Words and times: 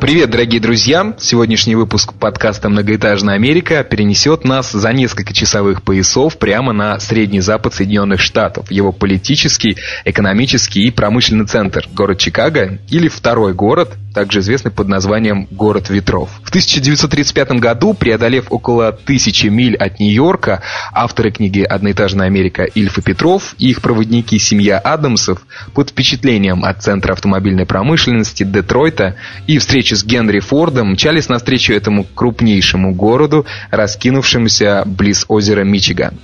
Привет, 0.00 0.30
дорогие 0.30 0.62
друзья! 0.62 1.14
Сегодняшний 1.18 1.76
выпуск 1.76 2.14
подкаста 2.14 2.70
«Многоэтажная 2.70 3.34
Америка» 3.34 3.84
перенесет 3.84 4.44
нас 4.44 4.72
за 4.72 4.94
несколько 4.94 5.34
часовых 5.34 5.82
поясов 5.82 6.38
прямо 6.38 6.72
на 6.72 6.98
Средний 6.98 7.40
Запад 7.40 7.74
Соединенных 7.74 8.18
Штатов, 8.22 8.70
его 8.70 8.92
политический, 8.92 9.76
экономический 10.06 10.84
и 10.86 10.90
промышленный 10.90 11.44
центр, 11.44 11.86
город 11.92 12.16
Чикаго, 12.16 12.78
или 12.88 13.08
второй 13.08 13.52
город, 13.52 13.90
также 14.14 14.40
известный 14.40 14.70
под 14.70 14.88
названием 14.88 15.46
«Город 15.50 15.90
ветров». 15.90 16.30
В 16.42 16.48
1935 16.48 17.52
году, 17.52 17.94
преодолев 17.94 18.46
около 18.50 18.92
тысячи 18.92 19.46
миль 19.46 19.76
от 19.76 20.00
Нью-Йорка, 20.00 20.62
авторы 20.92 21.30
книги 21.30 21.60
«Одноэтажная 21.60 22.26
Америка» 22.26 22.64
Ильф 22.64 22.98
и 22.98 23.02
Петров 23.02 23.54
и 23.58 23.70
их 23.70 23.82
проводники 23.82 24.38
семья 24.38 24.78
Адамсов 24.78 25.42
под 25.74 25.90
впечатлением 25.90 26.64
от 26.64 26.82
Центра 26.82 27.12
автомобильной 27.12 27.66
промышленности 27.66 28.44
Детройта 28.44 29.16
и 29.46 29.58
встречи 29.58 29.89
с 29.94 30.04
Генри 30.04 30.40
Фордом 30.40 30.92
мчались 30.92 31.28
навстречу 31.28 31.72
этому 31.72 32.04
крупнейшему 32.04 32.94
городу, 32.94 33.46
раскинувшемуся 33.70 34.82
близ 34.86 35.24
озера 35.28 35.62
Мичиган. 35.62 36.14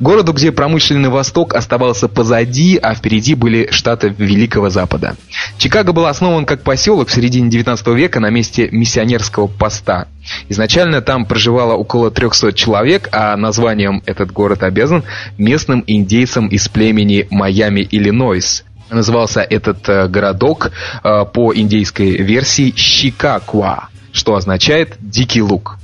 Городу, 0.00 0.32
где 0.32 0.52
промышленный 0.52 1.08
Восток 1.08 1.54
оставался 1.54 2.08
позади, 2.08 2.76
а 2.76 2.94
впереди 2.94 3.34
были 3.34 3.68
штаты 3.70 4.14
Великого 4.16 4.70
Запада. 4.70 5.16
Чикаго 5.58 5.92
был 5.92 6.06
основан 6.06 6.44
как 6.44 6.62
поселок 6.62 7.08
в 7.08 7.12
середине 7.12 7.32
середине 7.32 7.50
19 7.50 7.86
века 7.88 8.20
на 8.20 8.30
месте 8.30 8.68
миссионерского 8.70 9.46
поста. 9.46 10.06
Изначально 10.48 11.00
там 11.00 11.24
проживало 11.24 11.74
около 11.74 12.10
300 12.10 12.52
человек, 12.52 13.08
а 13.12 13.36
названием 13.36 14.02
этот 14.06 14.32
город 14.32 14.62
обязан 14.62 15.04
местным 15.38 15.82
индейцам 15.86 16.48
из 16.48 16.68
племени 16.68 17.26
Майами, 17.30 17.86
Иллинойс. 17.90 18.64
Назывался 18.92 19.40
этот 19.40 19.88
э, 19.88 20.06
городок 20.06 20.70
э, 21.02 21.24
по 21.32 21.54
индейской 21.54 22.18
версии 22.18 22.74
Щикаква, 22.76 23.88
что 24.12 24.34
означает 24.34 24.96
«дикий 25.00 25.40
луг». 25.40 25.78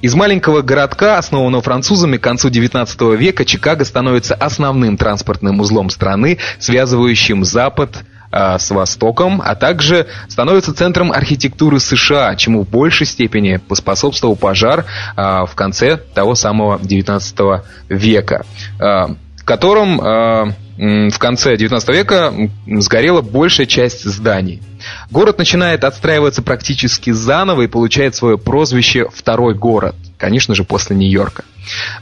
Из 0.00 0.14
маленького 0.14 0.62
городка, 0.62 1.18
основанного 1.18 1.62
французами 1.62 2.16
к 2.16 2.22
концу 2.22 2.48
XIX 2.48 3.16
века, 3.16 3.44
Чикаго 3.44 3.84
становится 3.84 4.34
основным 4.34 4.96
транспортным 4.96 5.60
узлом 5.60 5.90
страны, 5.90 6.38
связывающим 6.58 7.44
Запад 7.44 8.04
а, 8.30 8.58
с 8.58 8.70
Востоком, 8.70 9.42
а 9.44 9.54
также 9.54 10.06
становится 10.28 10.74
центром 10.74 11.12
архитектуры 11.12 11.80
США, 11.80 12.34
чему 12.36 12.64
в 12.64 12.68
большей 12.68 13.06
степени 13.06 13.56
поспособствовал 13.56 14.36
пожар 14.36 14.86
а, 15.16 15.46
в 15.46 15.54
конце 15.54 15.96
того 15.96 16.34
самого 16.34 16.78
XIX 16.78 17.62
века, 17.88 18.44
а, 18.80 19.14
в 19.36 19.44
котором 19.44 20.54
в 20.76 21.18
конце 21.18 21.54
XIX 21.54 21.92
века 21.92 22.34
сгорела 22.66 23.20
большая 23.20 23.66
часть 23.66 24.04
зданий. 24.04 24.62
Город 25.10 25.38
начинает 25.38 25.84
отстраиваться 25.84 26.42
практически 26.42 27.10
заново 27.10 27.62
и 27.62 27.68
получает 27.68 28.14
свое 28.14 28.38
прозвище 28.38 29.06
«Второй 29.12 29.54
город», 29.54 29.94
конечно 30.18 30.54
же, 30.54 30.64
после 30.64 30.96
Нью-Йорка. 30.96 31.44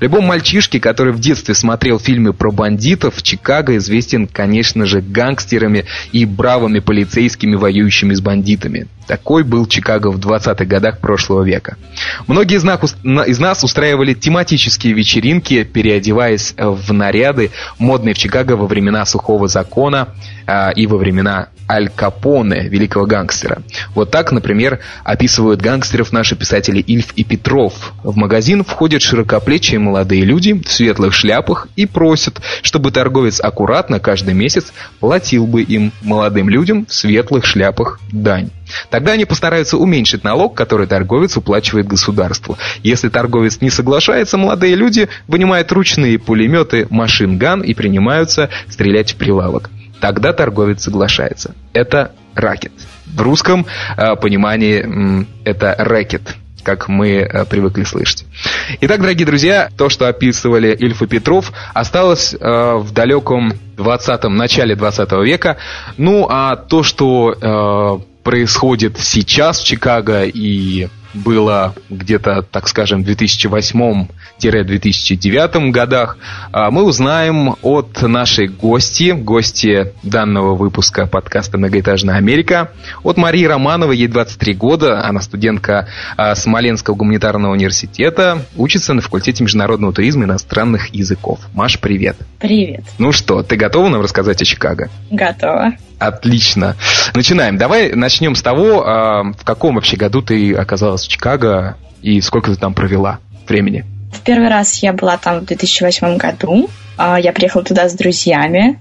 Любому 0.01 0.29
мальчишке, 0.29 0.81
который 0.81 1.13
в 1.13 1.21
детстве 1.21 1.55
смотрел 1.55 1.99
фильмы 1.99 2.33
про 2.33 2.51
бандитов, 2.51 3.23
Чикаго 3.23 3.77
известен, 3.77 4.27
конечно 4.27 4.87
же, 4.87 5.01
гангстерами 5.01 5.85
и 6.13 6.25
бравыми 6.25 6.81
полицейскими, 6.81 7.55
воюющими 7.55 8.15
с 8.15 8.21
бандитами. 8.21 8.87
Такой 9.07 9.43
был 9.43 9.67
Чикаго 9.67 10.09
в 10.09 10.19
20-х 10.19 10.65
годах 10.65 11.01
прошлого 11.01 11.43
века. 11.43 11.77
Многие 12.27 12.57
из 12.57 13.39
нас, 13.39 13.65
устраивали 13.65 14.15
тематические 14.15 14.93
вечеринки, 14.93 15.65
переодеваясь 15.65 16.55
в 16.57 16.93
наряды, 16.93 17.51
модные 17.79 18.15
в 18.15 18.19
Чикаго 18.19 18.53
во 18.53 18.67
времена 18.67 19.05
сухого 19.05 19.49
закона 19.49 20.09
и 20.77 20.87
во 20.87 20.97
времена 20.97 21.49
Аль 21.69 21.89
Капоне, 21.89 22.69
великого 22.69 23.07
гангстера. 23.07 23.63
Вот 23.95 24.11
так, 24.11 24.31
например, 24.33 24.81
описывают 25.05 25.63
гангстеров 25.63 26.13
наши 26.13 26.37
писатели 26.37 26.81
Ильф 26.81 27.13
и 27.17 27.25
Петров. 27.25 27.95
В 28.03 28.17
магазин 28.17 28.63
входят 28.63 29.01
широкоплечие 29.01 29.79
молодые 29.79 30.25
люди 30.25 30.53
в 30.53 30.71
светлых 30.71 31.15
шляпах 31.15 31.69
и 31.77 31.87
просят, 31.87 32.41
чтобы 32.63 32.91
торговец 32.91 33.41
аккуратно 33.41 34.01
каждый 34.01 34.35
месяц 34.35 34.73
платил 35.01 35.47
бы 35.47 35.63
им, 35.63 35.93
молодым 36.03 36.51
людям, 36.51 36.85
в 36.87 36.93
светлых 36.93 37.47
шляпах 37.47 38.01
дань. 38.11 38.51
Тогда 38.91 39.13
они 39.13 39.25
постараются 39.25 39.77
уменьшить 39.77 40.25
налог, 40.25 40.55
который 40.55 40.87
торговец 40.87 41.37
уплачивает 41.37 41.87
государству. 41.87 42.59
Если 42.83 43.09
торговец 43.09 43.61
не 43.61 43.71
соглашается, 43.71 44.37
молодые 44.37 44.75
люди 44.75 45.09
вынимают 45.27 45.73
ручные 45.73 46.19
пулеметы 46.19 46.87
машин-ган 46.91 47.63
и 47.63 47.75
принимаются 47.75 48.51
стрелять 48.69 49.13
в 49.13 49.17
прилавок. 49.17 49.71
Тогда 50.03 50.33
торговец 50.33 50.83
соглашается. 50.83 51.55
Это 51.73 52.11
ракет. 52.35 52.73
В 53.07 53.21
русском 53.23 53.67
э, 53.97 54.17
понимании 54.17 55.23
э, 55.23 55.25
это 55.45 55.77
рэкет 55.79 56.37
как 56.65 56.89
мы 56.89 57.09
э, 57.09 57.45
привыкли 57.45 57.83
слышать. 57.83 58.25
Итак, 58.81 59.01
дорогие 59.01 59.27
друзья, 59.27 59.69
то, 59.77 59.89
что 59.89 60.07
описывали 60.07 60.69
Ильф 60.69 61.03
и 61.03 61.09
Петров, 61.09 61.53
осталось 61.75 62.35
э, 62.35 62.39
в 62.39 62.93
далеком 62.93 63.53
20-м, 63.77 64.37
начале 64.37 64.77
20 64.77 65.11
века. 65.25 65.57
Ну, 65.97 66.29
а 66.31 66.55
то, 66.55 66.85
что 66.85 67.33
э, 67.33 68.23
происходит 68.23 68.99
сейчас 69.01 69.61
в 69.61 69.67
Чикаго 69.67 70.23
и 70.23 70.89
было 71.15 71.75
где-то, 71.91 72.43
так 72.43 72.69
скажем, 72.69 73.05
в 73.05 73.09
2008-2009 73.09 75.71
годах, 75.71 76.17
а, 76.53 76.71
мы 76.71 76.85
узнаем 76.85 77.57
от 77.63 78.01
нашей 78.03 78.49
гости, 78.49 79.13
гости 79.13 79.93
данного 80.03 80.55
выпуска 80.55 81.07
подкаста 81.07 81.57
«Многоэтажная 81.59 82.17
Америка», 82.17 82.71
от 83.03 83.17
Марии 83.17 83.45
Романовой, 83.45 83.97
ей 83.99 84.09
23 84.09 84.55
года, 84.55 85.05
она 85.05 85.21
студентка 85.21 85.89
а, 86.17 86.35
Смоленского 86.35 86.95
гуманитарного 86.95 87.53
университета, 87.53 88.43
учится 88.57 88.95
на 88.95 89.03
факультете 89.03 89.45
международного 89.45 89.93
туризма 89.93 90.23
и 90.23 90.27
иностранных 90.27 90.95
языков. 90.95 91.41
Маш, 91.55 91.79
привет. 91.79 92.17
Привет. 92.39 92.85
Ну 92.99 93.13
что, 93.13 93.43
ты 93.43 93.57
готова 93.57 93.89
нам 93.89 94.03
рассказать 94.03 94.43
о 94.43 94.45
Чикаго? 94.45 94.91
Готова. 95.11 95.73
Отлично. 95.99 96.77
Начинаем. 97.15 97.59
Давай 97.59 97.93
начнем 97.93 98.35
с 98.35 98.43
того, 98.43 98.87
а, 98.87 99.23
в 99.25 99.45
каком 99.45 99.75
вообще 99.75 99.97
году 99.97 100.23
ты 100.23 100.55
оказалась 100.55 101.05
в 101.05 101.09
Чикаго 101.09 101.77
и 102.01 102.21
сколько 102.21 102.51
ты 102.51 102.57
там 102.57 102.75
провела 102.75 103.19
времени? 103.47 103.85
В 104.13 104.21
первый 104.21 104.49
раз 104.49 104.83
я 104.83 104.93
была 104.93 105.17
там 105.17 105.41
в 105.41 105.45
2008 105.45 106.17
году. 106.17 106.71
А, 106.97 107.19
я 107.19 107.33
приехала 107.33 107.65
туда 107.65 107.89
с 107.89 107.95
друзьями. 107.95 108.79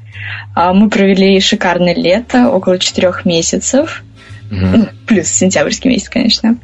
А, 0.56 0.74
мы 0.74 0.90
провели 0.90 1.40
шикарное 1.40 1.96
лето, 1.96 2.50
около 2.50 2.80
четырех 2.80 3.26
месяцев. 3.26 4.04
Угу. 4.52 4.90
Плюс 5.08 5.28
сентябрьский 5.28 5.90
месяц, 5.90 6.10
конечно. 6.10 6.58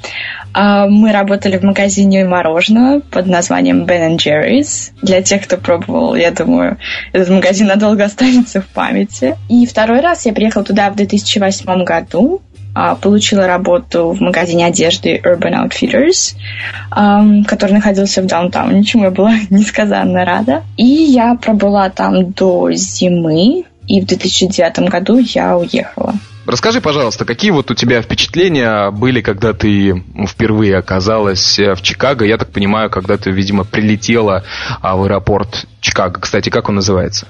А, 0.54 0.88
мы 0.88 1.14
работали 1.14 1.58
в 1.58 1.64
магазине 1.64 2.26
мороженого 2.26 3.00
под 3.00 3.28
названием 3.28 3.86
Ben 3.86 4.18
Jerry's. 4.18 4.92
Для 5.02 5.22
тех, 5.22 5.44
кто 5.44 5.58
пробовал, 5.58 6.16
я 6.16 6.32
думаю, 6.32 6.78
этот 7.14 7.30
магазин 7.30 7.68
надолго 7.68 8.04
останется 8.06 8.62
в 8.62 8.68
памяти. 8.68 9.36
И 9.48 9.66
второй 9.66 10.02
раз 10.02 10.26
я 10.26 10.34
приехала 10.34 10.66
туда 10.66 10.90
в 10.90 10.96
2008 10.96 11.84
году 11.86 12.42
а, 12.76 12.96
получила 12.96 13.48
работу 13.48 14.12
в 14.12 14.22
магазине 14.22 14.66
одежды 14.68 15.20
Urban 15.24 15.68
Outfitters, 15.68 16.36
который 17.48 17.72
находился 17.72 18.22
в 18.22 18.28
даунтауне, 18.28 18.84
чему 18.84 19.06
я 19.06 19.12
была 19.12 19.34
несказанно 19.50 20.26
рада. 20.26 20.64
И 20.76 20.86
я 20.86 21.34
пробыла 21.36 21.90
там 21.90 22.34
до 22.34 22.72
зимы, 22.74 23.64
и 23.88 24.02
в 24.02 24.06
2009 24.06 24.90
году 24.90 25.18
я 25.18 25.58
уехала. 25.58 26.14
Расскажи, 26.48 26.80
пожалуйста, 26.80 27.26
какие 27.26 27.52
вот 27.52 27.70
у 27.72 27.74
тебя 27.74 28.02
впечатления 28.02 28.90
были, 28.92 29.20
когда 29.20 29.52
ты 29.52 30.02
впервые 30.30 30.78
оказалась 30.78 31.60
э, 31.60 31.76
в 31.76 31.82
Чикаго? 31.82 32.24
Я 32.24 32.38
так 32.38 32.52
понимаю, 32.52 32.90
когда 32.90 33.18
ты, 33.18 33.32
видимо, 33.32 33.66
прилетела 33.66 34.46
а, 34.82 34.96
в 34.96 35.04
аэропорт 35.04 35.66
Чикаго. 35.82 36.22
Кстати, 36.22 36.50
как 36.50 36.70
он 36.70 36.76
называется? 36.76 37.28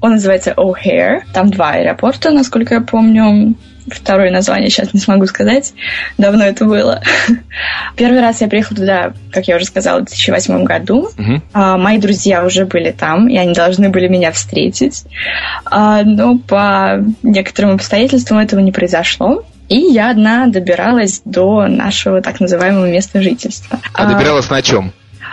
Он 0.00 0.12
называется 0.12 0.54
O'Hare. 0.56 1.22
Там 1.32 1.50
два 1.50 1.72
аэропорта, 1.72 2.30
насколько 2.30 2.74
я 2.74 2.80
помню 2.80 3.56
второе 3.88 4.30
название 4.30 4.70
сейчас 4.70 4.94
не 4.94 5.00
смогу 5.00 5.26
сказать. 5.26 5.72
Давно 6.18 6.44
это 6.44 6.64
было. 6.64 7.02
Первый 7.96 8.20
раз 8.20 8.40
я 8.40 8.48
приехала 8.48 8.76
туда, 8.76 9.12
как 9.30 9.48
я 9.48 9.56
уже 9.56 9.64
сказала, 9.64 10.00
в 10.00 10.04
2008 10.04 10.64
году. 10.64 11.10
Uh-huh. 11.16 11.40
А, 11.52 11.76
мои 11.76 11.98
друзья 11.98 12.44
уже 12.44 12.66
были 12.66 12.90
там, 12.90 13.28
и 13.28 13.36
они 13.36 13.54
должны 13.54 13.88
были 13.88 14.08
меня 14.08 14.32
встретить. 14.32 15.04
А, 15.64 16.02
но 16.02 16.38
по 16.38 17.04
некоторым 17.22 17.74
обстоятельствам 17.74 18.38
этого 18.38 18.60
не 18.60 18.72
произошло. 18.72 19.44
И 19.68 19.78
я 19.78 20.10
одна 20.10 20.46
добиралась 20.46 21.22
до 21.24 21.66
нашего 21.66 22.20
так 22.20 22.40
называемого 22.40 22.90
места 22.90 23.22
жительства. 23.22 23.80
А, 23.94 24.04
а 24.04 24.12
добиралась 24.12 24.50
на 24.50 24.62
чем? 24.62 24.92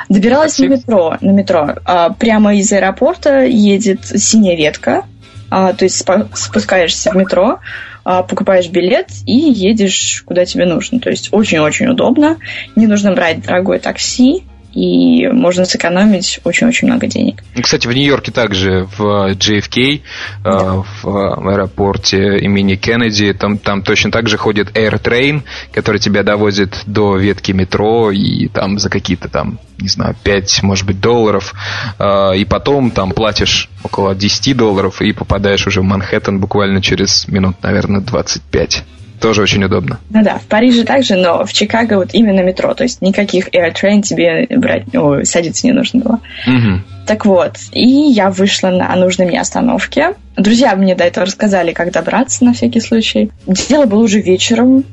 Добиралась 0.09 0.57
на 0.59 0.65
метро. 0.65 1.17
На 1.21 1.31
метро. 1.31 1.75
А, 1.85 2.09
прямо 2.11 2.55
из 2.55 2.71
аэропорта 2.71 3.43
едет 3.43 4.05
синяя 4.05 4.55
ветка 4.55 5.03
А, 5.49 5.73
то 5.73 5.85
есть 5.85 6.05
спускаешься 6.33 7.11
в 7.11 7.15
метро, 7.15 7.59
покупаешь 8.03 8.69
билет 8.69 9.07
и 9.25 9.33
едешь 9.33 10.23
куда 10.25 10.45
тебе 10.45 10.65
нужно. 10.65 10.99
То 10.99 11.09
есть 11.09 11.29
очень-очень 11.31 11.87
удобно. 11.87 12.37
Не 12.75 12.87
нужно 12.87 13.13
брать 13.13 13.43
дорогое 13.45 13.79
такси 13.79 14.43
и 14.73 15.27
можно 15.27 15.65
сэкономить 15.65 16.39
очень-очень 16.43 16.87
много 16.87 17.07
денег. 17.07 17.43
Ну, 17.55 17.61
кстати, 17.61 17.87
в 17.87 17.93
Нью-Йорке 17.93 18.31
также 18.31 18.87
в 18.97 19.31
JFK, 19.33 19.95
э, 19.95 20.01
да. 20.43 20.83
в 21.03 21.49
аэропорте 21.49 22.37
имени 22.39 22.75
Кеннеди, 22.75 23.33
там, 23.33 23.57
там 23.57 23.81
точно 23.83 24.11
так 24.11 24.29
же 24.29 24.37
ходит 24.37 24.75
AirTrain, 24.77 25.43
который 25.73 25.99
тебя 25.99 26.23
довозит 26.23 26.83
до 26.85 27.17
ветки 27.17 27.51
метро 27.51 28.11
и 28.11 28.47
там 28.47 28.79
за 28.79 28.89
какие-то 28.89 29.27
там, 29.27 29.59
не 29.79 29.89
знаю, 29.89 30.15
5, 30.23 30.63
может 30.63 30.85
быть, 30.85 30.99
долларов, 30.99 31.53
э, 31.99 32.37
и 32.37 32.45
потом 32.45 32.91
там 32.91 33.11
платишь 33.11 33.69
около 33.83 34.15
10 34.15 34.55
долларов 34.55 35.01
и 35.01 35.11
попадаешь 35.11 35.67
уже 35.67 35.81
в 35.81 35.83
Манхэттен 35.83 36.39
буквально 36.39 36.81
через 36.81 37.27
минут, 37.27 37.57
наверное, 37.61 38.01
25. 38.01 38.83
Тоже 39.21 39.43
очень 39.43 39.63
удобно. 39.63 39.99
Ну 40.09 40.23
да, 40.23 40.39
в 40.39 40.47
Париже 40.47 40.83
также, 40.83 41.15
но 41.15 41.45
в 41.45 41.53
Чикаго 41.53 41.97
вот 41.97 42.09
именно 42.13 42.41
метро, 42.41 42.73
то 42.73 42.83
есть 42.83 43.01
никаких 43.01 43.49
AirTrain 43.49 44.01
тебе 44.01 44.47
брать, 44.49 44.95
о, 44.95 45.23
садиться 45.23 45.67
не 45.67 45.73
нужно 45.73 45.99
было. 45.99 46.19
Угу. 46.47 46.81
Так 47.05 47.25
вот, 47.25 47.57
и 47.71 47.87
я 47.87 48.29
вышла 48.31 48.69
на 48.69 48.95
нужной 48.95 49.27
мне 49.27 49.39
остановке. 49.39 50.15
Друзья 50.37 50.75
мне 50.75 50.95
до 50.95 51.03
этого 51.03 51.25
рассказали, 51.25 51.71
как 51.71 51.91
добраться 51.91 52.43
на 52.45 52.53
всякий 52.53 52.79
случай. 52.79 53.31
Дело 53.45 53.85
было 53.85 54.03
уже 54.03 54.21
вечером, 54.21 54.85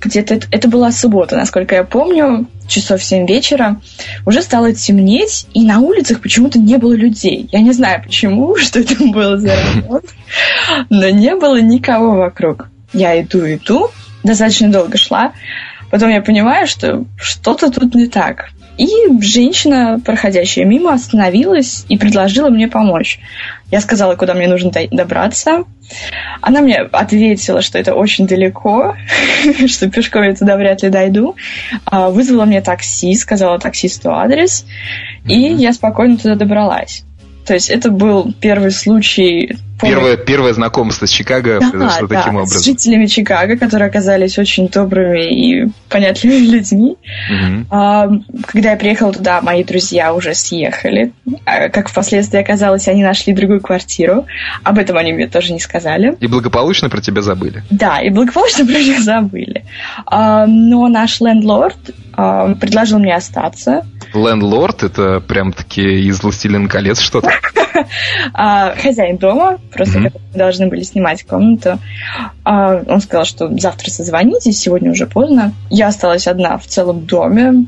где-то 0.00 0.40
это, 0.50 0.68
была 0.68 0.90
суббота, 0.90 1.36
насколько 1.36 1.74
я 1.74 1.84
помню, 1.84 2.46
часов 2.66 3.02
7 3.02 3.26
вечера. 3.26 3.80
Уже 4.26 4.42
стало 4.42 4.72
темнеть, 4.72 5.46
и 5.54 5.64
на 5.64 5.80
улицах 5.80 6.20
почему-то 6.20 6.58
не 6.58 6.76
было 6.76 6.92
людей. 6.92 7.48
Я 7.52 7.60
не 7.60 7.72
знаю 7.72 8.02
почему, 8.02 8.56
что 8.56 8.80
это 8.80 8.96
было 9.04 9.38
за 9.38 9.54
ремонт, 9.54 10.06
но 10.90 11.08
не 11.08 11.34
было 11.34 11.60
никого 11.60 12.16
вокруг. 12.16 12.69
Я 12.92 13.20
иду, 13.20 13.40
иду, 13.40 13.90
достаточно 14.22 14.70
долго 14.70 14.98
шла. 14.98 15.32
Потом 15.90 16.10
я 16.10 16.22
понимаю, 16.22 16.66
что 16.66 17.04
что-то 17.16 17.70
тут 17.70 17.94
не 17.94 18.06
так. 18.06 18.50
И 18.78 18.88
женщина, 19.20 20.00
проходящая 20.02 20.64
мимо, 20.64 20.94
остановилась 20.94 21.84
и 21.88 21.98
предложила 21.98 22.48
мне 22.48 22.66
помочь. 22.66 23.18
Я 23.70 23.80
сказала, 23.80 24.14
куда 24.14 24.32
мне 24.32 24.48
нужно 24.48 24.70
добраться. 24.90 25.64
Она 26.40 26.60
мне 26.60 26.78
ответила, 26.78 27.60
что 27.60 27.78
это 27.78 27.94
очень 27.94 28.26
далеко, 28.26 28.96
что 29.66 29.90
пешком 29.90 30.22
я 30.22 30.34
туда 30.34 30.56
вряд 30.56 30.82
ли 30.82 30.88
дойду. 30.88 31.36
А, 31.84 32.08
вызвала 32.08 32.46
мне 32.46 32.62
такси, 32.62 33.14
сказала 33.16 33.58
таксисту 33.58 34.12
адрес, 34.12 34.64
и 35.26 35.38
я 35.38 35.72
спокойно 35.72 36.16
туда 36.16 36.36
добралась. 36.36 37.04
То 37.44 37.54
есть 37.54 37.68
это 37.68 37.90
был 37.90 38.32
первый 38.40 38.70
случай 38.70 39.58
Первое, 39.82 40.16
первое 40.16 40.52
знакомство 40.52 41.06
с 41.06 41.10
Чикаго 41.10 41.60
да, 41.60 41.70
произошло 41.70 42.06
да, 42.06 42.18
таким 42.18 42.36
образом. 42.36 42.60
С 42.60 42.64
жителями 42.64 43.06
Чикаго, 43.06 43.56
которые 43.56 43.88
оказались 43.88 44.38
очень 44.38 44.68
добрыми 44.68 45.64
и 45.64 45.72
понятливыми 45.88 46.46
людьми. 46.50 46.96
Угу. 47.30 47.66
А, 47.70 48.08
когда 48.46 48.72
я 48.72 48.76
приехала 48.76 49.12
туда, 49.12 49.40
мои 49.40 49.64
друзья 49.64 50.14
уже 50.14 50.34
съехали. 50.34 51.12
А, 51.44 51.68
как 51.68 51.88
впоследствии 51.88 52.40
оказалось, 52.40 52.88
они 52.88 53.02
нашли 53.02 53.32
другую 53.32 53.60
квартиру. 53.60 54.26
Об 54.62 54.78
этом 54.78 54.96
они 54.96 55.12
мне 55.12 55.26
тоже 55.26 55.52
не 55.52 55.60
сказали. 55.60 56.16
И 56.20 56.26
благополучно 56.26 56.88
про 56.88 57.00
тебя 57.00 57.22
забыли. 57.22 57.62
Да, 57.70 58.00
и 58.00 58.10
благополучно 58.10 58.66
про 58.66 58.72
меня 58.72 59.00
забыли. 59.00 59.64
А, 60.06 60.46
но 60.46 60.88
наш 60.88 61.20
лендлорд 61.20 61.78
а, 62.12 62.54
предложил 62.54 62.98
мне 62.98 63.14
остаться. 63.14 63.86
Лендлорд 64.14 64.82
это 64.82 65.20
прям 65.20 65.52
таки 65.52 65.82
из 65.82 66.22
«Властелин 66.22 66.68
колец» 66.68 67.00
что-то? 67.00 67.30
А, 68.32 68.74
хозяин 68.76 69.16
дома, 69.16 69.58
просто 69.72 69.98
mm-hmm. 69.98 70.12
мы 70.32 70.38
должны 70.38 70.68
были 70.68 70.82
снимать 70.82 71.24
комнату. 71.24 71.78
А, 72.44 72.82
он 72.86 73.00
сказал, 73.00 73.24
что 73.24 73.48
завтра 73.58 73.90
созвонитесь, 73.90 74.58
сегодня 74.58 74.90
уже 74.90 75.06
поздно. 75.06 75.52
Я 75.68 75.88
осталась 75.88 76.26
одна 76.26 76.58
в 76.58 76.66
целом 76.66 77.06
доме. 77.06 77.66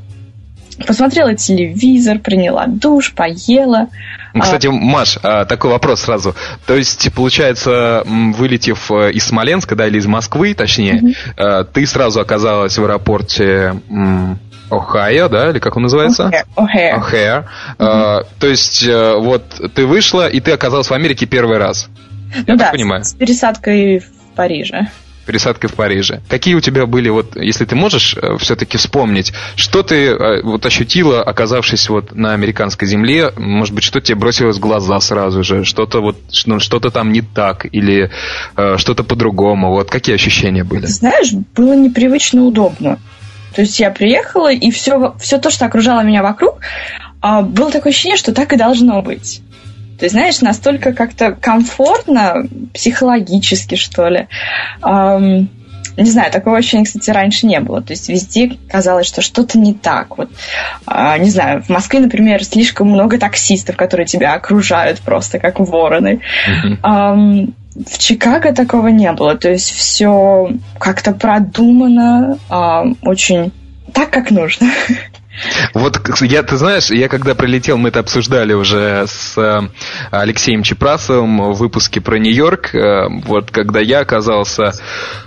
Посмотрела 0.86 1.34
телевизор, 1.34 2.18
приняла 2.18 2.66
душ, 2.66 3.12
поела. 3.12 3.88
Ну, 4.34 4.40
кстати, 4.40 4.68
Маш, 4.68 5.18
такой 5.48 5.70
вопрос 5.70 6.02
сразу. 6.02 6.34
То 6.66 6.74
есть, 6.74 7.12
получается, 7.12 8.02
вылетев 8.06 8.90
э, 8.90 9.12
из 9.12 9.26
Смоленска, 9.26 9.76
да, 9.76 9.86
или 9.86 9.98
из 9.98 10.06
Москвы, 10.06 10.54
точнее, 10.54 11.14
mm-hmm. 11.36 11.68
ты 11.72 11.86
сразу 11.86 12.20
оказалась 12.20 12.78
в 12.78 12.82
аэропорте 12.82 13.74
Ohio, 14.72 15.28
да, 15.28 15.50
или 15.50 15.58
как 15.58 15.76
он 15.76 15.82
называется? 15.82 16.30
O'Hare. 16.56 16.98
Mm-hmm. 16.98 17.44
Uh, 17.78 18.26
то 18.38 18.46
есть, 18.46 18.84
uh, 18.84 19.18
вот 19.18 19.44
ты 19.74 19.86
вышла, 19.86 20.28
и 20.28 20.40
ты 20.40 20.52
оказалась 20.52 20.88
в 20.88 20.92
Америке 20.92 21.26
первый 21.26 21.58
раз. 21.58 21.88
Ну 22.34 22.54
Я 22.54 22.56
да, 22.56 22.70
понимаю. 22.70 23.04
с 23.04 23.12
пересадкой 23.12 23.98
в 23.98 24.34
Париже 24.34 24.88
пересадкой 25.26 25.70
в 25.70 25.74
Париже. 25.74 26.20
Какие 26.28 26.54
у 26.54 26.60
тебя 26.60 26.86
были, 26.86 27.08
вот, 27.08 27.36
если 27.36 27.64
ты 27.64 27.74
можешь 27.74 28.16
э, 28.20 28.36
все-таки 28.38 28.76
вспомнить, 28.76 29.32
что 29.56 29.82
ты 29.82 30.06
э, 30.06 30.42
вот 30.42 30.66
ощутила, 30.66 31.22
оказавшись 31.22 31.88
вот 31.88 32.14
на 32.14 32.32
американской 32.32 32.88
земле, 32.88 33.32
может 33.36 33.74
быть, 33.74 33.84
что 33.84 34.00
тебе 34.00 34.16
бросилось 34.16 34.56
в 34.56 34.60
глаза 34.60 34.98
сразу 35.00 35.42
же, 35.44 35.64
что-то 35.64 36.00
вот, 36.00 36.16
что-то 36.30 36.90
там 36.90 37.12
не 37.12 37.22
так, 37.22 37.66
или 37.70 38.10
э, 38.56 38.76
что-то 38.78 39.04
по-другому, 39.04 39.70
вот, 39.70 39.90
какие 39.90 40.14
ощущения 40.14 40.64
были? 40.64 40.86
Знаешь, 40.86 41.32
было 41.54 41.74
непривычно 41.74 42.44
удобно. 42.44 42.98
То 43.54 43.62
есть 43.62 43.78
я 43.80 43.90
приехала, 43.90 44.52
и 44.52 44.70
все, 44.70 45.14
все 45.18 45.38
то, 45.38 45.50
что 45.50 45.66
окружало 45.66 46.00
меня 46.00 46.22
вокруг, 46.22 46.60
а, 47.20 47.42
было 47.42 47.70
такое 47.70 47.92
ощущение, 47.92 48.16
что 48.16 48.32
так 48.32 48.52
и 48.52 48.56
должно 48.56 49.02
быть. 49.02 49.42
То 49.98 50.06
есть, 50.06 50.14
знаешь, 50.14 50.40
настолько 50.40 50.92
как-то 50.92 51.32
комфортно, 51.32 52.48
психологически, 52.74 53.76
что 53.76 54.08
ли. 54.08 54.26
Не 54.82 56.10
знаю, 56.10 56.32
такого 56.32 56.56
ощущения, 56.56 56.84
кстати, 56.84 57.10
раньше 57.10 57.46
не 57.46 57.60
было. 57.60 57.82
То 57.82 57.92
есть 57.92 58.08
везде 58.08 58.56
казалось, 58.68 59.06
что 59.06 59.20
что-то 59.20 59.58
не 59.58 59.74
так. 59.74 60.16
Вот, 60.16 60.30
а, 60.86 61.18
не 61.18 61.28
знаю, 61.28 61.62
в 61.62 61.68
Москве, 61.68 62.00
например, 62.00 62.42
слишком 62.44 62.88
много 62.88 63.18
таксистов, 63.18 63.76
которые 63.76 64.06
тебя 64.06 64.32
окружают 64.32 65.00
просто 65.00 65.38
как 65.38 65.60
вороны. 65.60 66.20
Mm-hmm. 66.48 67.52
В 67.74 67.98
Чикаго 67.98 68.52
такого 68.52 68.88
не 68.88 69.10
было. 69.12 69.36
То 69.36 69.50
есть 69.50 69.70
все 69.70 70.52
как-то 70.78 71.12
продумано, 71.12 72.38
а, 72.48 72.84
очень 73.02 73.52
так, 73.92 74.10
как 74.10 74.30
нужно. 74.30 74.68
Вот 75.74 76.00
я, 76.20 76.42
ты 76.42 76.56
знаешь, 76.56 76.90
я 76.90 77.08
когда 77.08 77.34
прилетел, 77.34 77.78
мы 77.78 77.88
это 77.88 78.00
обсуждали 78.00 78.52
уже 78.52 79.06
с 79.06 79.36
э, 79.38 79.60
Алексеем 80.10 80.62
Чепрасовым 80.62 81.52
в 81.52 81.58
выпуске 81.58 82.00
про 82.00 82.18
Нью-Йорк. 82.18 82.74
Э, 82.74 83.08
вот 83.24 83.50
когда 83.50 83.80
я 83.80 84.00
оказался 84.00 84.72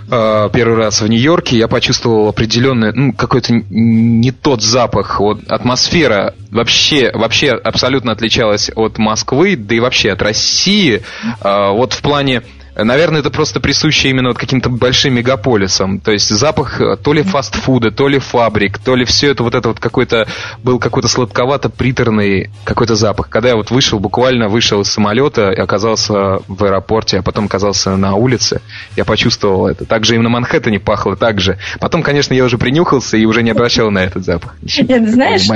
э, 0.08 0.48
первый 0.52 0.76
раз 0.76 1.00
в 1.00 1.08
Нью-Йорке, 1.08 1.58
я 1.58 1.66
почувствовал 1.66 2.28
определенный, 2.28 2.92
ну, 2.92 3.12
какой-то 3.12 3.52
не 3.52 4.30
тот 4.30 4.62
запах. 4.62 5.18
Вот 5.18 5.40
атмосфера 5.48 6.34
вообще, 6.50 7.10
вообще 7.12 7.50
абсолютно 7.50 8.12
отличалась 8.12 8.70
от 8.74 8.98
Москвы, 8.98 9.56
да 9.56 9.74
и 9.74 9.80
вообще 9.80 10.12
от 10.12 10.22
России. 10.22 11.02
Вот 11.42 11.92
в 11.92 12.00
плане 12.02 12.42
Наверное, 12.76 13.20
это 13.20 13.30
просто 13.30 13.60
присуще 13.60 14.10
именно 14.10 14.28
вот 14.28 14.38
каким-то 14.38 14.68
большим 14.68 15.14
мегаполисам. 15.14 16.00
То 16.00 16.12
есть 16.12 16.28
запах 16.28 16.80
э, 16.80 16.96
то 16.96 17.12
ли 17.12 17.22
фастфуда, 17.22 17.90
то 17.90 18.08
ли 18.08 18.18
фабрик, 18.18 18.78
то 18.78 18.94
ли 18.94 19.04
все 19.04 19.30
это 19.30 19.42
вот 19.42 19.54
это 19.54 19.68
вот 19.68 19.80
какой-то 19.80 20.26
был 20.62 20.78
какой-то 20.78 21.08
сладковато-приторный 21.08 22.50
какой-то 22.64 22.94
запах. 22.94 23.28
Когда 23.28 23.50
я 23.50 23.56
вот 23.56 23.70
вышел, 23.70 23.98
буквально 23.98 24.48
вышел 24.48 24.82
из 24.82 24.88
самолета 24.88 25.50
и 25.50 25.60
оказался 25.60 26.40
в 26.46 26.64
аэропорте, 26.64 27.18
а 27.18 27.22
потом 27.22 27.46
оказался 27.46 27.96
на 27.96 28.14
улице, 28.14 28.60
я 28.96 29.04
почувствовал 29.04 29.66
это. 29.66 29.84
Также 29.86 30.16
и 30.16 30.18
на 30.18 30.28
Манхэттене 30.28 30.78
пахло 30.78 31.16
так 31.16 31.40
же. 31.40 31.58
Потом, 31.80 32.02
конечно, 32.02 32.34
я 32.34 32.44
уже 32.44 32.58
принюхался 32.58 33.16
и 33.16 33.24
уже 33.24 33.42
не 33.42 33.50
обращал 33.50 33.90
на 33.90 34.04
этот 34.04 34.24
запах. 34.24 34.56
Нет, 34.62 35.08
знаешь, 35.08 35.46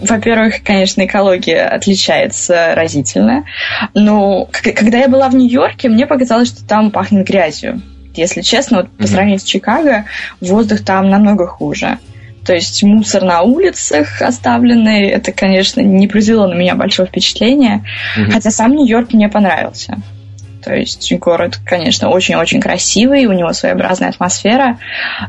во-первых, 0.00 0.62
конечно, 0.62 1.04
экология 1.04 1.62
отличается 1.62 2.74
разительно. 2.74 3.44
Но 3.94 4.48
когда 4.62 4.98
я 4.98 5.08
была 5.08 5.28
в 5.28 5.34
Нью-Йорке, 5.34 5.88
мне 5.88 6.06
показалось, 6.06 6.48
что 6.48 6.66
там 6.66 6.90
пахнет 6.90 7.26
грязью. 7.26 7.80
Если 8.14 8.42
честно, 8.42 8.78
вот 8.78 8.90
по 8.96 9.06
сравнению 9.06 9.40
с 9.40 9.44
Чикаго, 9.44 10.04
воздух 10.40 10.84
там 10.84 11.10
намного 11.10 11.46
хуже. 11.46 11.98
То 12.44 12.52
есть 12.52 12.82
мусор 12.82 13.22
на 13.22 13.42
улицах 13.42 14.20
оставленный, 14.20 15.08
это, 15.08 15.32
конечно, 15.32 15.80
не 15.80 16.06
произвело 16.06 16.46
на 16.46 16.54
меня 16.54 16.74
большого 16.74 17.08
впечатления. 17.08 17.84
Mm-hmm. 18.16 18.30
Хотя 18.30 18.50
сам 18.50 18.72
Нью-Йорк 18.72 19.14
мне 19.14 19.28
понравился. 19.28 19.96
То 20.64 20.74
есть 20.74 21.12
город, 21.18 21.58
конечно, 21.64 22.08
очень-очень 22.08 22.60
красивый, 22.60 23.26
у 23.26 23.32
него 23.32 23.52
своеобразная 23.52 24.08
атмосфера, 24.08 24.78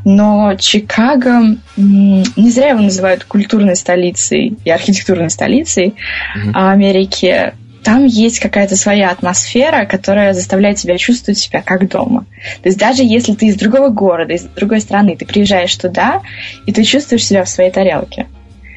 но 0.06 0.56
Чикаго, 0.56 1.58
не 1.76 2.50
зря 2.52 2.70
его 2.70 2.82
называют 2.82 3.26
культурной 3.26 3.76
столицей 3.76 4.58
и 4.64 4.70
архитектурной 4.70 5.30
столицей 5.30 5.96
mm-hmm. 6.36 6.52
Америки, 6.54 7.54
там 7.84 8.06
есть 8.06 8.40
какая-то 8.40 8.76
своя 8.76 9.12
атмосфера, 9.12 9.86
которая 9.86 10.34
заставляет 10.34 10.78
тебя 10.78 10.98
чувствовать 10.98 11.38
себя 11.38 11.62
как 11.62 11.88
дома. 11.88 12.26
То 12.64 12.70
есть 12.70 12.80
даже 12.80 13.04
если 13.04 13.34
ты 13.34 13.48
из 13.48 13.56
другого 13.58 13.90
города, 13.90 14.34
из 14.34 14.44
другой 14.44 14.82
страны, 14.82 15.16
ты 15.16 15.26
приезжаешь 15.26 15.76
туда, 15.76 16.22
и 16.66 16.74
ты 16.74 16.84
чувствуешь 16.84 17.26
себя 17.26 17.44
в 17.44 17.50
своей 17.50 17.70
тарелке. 17.70 18.26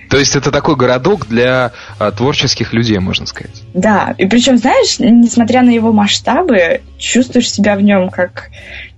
То 0.09 0.19
есть 0.19 0.37
это 0.37 0.51
такой 0.51 0.77
городок 0.77 1.27
для 1.27 1.73
а, 1.99 2.11
творческих 2.11 2.73
людей, 2.73 2.99
можно 2.99 3.27
сказать. 3.27 3.63
Да, 3.75 4.15
и 4.17 4.27
причем, 4.27 4.57
знаешь, 4.57 4.99
несмотря 4.99 5.63
на 5.63 5.71
его 5.71 5.93
масштабы, 5.93 6.81
чувствуешь 6.99 7.51
себя 7.51 7.77
в 7.77 7.83
нем 7.83 8.09
как, 8.09 8.51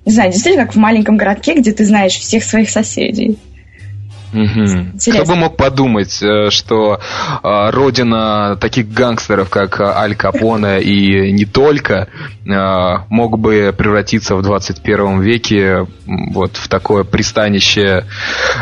не 0.07 0.13
знаю, 0.13 0.33
действительно 0.33 0.67
как 0.67 0.75
в 0.75 0.79
маленьком 0.79 1.17
городке, 1.17 1.55
где 1.55 1.73
ты 1.73 1.85
знаешь 1.85 2.13
всех 2.13 2.45
своих 2.45 2.71
соседей. 2.71 3.39
Угу. 4.33 4.99
Кто 4.99 5.25
бы 5.25 5.37
мог 5.37 5.57
подумать, 5.57 6.23
э, 6.23 6.51
что 6.51 7.01
э, 7.43 7.71
родина 7.71 8.57
таких 8.61 8.89
гангстеров, 8.89 9.49
как 9.51 9.81
Аль 9.81 10.15
Капоне 10.15 10.81
и 10.81 11.33
не 11.33 11.45
только, 11.45 12.09
э, 12.47 12.97
мог 13.09 13.39
бы 13.39 13.75
превратиться 13.77 14.37
в 14.37 14.43
21 14.43 15.21
веке 15.21 15.87
вот 16.07 16.57
в 16.57 16.69
такое 16.69 17.05
пристанище 17.05 18.07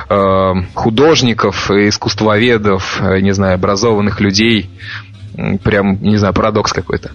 э, 0.08 0.52
художников, 0.74 1.70
искусствоведов, 1.70 3.00
э, 3.00 3.20
не 3.20 3.32
знаю, 3.32 3.54
образованных 3.54 4.20
людей. 4.20 4.70
Прям, 5.62 6.02
не 6.02 6.16
знаю, 6.16 6.34
парадокс 6.34 6.72
какой-то 6.72 7.12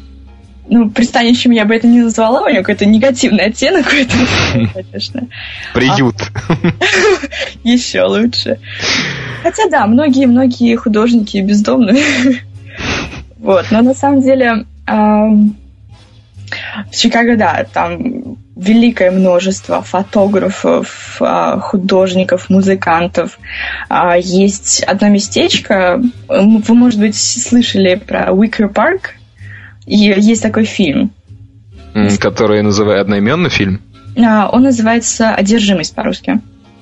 ну, 0.68 0.90
пристанищем 0.90 1.52
я 1.52 1.66
бы 1.66 1.76
это 1.76 1.88
не 1.88 2.02
назвала, 2.02 2.44
у 2.44 2.50
него 2.50 2.62
какой-то 2.62 2.86
негативный 2.86 3.46
оттенок 3.46 3.86
конечно. 4.74 5.28
Приют. 5.74 6.16
Еще 7.64 8.04
лучше. 8.04 8.60
Хотя 9.44 9.70
да, 9.70 9.86
многие-многие 9.88 10.76
художники 10.76 11.38
бездомные. 11.38 12.04
вот, 13.40 13.66
но 13.72 13.82
на 13.82 13.94
самом 13.94 14.22
деле 14.22 14.66
в 16.92 16.96
Чикаго, 16.96 17.36
да, 17.36 17.66
там 17.72 18.38
великое 18.56 19.12
множество 19.12 19.82
фотографов, 19.82 21.18
а, 21.20 21.60
художников, 21.60 22.50
музыкантов. 22.50 23.40
А, 23.90 24.18
есть 24.18 24.84
одно 24.84 25.10
местечко, 25.10 26.02
вы, 26.28 26.76
может 26.76 27.00
быть, 27.00 27.18
слышали 27.18 27.96
про 27.96 28.32
Уикер 28.32 28.70
Парк, 28.70 29.16
и 29.86 29.96
есть 29.96 30.42
такой 30.42 30.66
фильм. 30.66 31.12
Который 32.20 32.62
называют 32.62 33.04
одноименный 33.04 33.50
фильм? 33.50 33.82
А, 34.18 34.50
он 34.52 34.64
называется 34.64 35.32
«Одержимость» 35.32 35.96
по-русски. 35.96 36.40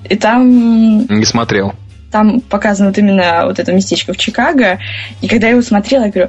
И 0.08 0.16
там... 0.16 1.06
Не 1.06 1.24
смотрел 1.24 1.74
там 2.12 2.40
показано 2.40 2.90
вот 2.90 2.98
именно 2.98 3.46
вот 3.46 3.58
это 3.58 3.72
местечко 3.72 4.12
в 4.12 4.16
Чикаго. 4.18 4.78
И 5.22 5.28
когда 5.28 5.46
я 5.46 5.52
его 5.52 5.62
смотрела, 5.62 6.04
я 6.04 6.10
говорю, 6.10 6.28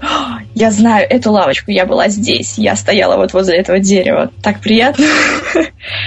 я 0.56 0.72
знаю 0.72 1.06
эту 1.10 1.32
лавочку, 1.32 1.70
я 1.72 1.86
была 1.86 2.08
здесь, 2.08 2.58
я 2.58 2.76
стояла 2.76 3.18
вот 3.18 3.34
возле 3.34 3.58
этого 3.58 3.80
дерева. 3.80 4.32
Так 4.42 4.62
приятно. 4.62 5.06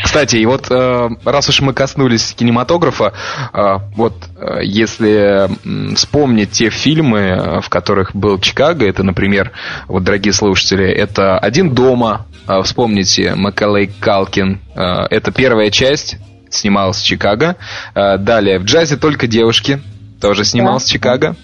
Кстати, 0.02 0.36
и 0.36 0.46
вот 0.46 0.70
э, 0.70 1.08
раз 1.24 1.48
уж 1.48 1.60
мы 1.60 1.74
коснулись 1.74 2.32
кинематографа, 2.32 3.12
э, 3.52 3.78
вот 3.94 4.14
э, 4.36 4.60
если 4.64 5.48
вспомнить 5.94 6.52
те 6.52 6.70
фильмы, 6.70 7.60
в 7.62 7.68
которых 7.68 8.16
был 8.16 8.38
Чикаго, 8.40 8.88
это, 8.88 9.02
например, 9.02 9.52
вот, 9.88 10.04
дорогие 10.04 10.32
слушатели, 10.32 10.88
это 10.90 11.38
«Один 11.38 11.74
дома», 11.74 12.26
вспомните, 12.62 13.34
Макалей 13.34 13.90
Калкин, 14.00 14.60
это 14.74 15.32
первая 15.32 15.70
часть, 15.70 16.16
снимался 16.56 17.00
в 17.00 17.04
Чикаго. 17.04 17.56
А, 17.94 18.16
далее, 18.18 18.58
в 18.58 18.64
джазе 18.64 18.96
только 18.96 19.26
девушки, 19.26 19.80
тоже 20.20 20.44
снимался 20.44 20.86
да. 20.86 20.92
Чикаго. 20.92 21.36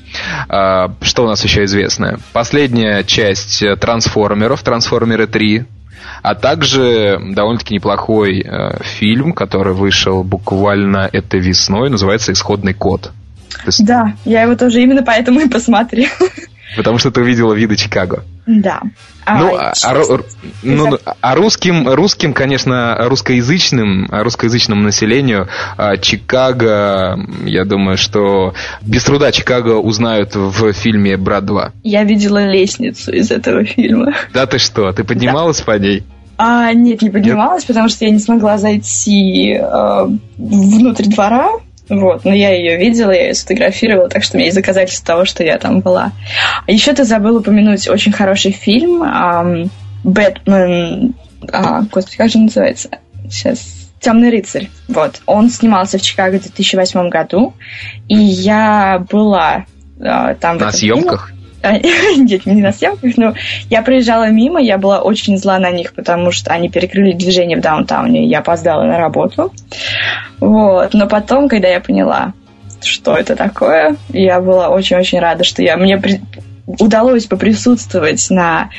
А, 0.49 0.95
что 1.02 1.25
у 1.25 1.28
нас 1.28 1.42
еще 1.45 1.64
известно? 1.64 2.19
Последняя 2.33 3.04
часть 3.04 3.62
трансформеров, 3.81 4.62
трансформеры 4.62 5.26
3. 5.26 5.64
А 6.23 6.35
также 6.35 7.19
довольно-таки 7.21 7.75
неплохой 7.75 8.40
э, 8.40 8.83
фильм, 8.83 9.33
который 9.33 9.75
вышел 9.75 10.23
буквально 10.23 11.09
этой 11.12 11.40
весной, 11.40 11.90
называется 11.90 12.33
«Исходный 12.33 12.75
код». 12.75 13.11
Есть... 13.66 13.85
Да, 13.85 14.14
я 14.25 14.42
его 14.42 14.54
тоже 14.54 14.83
именно 14.83 15.02
поэтому 15.02 15.40
и 15.40 15.49
посмотрел. 15.49 16.11
Потому 16.76 16.99
что 16.99 17.11
ты 17.11 17.21
увидела 17.21 17.52
виды 17.52 17.76
Чикаго. 17.76 18.25
Да. 18.47 18.81
Ну, 19.26 19.57
а, 19.57 19.73
а, 19.85 19.91
а, 19.91 20.19
ну, 20.62 20.88
ну, 20.88 20.99
а 21.21 21.35
русским, 21.37 21.88
русским, 21.88 22.33
конечно, 22.33 22.97
русскоязычным, 22.99 24.09
русскоязычному 24.11 24.83
населению 24.83 25.49
а, 25.76 25.97
Чикаго, 25.97 27.19
я 27.45 27.64
думаю, 27.64 27.97
что 27.97 28.55
без 28.81 29.05
труда 29.05 29.31
Чикаго 29.31 29.79
узнают 29.79 30.35
в 30.35 30.73
фильме 30.73 31.17
«Брат 31.17 31.45
2». 31.45 31.73
Я 31.85 32.02
видела 32.02 32.45
лестницу 32.50 33.12
из 33.12 33.31
этого 33.31 33.64
фильма. 33.64 34.12
Да 34.33 34.47
ты 34.47 34.59
что, 34.59 34.91
ты 34.93 35.05
поднималась 35.05 35.59
да. 35.59 35.64
по 35.64 35.79
ней? 35.79 36.02
А, 36.37 36.73
нет, 36.73 37.02
не 37.02 37.11
поднималась, 37.11 37.62
нет? 37.62 37.69
потому 37.69 37.88
что 37.88 38.05
я 38.05 38.11
не 38.11 38.19
смогла 38.19 38.59
зайти 38.59 39.52
э, 39.52 40.07
внутрь 40.37 41.05
двора, 41.05 41.50
вот, 41.89 42.25
но 42.25 42.33
я 42.33 42.55
ее 42.55 42.77
видела, 42.77 43.11
я 43.11 43.27
ее 43.29 43.35
сфотографировала, 43.35 44.09
так 44.09 44.23
что 44.23 44.37
у 44.37 44.39
меня 44.39 44.47
есть 44.47 44.57
доказательства 44.57 45.07
того, 45.07 45.25
что 45.25 45.45
я 45.45 45.59
там 45.59 45.81
была. 45.81 46.12
Еще 46.67 46.93
ты 46.93 47.05
забыл 47.05 47.37
упомянуть 47.37 47.89
очень 47.89 48.12
хороший 48.12 48.53
фильм 48.53 49.71
«Бэтмен...» 50.05 51.15
а, 51.53 51.83
Господи, 51.83 52.17
как 52.17 52.31
же 52.31 52.39
он 52.39 52.45
называется? 52.45 52.91
Сейчас... 53.29 53.91
«Темный 54.01 54.31
рыцарь». 54.31 54.69
Вот. 54.89 55.23
Он 55.27 55.49
снимался 55.49 55.97
в 55.99 56.03
Чикаго 56.03 56.39
в 56.39 56.43
2008 56.43 57.09
году, 57.09 57.55
и 58.09 58.17
я 58.17 59.05
была 59.11 59.67
а, 60.01 60.35
там... 60.35 60.59
На 60.59 60.73
съемках? 60.73 61.29
Фильме. 61.29 61.41
Нет, 62.16 62.47
не 62.47 62.62
на 62.62 62.73
съемках, 62.73 63.16
но 63.16 63.35
я 63.71 63.83
проезжала 63.83 64.28
мимо, 64.28 64.61
я 64.61 64.78
была 64.78 65.00
очень 65.00 65.38
зла 65.38 65.59
на 65.59 65.71
них, 65.71 65.92
потому 65.95 66.33
что 66.33 66.52
они 66.52 66.69
перекрыли 66.69 67.12
движение 67.12 67.57
в 67.57 67.61
даунтауне, 67.61 68.25
и 68.25 68.28
я 68.28 68.40
опоздала 68.40 68.85
на 68.85 68.99
работу. 68.99 69.52
Вот. 70.40 70.92
Но 70.92 71.07
потом, 71.07 71.49
когда 71.49 71.69
я 71.69 71.81
поняла, 71.81 72.33
что 72.83 73.16
это 73.16 73.37
такое, 73.37 73.97
я 74.09 74.40
была 74.40 74.69
очень-очень 74.71 75.21
рада, 75.21 75.45
что 75.45 75.62
я, 75.62 75.76
мне 75.76 75.99
при... 75.99 76.21
удалось 76.66 77.26
поприсутствовать 77.26 78.26
на 78.31 78.71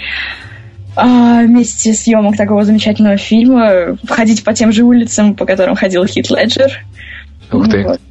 а, 0.96 1.42
месте 1.44 1.94
съемок 1.94 2.36
такого 2.36 2.66
замечательного 2.66 3.18
фильма, 3.18 3.98
ходить 4.08 4.44
по 4.44 4.54
тем 4.54 4.72
же 4.72 4.84
улицам, 4.84 5.36
по 5.36 5.46
которым 5.46 5.75
ходил 5.75 6.06
Хит 6.06 6.30
Леджер. 6.30 6.84
Ух 7.52 7.70
ты. 7.70 7.84
Вот. 7.84 8.02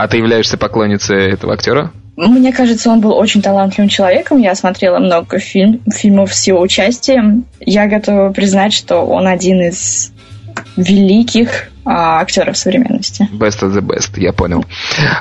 А 0.00 0.08
ты 0.08 0.16
являешься 0.16 0.56
поклонницей 0.56 1.30
этого 1.30 1.52
актера? 1.52 1.92
Мне 2.16 2.54
кажется, 2.54 2.88
он 2.88 3.02
был 3.02 3.12
очень 3.12 3.42
талантливым 3.42 3.90
человеком. 3.90 4.38
Я 4.38 4.54
смотрела 4.54 4.98
много 4.98 5.38
фильм, 5.38 5.82
фильмов 5.92 6.32
с 6.32 6.46
его 6.46 6.58
участием. 6.62 7.44
Я 7.60 7.86
готова 7.86 8.32
признать, 8.32 8.72
что 8.72 9.00
он 9.00 9.26
один 9.26 9.60
из 9.60 10.10
великих 10.78 11.68
а, 11.84 12.20
актеров 12.20 12.56
современности. 12.56 13.28
Best 13.30 13.60
of 13.60 13.76
the 13.76 13.82
best, 13.82 14.18
я 14.18 14.32
понял. 14.32 14.64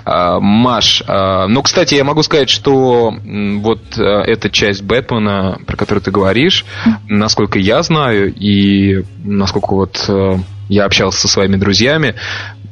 А, 0.05 0.39
Маш, 0.39 1.03
а, 1.07 1.47
ну, 1.47 1.61
кстати, 1.61 1.95
я 1.95 2.05
могу 2.05 2.23
сказать, 2.23 2.49
что 2.49 3.13
вот 3.21 3.81
а, 3.97 4.21
эта 4.21 4.49
часть 4.49 4.81
Бэтмена, 4.83 5.59
про 5.67 5.75
которую 5.75 6.01
ты 6.01 6.11
говоришь, 6.11 6.63
насколько 7.09 7.59
я 7.59 7.83
знаю 7.83 8.33
и 8.33 9.03
насколько 9.25 9.73
вот 9.73 10.05
а, 10.07 10.39
я 10.69 10.85
общался 10.85 11.19
со 11.19 11.27
своими 11.27 11.57
друзьями, 11.57 12.15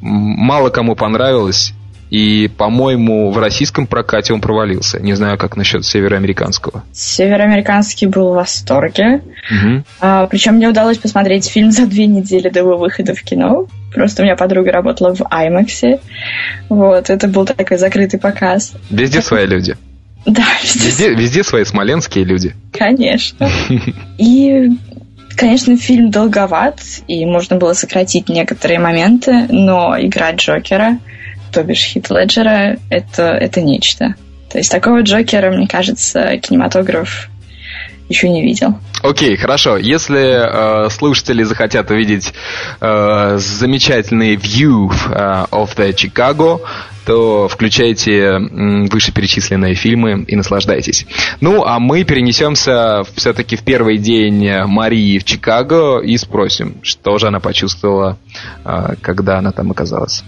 мало 0.00 0.70
кому 0.70 0.96
понравилось 0.96 1.74
и, 2.10 2.48
по-моему, 2.48 3.30
в 3.30 3.38
российском 3.38 3.86
прокате 3.86 4.32
он 4.32 4.40
провалился. 4.40 5.00
Не 5.00 5.14
знаю, 5.14 5.38
как 5.38 5.56
насчет 5.56 5.84
североамериканского. 5.84 6.84
Североамериканский 6.92 8.06
был 8.06 8.32
в 8.32 8.36
восторге. 8.36 9.22
Угу. 9.50 9.84
А, 10.00 10.26
причем 10.26 10.54
мне 10.54 10.68
удалось 10.68 10.98
посмотреть 10.98 11.48
фильм 11.48 11.70
за 11.70 11.86
две 11.86 12.06
недели 12.06 12.48
до 12.48 12.60
его 12.60 12.76
выхода 12.78 13.14
в 13.14 13.22
кино. 13.22 13.66
Просто 13.94 14.22
у 14.22 14.24
меня 14.24 14.36
подруга 14.36 14.72
работала 14.72 15.14
в 15.14 15.20
IMAX. 15.20 16.00
Вот, 16.68 17.10
это 17.10 17.28
был 17.28 17.44
такой 17.44 17.76
закрытый 17.76 18.18
показ. 18.18 18.72
Везде 18.90 19.20
свои 19.20 19.46
люди. 19.46 19.76
Да, 20.24 20.44
везде. 20.62 20.86
Везде, 20.86 21.14
везде 21.14 21.44
свои 21.44 21.64
смоленские 21.64 22.24
люди. 22.24 22.54
Конечно. 22.72 23.48
И 24.18 24.70
Конечно, 25.36 25.76
фильм 25.76 26.10
долговат, 26.10 26.80
и 27.06 27.24
можно 27.24 27.54
было 27.54 27.72
сократить 27.72 28.28
некоторые 28.28 28.80
моменты, 28.80 29.46
но 29.48 29.94
играть 29.96 30.40
Джокера 30.40 30.98
то 31.58 31.64
бишь 31.64 31.86
Хит 31.86 32.08
Леджера, 32.08 32.76
это, 32.88 33.22
это 33.32 33.60
нечто. 33.60 34.14
То 34.48 34.58
есть 34.58 34.70
такого 34.70 35.00
Джокера, 35.00 35.50
мне 35.50 35.66
кажется, 35.66 36.36
кинематограф 36.36 37.28
еще 38.08 38.28
не 38.28 38.42
видел. 38.42 38.78
Окей, 39.02 39.34
okay, 39.34 39.36
хорошо. 39.36 39.76
Если 39.76 40.86
э, 40.86 40.88
слушатели 40.90 41.42
захотят 41.42 41.90
увидеть 41.90 42.32
э, 42.80 43.38
замечательный 43.38 44.36
view 44.36 44.92
э, 45.10 45.46
of 45.50 45.76
the 45.76 45.92
Chicago, 45.92 46.60
то 47.04 47.48
включайте 47.48 48.38
вышеперечисленные 48.38 49.74
фильмы 49.74 50.24
и 50.28 50.36
наслаждайтесь. 50.36 51.06
Ну, 51.40 51.64
а 51.64 51.80
мы 51.80 52.04
перенесемся 52.04 53.02
все-таки 53.16 53.56
в 53.56 53.64
первый 53.64 53.98
день 53.98 54.48
Марии 54.66 55.18
в 55.18 55.24
Чикаго 55.24 55.98
и 55.98 56.16
спросим, 56.18 56.76
что 56.82 57.18
же 57.18 57.26
она 57.26 57.40
почувствовала, 57.40 58.16
э, 58.64 58.94
когда 59.02 59.38
она 59.38 59.50
там 59.50 59.72
оказалась. 59.72 60.22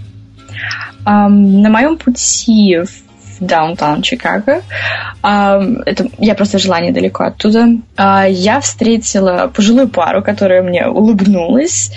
На 1.05 1.29
моем 1.71 1.97
пути 1.97 2.79
в 2.79 3.11
даунтаун 3.41 4.03
Чикаго. 4.03 4.63
Это, 5.23 6.09
я 6.19 6.35
просто 6.35 6.59
жила 6.59 6.81
недалеко 6.81 7.25
оттуда. 7.25 7.69
А, 7.97 8.27
я 8.29 8.61
встретила 8.61 9.51
пожилую 9.53 9.89
пару, 9.89 10.23
которая 10.23 10.63
мне 10.63 10.87
улыбнулась, 10.87 11.91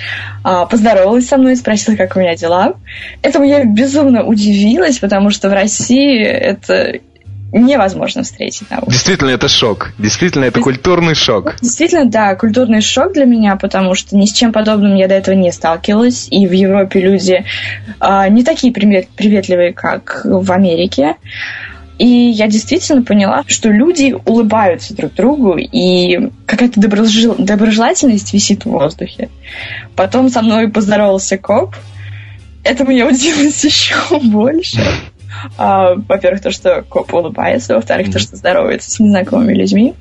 а, 0.43 0.65
поздоровалась 0.65 1.27
со 1.27 1.37
мной, 1.37 1.55
спросила, 1.55 1.95
как 1.95 2.15
у 2.15 2.19
меня 2.19 2.35
дела. 2.35 2.73
Этому 3.21 3.45
я 3.45 3.65
безумно 3.65 4.23
удивилась, 4.23 4.99
потому 4.99 5.29
что 5.29 5.49
в 5.49 5.53
России 5.53 6.23
это 6.23 6.99
невозможно 7.53 8.23
встретить 8.23 8.69
науку. 8.69 8.91
Действительно, 8.91 9.29
это 9.29 9.47
шок. 9.47 9.91
Действительно, 9.97 10.45
это 10.45 10.59
культурный 10.59 11.15
шок. 11.15 11.55
Действительно, 11.61 12.05
да, 12.05 12.35
культурный 12.35 12.81
шок 12.81 13.13
для 13.13 13.25
меня, 13.25 13.55
потому 13.55 13.95
что 13.95 14.17
ни 14.17 14.25
с 14.25 14.33
чем 14.33 14.51
подобным 14.51 14.95
я 14.95 15.07
до 15.07 15.15
этого 15.15 15.35
не 15.35 15.51
сталкивалась. 15.51 16.27
И 16.31 16.47
в 16.47 16.51
Европе 16.51 16.99
люди 16.99 17.45
э, 17.99 18.29
не 18.29 18.43
такие 18.43 18.73
привет, 18.73 19.07
приветливые, 19.15 19.73
как 19.73 20.21
в 20.23 20.51
Америке. 20.51 21.15
И 21.99 22.07
я 22.07 22.47
действительно 22.47 23.03
поняла, 23.03 23.43
что 23.47 23.69
люди 23.69 24.15
улыбаются 24.25 24.95
друг 24.95 25.13
другу, 25.13 25.57
и 25.57 26.31
какая-то 26.47 26.79
доброжел... 26.81 27.35
доброжелательность 27.37 28.33
висит 28.33 28.65
в 28.65 28.71
воздухе. 28.71 29.29
Потом 29.95 30.29
со 30.29 30.41
мной 30.41 30.69
поздоровался 30.69 31.37
коп. 31.37 31.75
Это 32.63 32.83
меня 32.83 33.07
удивилось 33.07 33.63
еще 33.63 34.19
больше. 34.19 34.81
А, 35.57 35.95
во-первых, 35.95 36.41
то, 36.41 36.51
что 36.51 36.83
коп 36.83 37.13
улыбается, 37.13 37.75
во-вторых, 37.75 38.07
mm-hmm. 38.07 38.13
то, 38.13 38.19
что 38.19 38.35
здоровается 38.35 38.91
с 38.91 38.99
незнакомыми 38.99 39.53
людьми, 39.53 39.93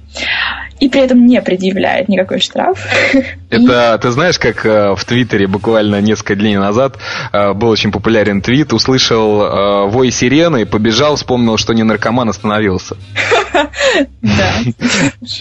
и 0.82 0.88
при 0.88 1.02
этом 1.02 1.26
не 1.26 1.40
предъявляет 1.40 2.08
никакой 2.08 2.40
штраф. 2.40 2.84
Это, 3.50 3.98
ты 4.02 4.10
знаешь, 4.10 4.36
как 4.38 4.66
э, 4.66 4.96
в 4.96 5.04
Твиттере 5.04 5.46
буквально 5.46 6.00
несколько 6.00 6.34
дней 6.34 6.56
назад 6.56 6.96
э, 7.32 7.52
был 7.52 7.68
очень 7.68 7.92
популярен 7.92 8.42
твит, 8.42 8.72
услышал 8.72 9.42
э, 9.42 9.86
вой 9.86 10.10
сирены, 10.10 10.66
побежал, 10.66 11.14
вспомнил, 11.14 11.56
что 11.56 11.72
не 11.72 11.84
наркоман, 11.84 12.28
остановился. 12.28 12.96
Да. 14.22 14.52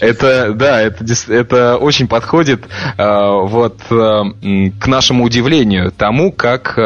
Это, 0.00 0.52
да, 0.52 0.80
это, 0.82 1.04
это 1.28 1.76
очень 1.78 2.06
подходит 2.06 2.64
вот 2.98 3.78
к 3.88 4.86
нашему 4.86 5.24
удивлению 5.24 5.90
тому, 5.90 6.30
как 6.30 6.78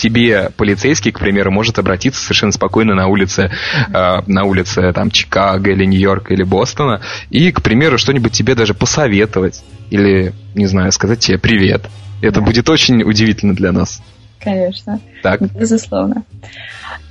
тебе 0.00 0.50
полицейский, 0.56 1.12
к 1.12 1.20
примеру, 1.20 1.50
может 1.50 1.78
обратиться 1.78 2.22
совершенно 2.22 2.52
спокойно 2.52 2.94
на 2.94 3.06
улице, 3.06 3.50
э, 3.92 4.18
на 4.26 4.44
улице 4.44 4.92
там 4.92 5.10
Чикаго 5.10 5.70
или 5.70 5.84
Нью-Йорка 5.84 6.34
или 6.34 6.42
Бостона 6.42 7.00
и, 7.28 7.52
к 7.52 7.62
примеру, 7.62 7.98
что-нибудь 7.98 8.32
тебе 8.32 8.54
даже 8.54 8.74
посоветовать 8.74 9.62
или, 9.90 10.32
не 10.54 10.66
знаю, 10.66 10.90
сказать 10.92 11.20
тебе 11.20 11.38
привет. 11.38 11.86
Это 12.22 12.40
да. 12.40 12.46
будет 12.46 12.68
очень 12.68 13.02
удивительно 13.02 13.54
для 13.54 13.72
нас. 13.72 14.02
Конечно. 14.42 15.00
Так. 15.22 15.42
Безусловно. 15.54 16.24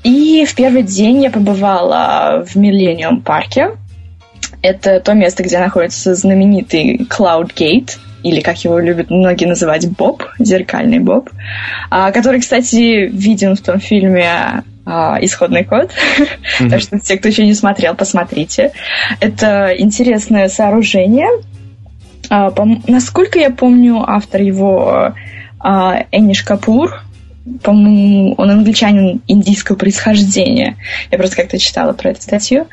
И 0.03 0.45
в 0.45 0.55
первый 0.55 0.83
день 0.83 1.23
я 1.23 1.29
побывала 1.29 2.43
в 2.45 2.55
Миллениум 2.55 3.21
парке. 3.21 3.77
Это 4.61 4.99
то 4.99 5.13
место, 5.13 5.43
где 5.43 5.59
находится 5.59 6.15
знаменитый 6.15 7.07
Cloud 7.09 7.53
Gate– 7.55 7.97
или 8.23 8.41
как 8.41 8.63
его 8.63 8.79
любят 8.79 9.09
многие 9.09 9.45
называть, 9.45 9.89
Боб, 9.89 10.23
зеркальный 10.39 10.99
Боб, 10.99 11.29
а, 11.89 12.11
который, 12.11 12.41
кстати, 12.41 13.07
виден 13.07 13.55
в 13.55 13.61
том 13.61 13.79
фильме 13.79 14.63
а, 14.85 15.17
исходный 15.21 15.63
код. 15.63 15.91
Mm-hmm. 16.59 16.69
так 16.69 16.81
что 16.81 16.99
те, 16.99 17.17
кто 17.17 17.29
еще 17.29 17.45
не 17.45 17.53
смотрел, 17.53 17.95
посмотрите. 17.95 18.71
Это 19.19 19.73
интересное 19.77 20.49
сооружение. 20.49 21.29
А, 22.29 22.53
насколько 22.87 23.39
я 23.39 23.49
помню, 23.49 24.03
автор 24.05 24.41
его 24.41 25.13
Эниш 25.61 26.43
Капур, 26.43 27.01
по-моему, 27.63 28.35
он 28.37 28.49
англичанин 28.51 29.21
индийского 29.27 29.75
происхождения. 29.75 30.77
Я 31.11 31.17
просто 31.17 31.35
как-то 31.35 31.57
читала 31.57 31.93
про 31.93 32.11
эту 32.11 32.21
статью. 32.21 32.67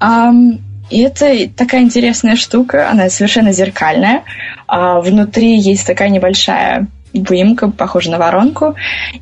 Mm-hmm. 0.00 0.58
И 0.90 1.00
это 1.00 1.48
такая 1.56 1.82
интересная 1.82 2.36
штука, 2.36 2.90
она 2.90 3.08
совершенно 3.08 3.52
зеркальная. 3.52 4.22
А 4.66 5.00
внутри 5.00 5.58
есть 5.58 5.86
такая 5.86 6.08
небольшая 6.08 6.86
выемка, 7.12 7.70
похожая 7.70 8.12
на 8.12 8.18
воронку, 8.18 8.74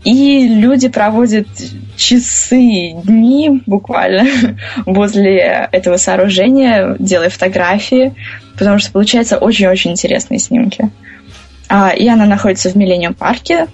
и 0.05 0.49
люди 0.49 0.89
проводят 0.89 1.47
часы, 1.97 2.93
дни 3.05 3.63
буквально 3.67 4.27
возле 4.87 5.69
этого 5.71 5.97
сооружения, 5.97 6.97
делая 6.99 7.31
фотографии, 7.31 8.15
потому 8.59 8.79
что 8.79 8.93
получаются 8.93 9.39
очень-очень 9.39 9.93
интересные 9.93 10.41
снимки. 10.41 10.91
А, 11.69 11.91
и 11.91 12.07
она 12.09 12.27
находится 12.27 12.71
в 12.71 12.75
Миллениум 12.75 13.15
парке. 13.15 13.67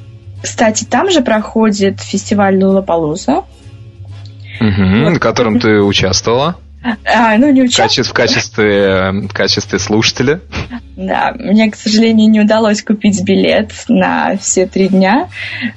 Кстати, 0.42 0.84
там 0.84 1.10
же 1.10 1.22
проходит 1.22 2.00
фестиваль 2.00 2.62
Лулапалуза. 2.62 3.44
Угу, 4.60 5.04
вот. 5.04 5.16
в 5.16 5.18
котором 5.18 5.58
ты 5.58 5.80
участвовала. 5.80 6.56
А, 6.82 7.36
ну, 7.36 7.50
не 7.50 7.62
участвовала. 7.62 8.10
В 8.10 8.14
качестве, 8.14 9.10
в 9.28 9.32
качестве 9.32 9.78
слушателя. 9.78 10.40
Да, 10.96 11.34
мне, 11.38 11.70
к 11.70 11.76
сожалению, 11.76 12.30
не 12.30 12.40
удалось 12.40 12.82
купить 12.82 13.22
билет 13.22 13.72
на 13.88 14.36
все 14.38 14.66
три 14.66 14.88
дня, 14.88 15.28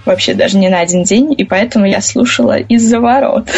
вообще 0.06 0.34
даже 0.34 0.58
не 0.58 0.70
на 0.70 0.80
один 0.80 1.04
день, 1.04 1.34
и 1.38 1.44
поэтому 1.44 1.86
я 1.86 2.02
слушала 2.02 2.58
из-за 2.58 3.00
ворот. 3.00 3.50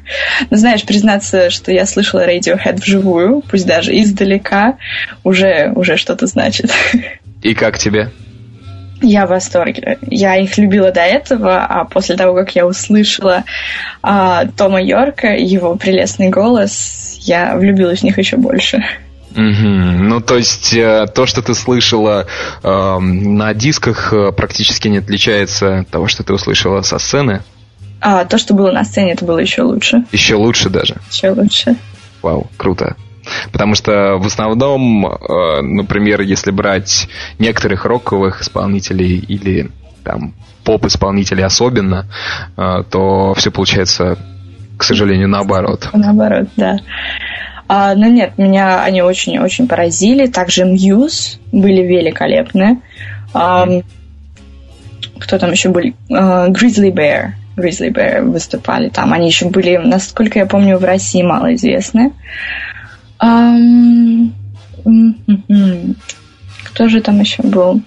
Но 0.50 0.56
знаешь, 0.56 0.84
признаться, 0.84 1.50
что 1.50 1.72
я 1.72 1.84
слышала 1.86 2.26
Radiohead 2.26 2.76
вживую, 2.76 3.42
пусть 3.42 3.66
даже 3.66 3.98
издалека, 3.98 4.78
уже, 5.24 5.72
уже 5.74 5.96
что-то 5.96 6.26
значит. 6.26 6.70
И 7.42 7.54
как 7.54 7.78
тебе? 7.78 8.10
Я 9.00 9.26
в 9.26 9.30
восторге. 9.30 9.98
Я 10.08 10.36
их 10.36 10.56
любила 10.56 10.90
до 10.90 11.00
этого, 11.00 11.64
а 11.64 11.84
после 11.84 12.16
того, 12.16 12.34
как 12.34 12.54
я 12.54 12.66
услышала 12.66 13.44
а, 14.02 14.46
Тома 14.56 14.82
Йорка, 14.82 15.34
его 15.34 15.74
прелестный 15.76 16.30
голос, 16.30 17.18
я 17.20 17.56
влюбилась 17.56 18.00
в 18.00 18.04
них 18.04 18.18
еще 18.18 18.36
больше. 18.36 18.82
Угу. 19.32 19.40
Ну, 19.40 20.20
то 20.20 20.36
есть 20.36 20.74
э, 20.74 21.06
то, 21.12 21.26
что 21.26 21.42
ты 21.42 21.54
слышала 21.54 22.26
э, 22.62 22.98
на 22.98 23.52
дисках, 23.52 24.12
э, 24.12 24.30
практически 24.30 24.86
не 24.86 24.98
отличается 24.98 25.80
от 25.80 25.88
того, 25.88 26.06
что 26.06 26.22
ты 26.22 26.32
услышала 26.32 26.82
со 26.82 26.98
сцены? 26.98 27.42
А 28.00 28.24
то, 28.26 28.38
что 28.38 28.54
было 28.54 28.70
на 28.70 28.84
сцене, 28.84 29.12
это 29.12 29.24
было 29.24 29.38
еще 29.38 29.62
лучше. 29.62 30.04
Еще 30.12 30.36
лучше 30.36 30.70
даже. 30.70 30.96
Еще 31.10 31.30
лучше. 31.30 31.74
Вау, 32.22 32.46
круто. 32.56 32.96
Потому 33.54 33.76
что 33.76 34.18
в 34.18 34.26
основном, 34.26 35.06
э, 35.06 35.60
например, 35.62 36.22
если 36.22 36.50
брать 36.50 37.06
некоторых 37.38 37.84
роковых 37.84 38.42
исполнителей 38.42 39.16
или 39.16 39.70
там 40.02 40.34
поп-исполнителей 40.64 41.44
особенно, 41.44 42.08
э, 42.56 42.82
то 42.90 43.32
все 43.34 43.52
получается, 43.52 44.18
к 44.76 44.82
сожалению, 44.82 45.28
наоборот. 45.28 45.88
Наоборот, 45.92 46.48
да. 46.56 46.78
А, 47.68 47.94
но 47.94 48.08
нет, 48.08 48.36
меня 48.38 48.82
они 48.82 49.02
очень-очень 49.02 49.68
поразили. 49.68 50.26
Также 50.26 50.64
Muse 50.64 51.38
были 51.52 51.82
великолепны. 51.82 52.80
А, 53.34 53.68
кто 55.20 55.38
там 55.38 55.52
еще 55.52 55.68
были? 55.68 55.94
Grizzly 56.10 56.92
Bear. 56.92 57.34
Grizzly 57.56 57.92
Bear 57.92 58.22
выступали 58.22 58.88
там. 58.88 59.12
Они 59.12 59.28
еще 59.28 59.48
были, 59.48 59.76
насколько 59.76 60.40
я 60.40 60.46
помню, 60.46 60.76
в 60.76 60.84
России 60.84 61.22
малоизвестны. 61.22 62.10
Кто 66.64 66.88
же 66.88 67.00
там 67.00 67.20
еще 67.20 67.42
был? 67.42 67.82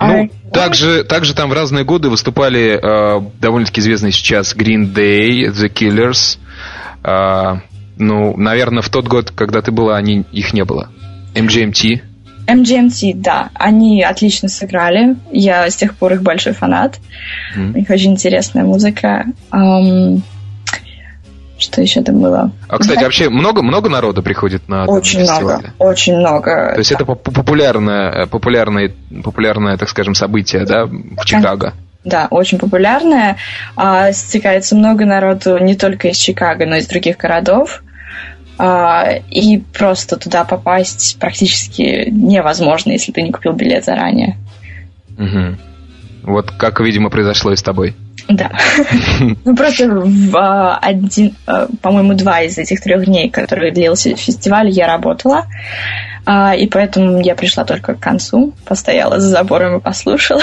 Ну, 0.00 0.30
также, 0.52 1.04
также 1.04 1.34
там 1.34 1.50
в 1.50 1.52
разные 1.52 1.84
годы 1.84 2.08
выступали 2.10 2.78
э, 2.80 3.20
довольно-таки 3.40 3.80
известные 3.80 4.12
сейчас 4.12 4.54
Green 4.54 4.92
Day, 4.94 5.50
The 5.50 5.72
Killers. 5.72 6.38
Э, 7.02 7.60
ну, 7.96 8.36
наверное, 8.36 8.82
в 8.82 8.88
тот 8.88 9.08
год, 9.08 9.30
когда 9.30 9.62
ты 9.62 9.72
была, 9.72 9.96
они, 9.96 10.24
их 10.32 10.52
не 10.52 10.64
было. 10.64 10.90
MGMT. 11.34 12.02
MGMT, 12.46 13.12
да. 13.14 13.50
Они 13.54 14.02
отлично 14.02 14.48
сыграли. 14.48 15.16
Я 15.32 15.70
с 15.70 15.76
тех 15.76 15.96
пор 15.96 16.14
их 16.14 16.22
большой 16.22 16.52
фанат. 16.52 16.98
Mm. 17.56 17.72
У 17.72 17.78
них 17.78 17.90
очень 17.90 18.12
интересная 18.12 18.64
музыка. 18.64 19.26
Um, 19.50 20.20
что 21.58 21.80
еще 21.80 22.02
там 22.02 22.20
было? 22.20 22.50
А, 22.68 22.78
кстати, 22.78 23.02
вообще 23.02 23.28
много, 23.28 23.62
много 23.62 23.88
народа 23.88 24.22
приходит 24.22 24.68
на 24.68 24.86
Очень 24.86 25.22
много, 25.22 25.72
очень 25.78 26.16
много. 26.16 26.72
То 26.74 26.78
есть 26.78 26.90
да. 26.90 26.96
это 26.96 27.04
популярное, 27.04 28.26
популярное, 28.26 28.92
популярное, 29.22 29.76
так 29.76 29.88
скажем, 29.88 30.14
событие, 30.14 30.64
да, 30.64 30.86
в 30.86 31.24
Чикаго? 31.24 31.74
Да, 32.04 32.28
очень 32.30 32.58
популярное. 32.58 33.36
А, 33.76 34.12
стекается 34.12 34.76
много 34.76 35.06
народу 35.06 35.58
не 35.58 35.74
только 35.74 36.08
из 36.08 36.16
Чикаго, 36.16 36.66
но 36.66 36.76
и 36.76 36.80
из 36.80 36.86
других 36.86 37.16
городов. 37.16 37.82
А, 38.58 39.08
и 39.30 39.58
просто 39.58 40.16
туда 40.16 40.44
попасть 40.44 41.18
практически 41.18 42.08
невозможно, 42.10 42.92
если 42.92 43.10
ты 43.10 43.22
не 43.22 43.32
купил 43.32 43.52
билет 43.52 43.84
заранее. 43.84 44.36
Угу. 45.18 45.56
Вот 46.24 46.50
как, 46.50 46.80
видимо, 46.80 47.10
произошло 47.10 47.52
и 47.52 47.56
с 47.56 47.62
тобой. 47.62 47.94
Да. 48.28 48.50
Ну, 49.44 49.56
просто 49.56 49.88
в 49.88 50.76
один, 50.76 51.34
а, 51.46 51.66
по-моему, 51.82 52.14
два 52.14 52.42
из 52.42 52.58
этих 52.58 52.80
трех 52.80 53.04
дней, 53.04 53.30
которые 53.30 53.72
длился 53.72 54.14
фестиваль, 54.16 54.70
я 54.70 54.86
работала. 54.86 55.46
А, 56.26 56.54
и 56.54 56.66
поэтому 56.66 57.20
я 57.20 57.34
пришла 57.34 57.64
только 57.64 57.94
к 57.94 58.00
концу, 58.00 58.54
постояла 58.64 59.20
за 59.20 59.28
забором 59.28 59.78
и 59.78 59.80
послушала. 59.80 60.42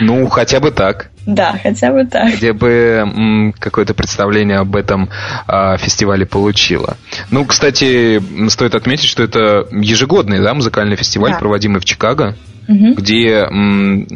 Ну, 0.00 0.28
хотя 0.28 0.60
бы 0.60 0.70
так. 0.70 1.10
Да, 1.26 1.58
хотя 1.62 1.90
бы 1.90 2.04
так. 2.04 2.34
Где 2.34 2.52
бы 2.52 3.52
какое-то 3.58 3.94
представление 3.94 4.58
об 4.58 4.76
этом 4.76 5.10
э, 5.48 5.76
фестивале 5.78 6.26
получила. 6.26 6.96
Ну, 7.30 7.44
кстати, 7.44 8.22
стоит 8.48 8.74
отметить, 8.74 9.08
что 9.08 9.22
это 9.22 9.66
ежегодный 9.72 10.40
да, 10.40 10.54
музыкальный 10.54 10.96
фестиваль, 10.96 11.32
да. 11.32 11.38
проводимый 11.38 11.80
в 11.80 11.84
Чикаго, 11.84 12.36
угу. 12.68 12.94
где 12.94 13.46
м, 13.50 14.06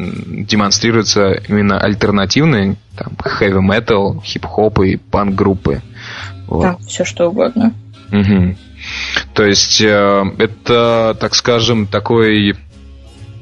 демонстрируются 0.45 1.41
именно 1.47 1.79
альтернативные 1.79 2.75
там, 2.95 3.13
heavy 3.17 3.61
metal, 3.61 4.23
хип-хоп 4.23 4.79
и 4.81 4.97
панк-группы. 4.97 5.81
Вот. 6.47 6.63
Да, 6.63 6.77
все 6.87 7.05
что 7.05 7.29
угодно. 7.29 7.73
Угу. 8.11 8.55
То 9.33 9.43
есть 9.45 9.81
э, 9.81 10.23
это, 10.37 11.15
так 11.19 11.35
скажем, 11.35 11.85
такой, 11.85 12.55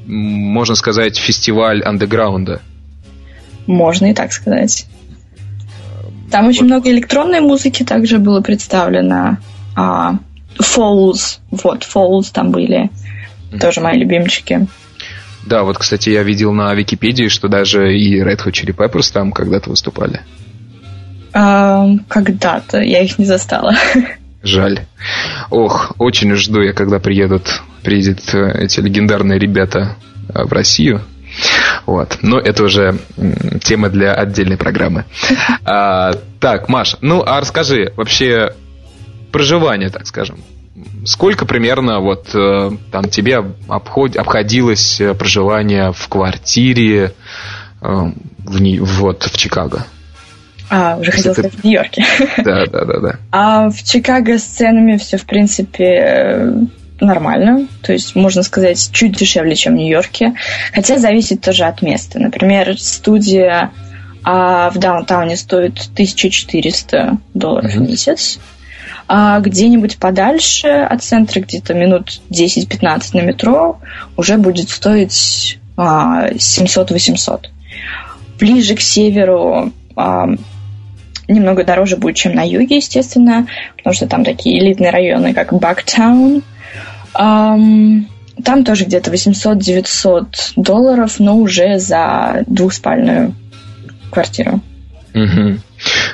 можно 0.06 0.74
сказать, 0.74 1.16
фестиваль 1.16 1.82
андеграунда. 1.82 2.60
Можно 3.66 4.10
и 4.10 4.14
так 4.14 4.32
сказать. 4.32 4.86
Там 6.30 6.44
вот. 6.44 6.50
очень 6.50 6.66
много 6.66 6.90
электронной 6.90 7.40
музыки 7.40 7.82
также 7.82 8.18
было 8.18 8.40
представлено. 8.40 9.38
А, 9.74 10.18
Falls, 10.58 11.38
вот, 11.50 11.82
Falls 11.82 12.30
там 12.32 12.50
были. 12.50 12.90
Mm-hmm. 13.50 13.60
Тоже 13.60 13.80
мои 13.80 13.98
любимчики. 13.98 14.66
Да, 15.48 15.62
вот, 15.62 15.78
кстати, 15.78 16.10
я 16.10 16.22
видел 16.22 16.52
на 16.52 16.74
Википедии, 16.74 17.28
что 17.28 17.48
даже 17.48 17.96
и 17.96 18.20
Red 18.20 18.44
Hot 18.44 18.52
Chili 18.52 18.76
Peppers 18.76 19.10
там 19.10 19.32
когда-то 19.32 19.70
выступали. 19.70 20.20
А, 21.32 21.88
когда-то, 22.06 22.80
я 22.80 23.02
их 23.02 23.18
не 23.18 23.24
застала. 23.24 23.74
Жаль. 24.42 24.80
Ох, 25.50 25.94
очень 25.98 26.34
жду 26.34 26.60
я, 26.60 26.74
когда 26.74 26.98
приедут, 26.98 27.62
приедут 27.82 28.34
э, 28.34 28.64
эти 28.64 28.80
легендарные 28.80 29.38
ребята 29.38 29.96
э, 30.28 30.44
в 30.44 30.52
Россию. 30.52 31.00
Вот. 31.86 32.18
Но 32.20 32.38
это 32.38 32.64
уже 32.64 32.98
тема 33.62 33.88
для 33.88 34.12
отдельной 34.12 34.58
программы. 34.58 35.04
А, 35.64 36.12
так, 36.40 36.68
Маш, 36.68 36.96
ну 37.00 37.22
а 37.26 37.40
расскажи, 37.40 37.92
вообще 37.96 38.54
проживание, 39.32 39.90
так 39.90 40.06
скажем. 40.06 40.38
Сколько 41.04 41.46
примерно 41.46 42.00
вот 42.00 42.34
э, 42.34 42.70
там 42.92 43.04
тебе 43.08 43.42
обход, 43.68 44.16
обходилось 44.16 45.00
проживание 45.18 45.92
в 45.92 46.08
квартире 46.08 47.12
в, 47.80 48.12
вот, 48.44 49.22
в 49.22 49.36
Чикаго? 49.36 49.86
А, 50.70 50.96
уже 50.96 51.12
хотела 51.12 51.32
сказать 51.32 51.54
в 51.54 51.64
Нью-Йорке. 51.64 52.04
Да, 52.38 52.66
да, 52.66 52.84
да, 52.84 53.00
да. 53.00 53.18
А 53.30 53.70
в 53.70 53.82
Чикаго 53.82 54.38
с 54.38 54.42
ценами 54.42 54.96
все, 54.96 55.16
в 55.16 55.24
принципе, 55.24 56.66
нормально. 57.00 57.66
То 57.82 57.92
есть, 57.92 58.14
можно 58.14 58.42
сказать, 58.42 58.90
чуть 58.92 59.16
дешевле, 59.16 59.54
чем 59.54 59.74
в 59.74 59.76
Нью-Йорке. 59.76 60.34
Хотя 60.74 60.98
зависит 60.98 61.40
тоже 61.40 61.64
от 61.64 61.80
места. 61.82 62.18
Например, 62.18 62.78
студия 62.78 63.70
а 64.24 64.68
в 64.70 64.78
даунтауне 64.78 65.36
стоит 65.36 65.78
1400 65.92 67.16
долларов 67.32 67.74
mm-hmm. 67.74 67.78
в 67.78 67.88
месяц. 67.88 68.38
А 69.08 69.40
где-нибудь 69.40 69.98
подальше 69.98 70.68
от 70.68 71.02
центра, 71.02 71.40
где-то 71.40 71.72
минут 71.72 72.20
10-15 72.30 73.00
на 73.14 73.20
метро, 73.20 73.78
уже 74.16 74.36
будет 74.36 74.68
стоить 74.68 75.58
а, 75.76 76.28
700-800. 76.32 77.46
Ближе 78.38 78.74
к 78.74 78.80
северу 78.80 79.72
а, 79.96 80.28
немного 81.26 81.64
дороже 81.64 81.96
будет, 81.96 82.16
чем 82.16 82.34
на 82.34 82.42
юге, 82.42 82.76
естественно, 82.76 83.46
потому 83.76 83.94
что 83.94 84.06
там 84.06 84.24
такие 84.24 84.58
элитные 84.58 84.90
районы, 84.90 85.34
как 85.34 85.52
Бактаун. 85.52 86.42
Там 87.12 88.64
тоже 88.64 88.84
где-то 88.84 89.10
800-900 89.10 90.26
долларов, 90.56 91.18
но 91.18 91.36
уже 91.36 91.78
за 91.78 92.44
двухспальную 92.46 93.34
квартиру. 94.10 94.60
Угу. 95.14 95.58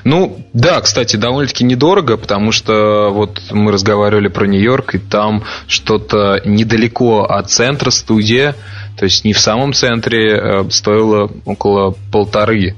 Ну, 0.02 0.40
да, 0.52 0.80
кстати, 0.80 1.16
довольно-таки 1.16 1.64
недорого, 1.64 2.16
потому 2.16 2.52
что 2.52 3.10
вот 3.12 3.40
мы 3.50 3.72
разговаривали 3.72 4.28
про 4.28 4.46
Нью-Йорк, 4.46 4.94
и 4.96 4.98
там 4.98 5.44
что-то 5.66 6.40
недалеко 6.44 7.24
от 7.24 7.50
центра 7.50 7.90
студия, 7.90 8.54
то 8.98 9.04
есть 9.04 9.24
не 9.24 9.32
в 9.32 9.38
самом 9.38 9.72
центре, 9.72 10.36
э, 10.36 10.70
стоило 10.70 11.30
около 11.44 11.94
полторы 12.12 12.74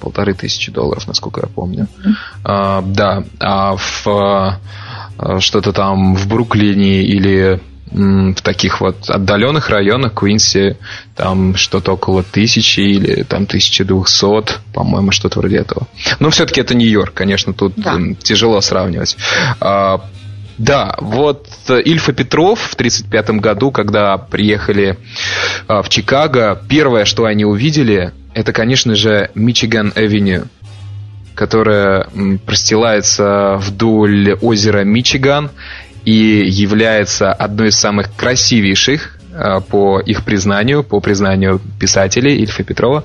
полторы 0.00 0.32
тысячи 0.32 0.72
долларов, 0.72 1.06
насколько 1.06 1.42
я 1.42 1.46
помню. 1.46 1.86
Mm-hmm. 1.86 2.12
А, 2.44 2.82
да, 2.82 3.22
а 3.38 3.76
в 3.76 4.06
а, 4.06 5.40
что-то 5.40 5.72
там 5.72 6.14
в 6.14 6.26
Бруклине 6.26 7.02
или 7.02 7.60
в 7.90 8.40
таких 8.42 8.80
вот 8.80 9.10
отдаленных 9.10 9.68
районах 9.68 10.14
Квинси 10.14 10.76
там 11.16 11.56
что-то 11.56 11.92
около 11.92 12.22
тысячи 12.22 12.80
или 12.80 13.22
там 13.24 13.44
1200, 13.44 14.72
по-моему, 14.72 15.10
что-то 15.10 15.40
вроде 15.40 15.56
этого. 15.58 15.88
Но 16.20 16.30
все-таки 16.30 16.60
это 16.60 16.74
Нью-Йорк, 16.74 17.12
конечно, 17.14 17.52
тут 17.52 17.74
да. 17.76 17.98
тяжело 18.22 18.60
сравнивать. 18.60 19.16
А, 19.60 20.04
да, 20.58 20.94
вот 21.00 21.48
Ильфа 21.68 22.12
Петров 22.12 22.60
в 22.60 22.74
1935 22.74 23.40
году, 23.40 23.70
когда 23.70 24.18
приехали 24.18 24.98
а, 25.66 25.82
в 25.82 25.88
Чикаго, 25.88 26.60
первое, 26.68 27.04
что 27.04 27.24
они 27.24 27.44
увидели, 27.44 28.12
это, 28.34 28.52
конечно 28.52 28.94
же, 28.94 29.30
Мичиган 29.34 29.92
Авеню, 29.96 30.44
которая 31.34 32.08
простилается 32.44 33.56
вдоль 33.56 34.34
озера 34.42 34.84
Мичиган 34.84 35.50
и 36.10 36.44
является 36.44 37.32
одной 37.32 37.68
из 37.68 37.76
самых 37.76 38.12
красивейших 38.16 39.18
а, 39.32 39.60
по 39.60 40.00
их 40.00 40.24
признанию, 40.24 40.82
по 40.82 40.98
признанию 41.00 41.60
писателей 41.78 42.38
Ильфа 42.38 42.64
Петрова, 42.64 43.04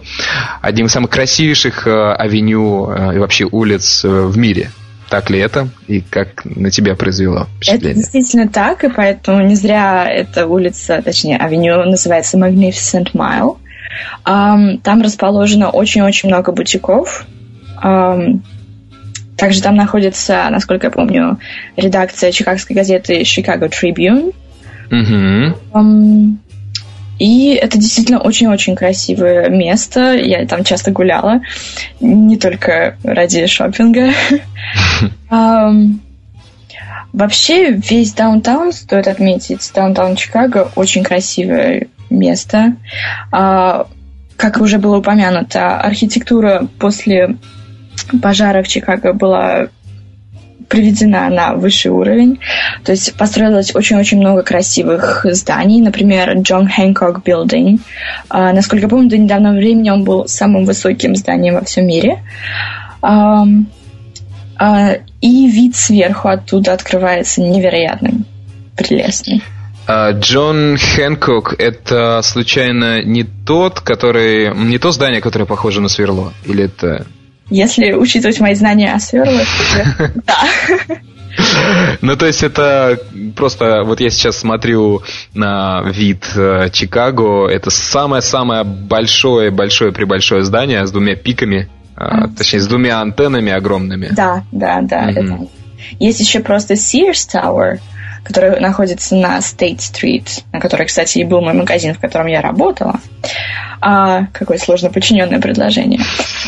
одним 0.61 0.87
из 0.87 0.91
самых 0.91 1.11
красивейших 1.11 1.85
а, 1.85 2.15
авеню 2.15 2.87
а, 2.89 3.13
и 3.13 3.19
вообще 3.19 3.45
улиц 3.45 4.03
э, 4.03 4.07
в 4.07 4.35
мире. 4.39 4.71
Так 5.07 5.29
ли 5.29 5.37
это? 5.37 5.67
И 5.87 6.01
как 6.01 6.45
на 6.45 6.71
тебя 6.71 6.95
произвело 6.95 7.47
впечатление? 7.57 7.91
Это 7.91 7.99
действительно 7.99 8.47
так, 8.47 8.83
и 8.83 8.89
поэтому 8.89 9.45
не 9.45 9.53
зря 9.53 10.09
эта 10.09 10.47
улица, 10.47 10.99
точнее, 11.03 11.37
авеню 11.37 11.83
называется 11.83 12.39
Magnificent 12.39 13.11
Mile. 13.13 13.57
Там 14.23 15.01
расположено 15.03 15.69
очень-очень 15.69 16.29
много 16.29 16.51
бутиков. 16.51 17.27
Также 19.37 19.61
там 19.61 19.75
находится, 19.75 20.47
насколько 20.49 20.87
я 20.87 20.91
помню, 20.91 21.39
редакция 21.75 22.31
чикагской 22.31 22.75
газеты 22.75 23.21
Chicago 23.21 23.69
Tribune. 23.69 24.33
Mm-hmm. 24.89 26.37
И 27.19 27.53
это 27.53 27.77
действительно 27.77 28.19
очень-очень 28.19 28.75
красивое 28.75 29.49
место. 29.49 30.15
Я 30.15 30.45
там 30.45 30.63
часто 30.63 30.91
гуляла, 30.91 31.41
не 31.99 32.37
только 32.37 32.97
ради 33.03 33.45
шопинга. 33.47 34.11
Вообще 37.13 37.71
весь 37.71 38.11
даунтаун, 38.11 38.73
стоит 38.73 39.07
отметить, 39.07 39.71
даунтаун 39.73 40.17
Чикаго 40.17 40.69
очень 40.75 41.01
красивое 41.01 41.87
место. 42.09 42.75
А, 43.31 43.87
как 44.35 44.59
уже 44.59 44.79
было 44.79 44.97
упомянуто, 44.97 45.79
архитектура 45.79 46.67
после 46.77 47.37
пожара 48.21 48.63
в 48.63 48.67
Чикаго 48.67 49.13
была 49.13 49.67
приведена 50.67 51.29
на 51.29 51.53
высший 51.53 51.91
уровень. 51.91 52.39
То 52.83 52.91
есть 52.91 53.13
построилось 53.15 53.75
очень-очень 53.75 54.19
много 54.19 54.43
красивых 54.43 55.25
зданий. 55.31 55.81
Например, 55.81 56.33
Джон 56.39 56.67
Хэнкок 56.67 57.23
Билдинг. 57.23 57.81
А, 58.29 58.51
насколько 58.53 58.85
я 58.85 58.89
помню, 58.89 59.09
до 59.09 59.17
недавнего 59.17 59.53
времени 59.53 59.89
он 59.89 60.03
был 60.03 60.27
самым 60.27 60.65
высоким 60.65 61.15
зданием 61.15 61.55
во 61.55 61.63
всем 61.63 61.87
мире. 61.87 62.23
А, 63.01 63.45
и 65.21 65.47
вид 65.47 65.75
сверху 65.75 66.29
оттуда 66.29 66.73
открывается 66.73 67.41
невероятным, 67.41 68.25
прелестный. 68.77 69.43
А, 69.87 70.11
Джон 70.11 70.77
Хэнкок 70.77 71.55
это 71.59 72.21
случайно 72.23 73.03
не 73.03 73.23
тот, 73.23 73.81
который. 73.81 74.55
не 74.55 74.79
то 74.79 74.91
здание, 74.91 75.21
которое 75.21 75.45
похоже 75.45 75.81
на 75.81 75.89
сверло? 75.89 76.33
Или 76.45 76.65
это. 76.65 77.05
Если 77.49 77.93
учитывать 77.93 78.39
мои 78.39 78.55
знания 78.55 78.93
о 78.93 78.99
сверлах, 78.99 79.47
да. 80.25 80.95
Ну, 82.01 82.15
то 82.15 82.25
есть 82.25 82.43
это 82.43 82.99
просто, 83.35 83.83
вот 83.83 83.99
я 83.99 84.09
сейчас 84.09 84.37
смотрю 84.37 85.03
на 85.33 85.83
вид 85.83 86.25
э, 86.35 86.69
Чикаго, 86.71 87.47
это 87.47 87.69
самое-самое 87.69 88.63
большое-большое-пребольшое 88.63 90.43
здание 90.43 90.85
с 90.85 90.91
двумя 90.91 91.15
пиками, 91.15 91.69
а, 91.95 92.27
точнее, 92.29 92.61
с 92.61 92.67
двумя 92.67 93.01
антеннами 93.01 93.51
огромными. 93.51 94.09
Да, 94.11 94.43
да, 94.51 94.81
да. 94.81 95.09
Mm-hmm. 95.09 95.11
Это... 95.11 95.47
Есть 95.99 96.19
еще 96.19 96.39
просто 96.39 96.75
Sears 96.75 97.27
Tower, 97.33 97.79
который 98.25 98.59
находится 98.59 99.15
на 99.15 99.37
State 99.37 99.77
Street, 99.77 100.43
на 100.51 100.59
которой, 100.59 100.87
кстати, 100.87 101.19
и 101.19 101.23
был 101.23 101.41
мой 101.41 101.53
магазин, 101.53 101.93
в 101.93 101.99
котором 101.99 102.25
я 102.25 102.41
работала. 102.41 102.99
А, 103.79 104.25
какое 104.33 104.57
сложно 104.57 104.89
подчиненное 104.89 105.39
предложение. 105.39 106.01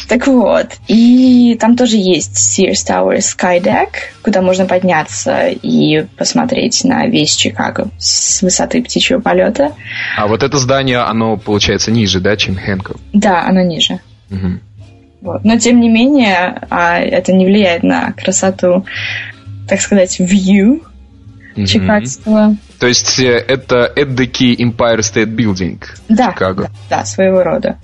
Так 0.10 0.26
вот, 0.26 0.72
и 0.88 1.56
там 1.60 1.78
тоже 1.78 1.98
есть 1.98 2.36
Sears 2.36 2.88
Tower 2.88 3.18
Skydeck, 3.18 3.90
куда 4.24 4.42
можно 4.42 4.66
подняться 4.66 5.50
и 5.50 6.06
посмотреть 6.18 6.84
на 6.84 7.06
весь 7.06 7.36
Чикаго 7.36 7.90
с 8.00 8.42
высоты 8.42 8.82
птичьего 8.82 9.20
полета. 9.20 9.74
А 10.18 10.26
вот 10.26 10.42
это 10.42 10.58
здание, 10.58 11.00
оно 11.00 11.38
получается 11.38 11.92
ниже, 11.92 12.20
да, 12.20 12.36
чем 12.38 12.56
Хэнкок? 12.56 12.98
Да, 13.14 13.46
оно 13.46 13.62
ниже. 13.62 14.00
Угу. 14.32 14.60
Вот. 15.22 15.44
Но 15.44 15.60
тем 15.60 15.80
не 15.80 15.90
менее, 15.90 16.60
а, 16.72 16.98
это 17.00 17.34
не 17.34 17.46
влияет 17.46 17.84
на 17.84 18.14
красоту, 18.14 18.84
так 19.68 19.80
сказать, 19.80 20.20
view 20.20 20.82
mm-hmm. 21.62 21.66
чикагского. 21.66 22.56
То 22.80 22.88
есть 22.88 23.20
э, 23.20 23.44
это 23.48 23.92
эдакий 23.96 24.56
Empire 24.56 25.00
State 25.00 25.36
Building 25.36 25.84
да, 26.10 26.32
Чикаго? 26.32 26.64
Да, 26.64 26.98
да, 26.98 27.06
своего 27.06 27.44
рода. 27.44 27.78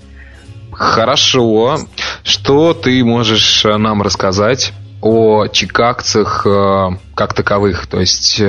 Хорошо. 0.72 1.78
Что 2.22 2.74
ты 2.74 3.04
можешь 3.04 3.64
э, 3.64 3.76
нам 3.76 4.02
рассказать 4.02 4.72
о 5.00 5.46
чикагцах 5.48 6.46
э, 6.46 6.88
как 7.14 7.34
таковых? 7.34 7.86
То 7.86 8.00
есть 8.00 8.42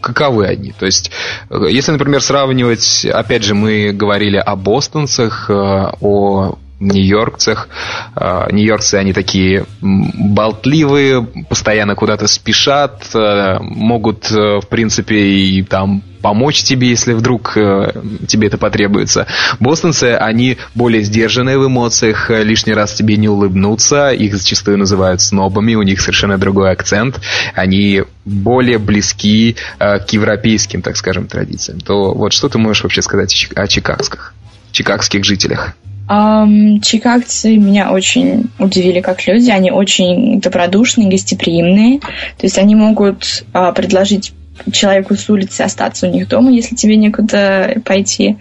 каковы 0.00 0.46
они? 0.46 0.72
То 0.72 0.86
есть, 0.86 1.10
если, 1.50 1.92
например, 1.92 2.20
сравнивать, 2.20 3.04
опять 3.06 3.42
же, 3.42 3.54
мы 3.54 3.92
говорили 3.92 4.36
о 4.36 4.54
бостонцах, 4.54 5.50
о 5.50 6.58
нью-йоркцах. 6.92 7.68
А, 8.14 8.50
нью-йоркцы, 8.50 8.96
они 8.96 9.12
такие 9.12 9.66
болтливые, 9.80 11.26
постоянно 11.48 11.94
куда-то 11.94 12.26
спешат, 12.26 13.10
э, 13.14 13.58
могут, 13.60 14.30
э, 14.30 14.60
в 14.60 14.68
принципе, 14.68 15.16
и 15.16 15.62
там 15.62 16.02
помочь 16.22 16.62
тебе, 16.62 16.88
если 16.88 17.12
вдруг 17.12 17.56
э, 17.56 17.92
тебе 18.26 18.48
это 18.48 18.56
потребуется. 18.56 19.26
Бостонцы, 19.60 20.14
они 20.14 20.56
более 20.74 21.02
сдержанные 21.02 21.58
в 21.58 21.66
эмоциях, 21.66 22.30
лишний 22.30 22.72
раз 22.72 22.94
тебе 22.94 23.16
не 23.16 23.28
улыбнутся, 23.28 24.10
их 24.10 24.34
зачастую 24.34 24.78
называют 24.78 25.20
снобами, 25.20 25.74
у 25.74 25.82
них 25.82 26.00
совершенно 26.00 26.38
другой 26.38 26.72
акцент, 26.72 27.20
они 27.54 28.04
более 28.24 28.78
близки 28.78 29.56
к 29.78 30.06
европейским, 30.10 30.80
так 30.80 30.96
скажем, 30.96 31.26
традициям. 31.26 31.80
То 31.80 32.14
вот 32.14 32.32
что 32.32 32.48
ты 32.48 32.58
можешь 32.58 32.82
вообще 32.82 33.02
сказать 33.02 33.48
о 33.54 33.66
чикагских, 33.66 34.32
чикагских 34.72 35.24
жителях? 35.24 35.74
Um, 36.06 36.80
чикагцы 36.80 37.56
меня 37.56 37.90
очень 37.90 38.50
удивили 38.58 39.00
как 39.00 39.26
люди. 39.26 39.50
Они 39.50 39.70
очень 39.70 40.40
добродушные, 40.40 41.08
гостеприимные. 41.08 42.00
То 42.00 42.42
есть 42.42 42.58
они 42.58 42.74
могут 42.74 43.44
uh, 43.52 43.72
предложить 43.74 44.34
человеку 44.70 45.14
с 45.14 45.28
улицы 45.30 45.62
остаться 45.62 46.06
у 46.06 46.10
них 46.10 46.28
дома, 46.28 46.50
если 46.50 46.74
тебе 46.74 46.96
некуда 46.96 47.80
пойти. 47.84 48.36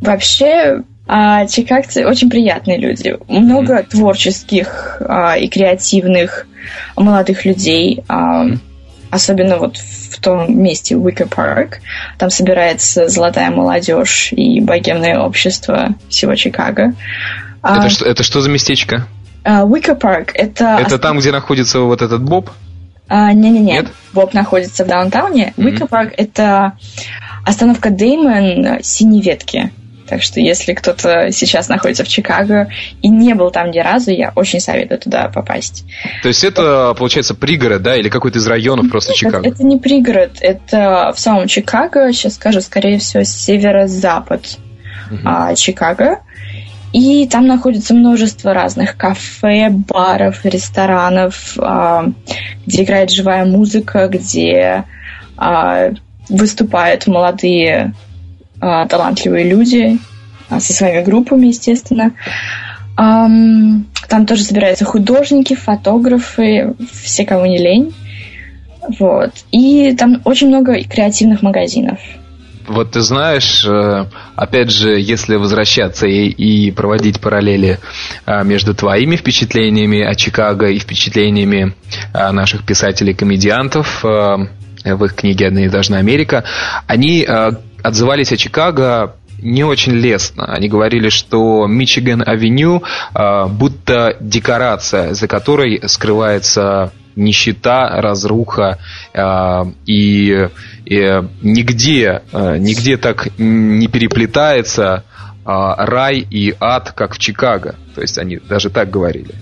Вообще, 0.00 0.82
uh, 1.08 1.48
чикагцы 1.48 2.06
очень 2.06 2.30
приятные 2.30 2.78
люди. 2.78 3.16
Много 3.28 3.80
mm-hmm. 3.80 3.90
творческих 3.90 4.98
uh, 5.00 5.38
и 5.38 5.48
креативных 5.48 6.46
молодых 6.96 7.44
людей. 7.44 8.04
Uh, 8.08 8.58
особенно 9.10 9.58
вот 9.58 9.76
в 9.76 10.20
том 10.20 10.60
месте 10.60 10.96
Wicker 10.96 11.26
Park. 11.26 11.80
Там 12.18 12.30
собирается 12.30 13.08
золотая 13.08 13.50
молодежь 13.50 14.32
и 14.32 14.60
богемное 14.60 15.18
общество 15.18 15.94
всего 16.08 16.34
Чикаго. 16.34 16.94
Это, 17.62 17.82
а, 17.82 17.88
что, 17.88 18.04
это 18.04 18.22
что 18.22 18.40
за 18.40 18.50
местечко? 18.50 19.06
Wicker 19.44 19.92
uh, 19.92 19.96
Park. 19.96 20.30
Это... 20.34 20.78
Это 20.80 20.98
там, 20.98 21.18
где 21.18 21.32
находится 21.32 21.80
вот 21.80 22.02
этот 22.02 22.22
Боб? 22.22 22.50
Uh, 23.08 23.32
не-не-не. 23.32 23.72
Нет? 23.72 23.86
Боб 24.12 24.34
находится 24.34 24.84
в 24.84 24.88
даунтауне. 24.88 25.54
Mm-hmm. 25.56 25.88
Park 25.88 26.12
это 26.16 26.72
остановка 27.44 27.90
Damen 27.90 28.82
Синей 28.82 29.22
ветки. 29.22 29.70
Так 30.08 30.22
что 30.22 30.40
если 30.40 30.72
кто-то 30.72 31.30
сейчас 31.32 31.68
находится 31.68 32.04
в 32.04 32.08
Чикаго 32.08 32.68
и 33.02 33.08
не 33.08 33.34
был 33.34 33.50
там 33.50 33.70
ни 33.70 33.78
разу, 33.78 34.10
я 34.10 34.32
очень 34.34 34.60
советую 34.60 34.98
туда 34.98 35.28
попасть. 35.28 35.84
То 36.22 36.28
есть 36.28 36.44
это, 36.44 36.94
получается, 36.96 37.34
пригород, 37.34 37.82
да, 37.82 37.96
или 37.96 38.08
какой-то 38.08 38.38
из 38.38 38.46
районов 38.46 38.90
просто 38.90 39.10
Нет, 39.10 39.18
Чикаго? 39.18 39.48
Это, 39.48 39.64
не 39.64 39.78
пригород, 39.78 40.32
это 40.40 41.12
в 41.14 41.20
самом 41.20 41.48
Чикаго, 41.48 42.12
сейчас 42.12 42.34
скажу, 42.34 42.60
скорее 42.60 42.98
всего, 42.98 43.24
северо-запад 43.24 44.58
угу. 45.10 45.20
а, 45.24 45.54
Чикаго. 45.54 46.20
И 46.92 47.28
там 47.28 47.46
находится 47.46 47.94
множество 47.94 48.54
разных 48.54 48.96
кафе, 48.96 49.68
баров, 49.70 50.44
ресторанов, 50.44 51.54
а, 51.58 52.06
где 52.64 52.84
играет 52.84 53.10
живая 53.10 53.44
музыка, 53.44 54.08
где 54.08 54.84
а, 55.36 55.90
выступают 56.28 57.06
молодые 57.06 57.92
талантливые 58.60 59.48
люди 59.48 59.98
а, 60.48 60.60
со 60.60 60.72
своими 60.72 61.02
группами, 61.02 61.48
естественно. 61.48 62.12
Там 62.96 64.26
тоже 64.26 64.42
собираются 64.44 64.84
художники, 64.84 65.54
фотографы, 65.54 66.74
все, 66.92 67.26
кого 67.26 67.44
не 67.46 67.58
лень. 67.58 67.94
Вот. 68.98 69.32
И 69.50 69.94
там 69.98 70.22
очень 70.24 70.48
много 70.48 70.82
креативных 70.84 71.42
магазинов. 71.42 71.98
Вот 72.68 72.92
ты 72.92 73.00
знаешь, 73.00 73.64
э, 73.64 74.06
опять 74.34 74.70
же, 74.70 74.98
если 74.98 75.36
возвращаться 75.36 76.06
и, 76.06 76.28
и 76.28 76.72
проводить 76.72 77.20
параллели 77.20 77.78
между 78.26 78.74
твоими 78.74 79.16
впечатлениями 79.16 80.02
о 80.02 80.14
Чикаго 80.14 80.66
и 80.66 80.78
впечатлениями 80.78 81.74
наших 82.12 82.64
писателей-комедиантов 82.64 84.02
в 84.02 85.04
их 85.04 85.14
книге 85.14 85.48
«Одноэтажная 85.48 86.00
Америка», 86.00 86.44
они 86.86 87.26
отзывались 87.86 88.32
о 88.32 88.36
Чикаго 88.36 89.14
не 89.38 89.64
очень 89.64 89.92
лестно. 89.92 90.46
Они 90.46 90.68
говорили, 90.68 91.08
что 91.08 91.66
Мичиган-авеню 91.68 92.82
э, 93.14 93.46
будто 93.48 94.16
декорация, 94.20 95.14
за 95.14 95.28
которой 95.28 95.80
скрывается 95.86 96.92
нищета, 97.14 98.00
разруха 98.00 98.78
э, 99.12 99.64
и, 99.86 100.48
и 100.84 101.22
нигде, 101.42 102.22
э, 102.32 102.56
нигде 102.58 102.96
так 102.96 103.28
не 103.38 103.88
переплетается 103.88 105.04
рай 105.44 106.26
и 106.28 106.56
ад, 106.58 106.90
как 106.90 107.14
в 107.14 107.18
Чикаго. 107.20 107.76
То 107.94 108.00
есть 108.00 108.18
они 108.18 108.38
даже 108.38 108.68
так 108.68 108.90
говорили. 108.90 109.36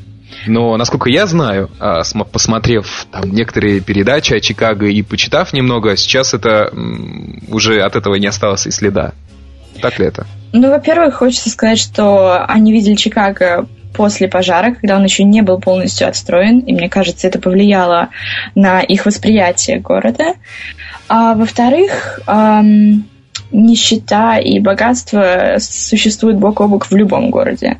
Но, 0.46 0.76
насколько 0.76 1.10
я 1.10 1.26
знаю, 1.26 1.70
а, 1.78 2.02
посмотрев 2.30 3.06
там 3.10 3.30
некоторые 3.30 3.80
передачи 3.80 4.34
о 4.34 4.40
Чикаго 4.40 4.86
и 4.86 5.02
почитав 5.02 5.52
немного, 5.52 5.96
сейчас 5.96 6.34
это 6.34 6.72
уже 7.48 7.80
от 7.82 7.96
этого 7.96 8.16
не 8.16 8.26
осталось 8.26 8.66
и 8.66 8.70
следа. 8.70 9.12
Так 9.80 9.98
ли 9.98 10.06
это? 10.06 10.26
Ну, 10.52 10.70
во-первых, 10.70 11.16
хочется 11.16 11.50
сказать, 11.50 11.78
что 11.78 12.44
они 12.46 12.72
видели 12.72 12.94
Чикаго 12.94 13.66
после 13.94 14.28
пожара, 14.28 14.74
когда 14.74 14.96
он 14.96 15.04
еще 15.04 15.24
не 15.24 15.40
был 15.40 15.58
полностью 15.58 16.08
отстроен, 16.08 16.60
и 16.60 16.72
мне 16.72 16.88
кажется, 16.88 17.26
это 17.26 17.40
повлияло 17.40 18.08
на 18.54 18.80
их 18.80 19.06
восприятие 19.06 19.80
города. 19.80 20.34
А 21.08 21.34
во-вторых, 21.34 22.20
эм, 22.26 23.04
нищета 23.52 24.38
и 24.38 24.58
богатство 24.58 25.56
существуют 25.58 26.38
бок 26.38 26.60
о 26.60 26.68
бок 26.68 26.86
в 26.86 26.94
любом 26.94 27.30
городе. 27.30 27.78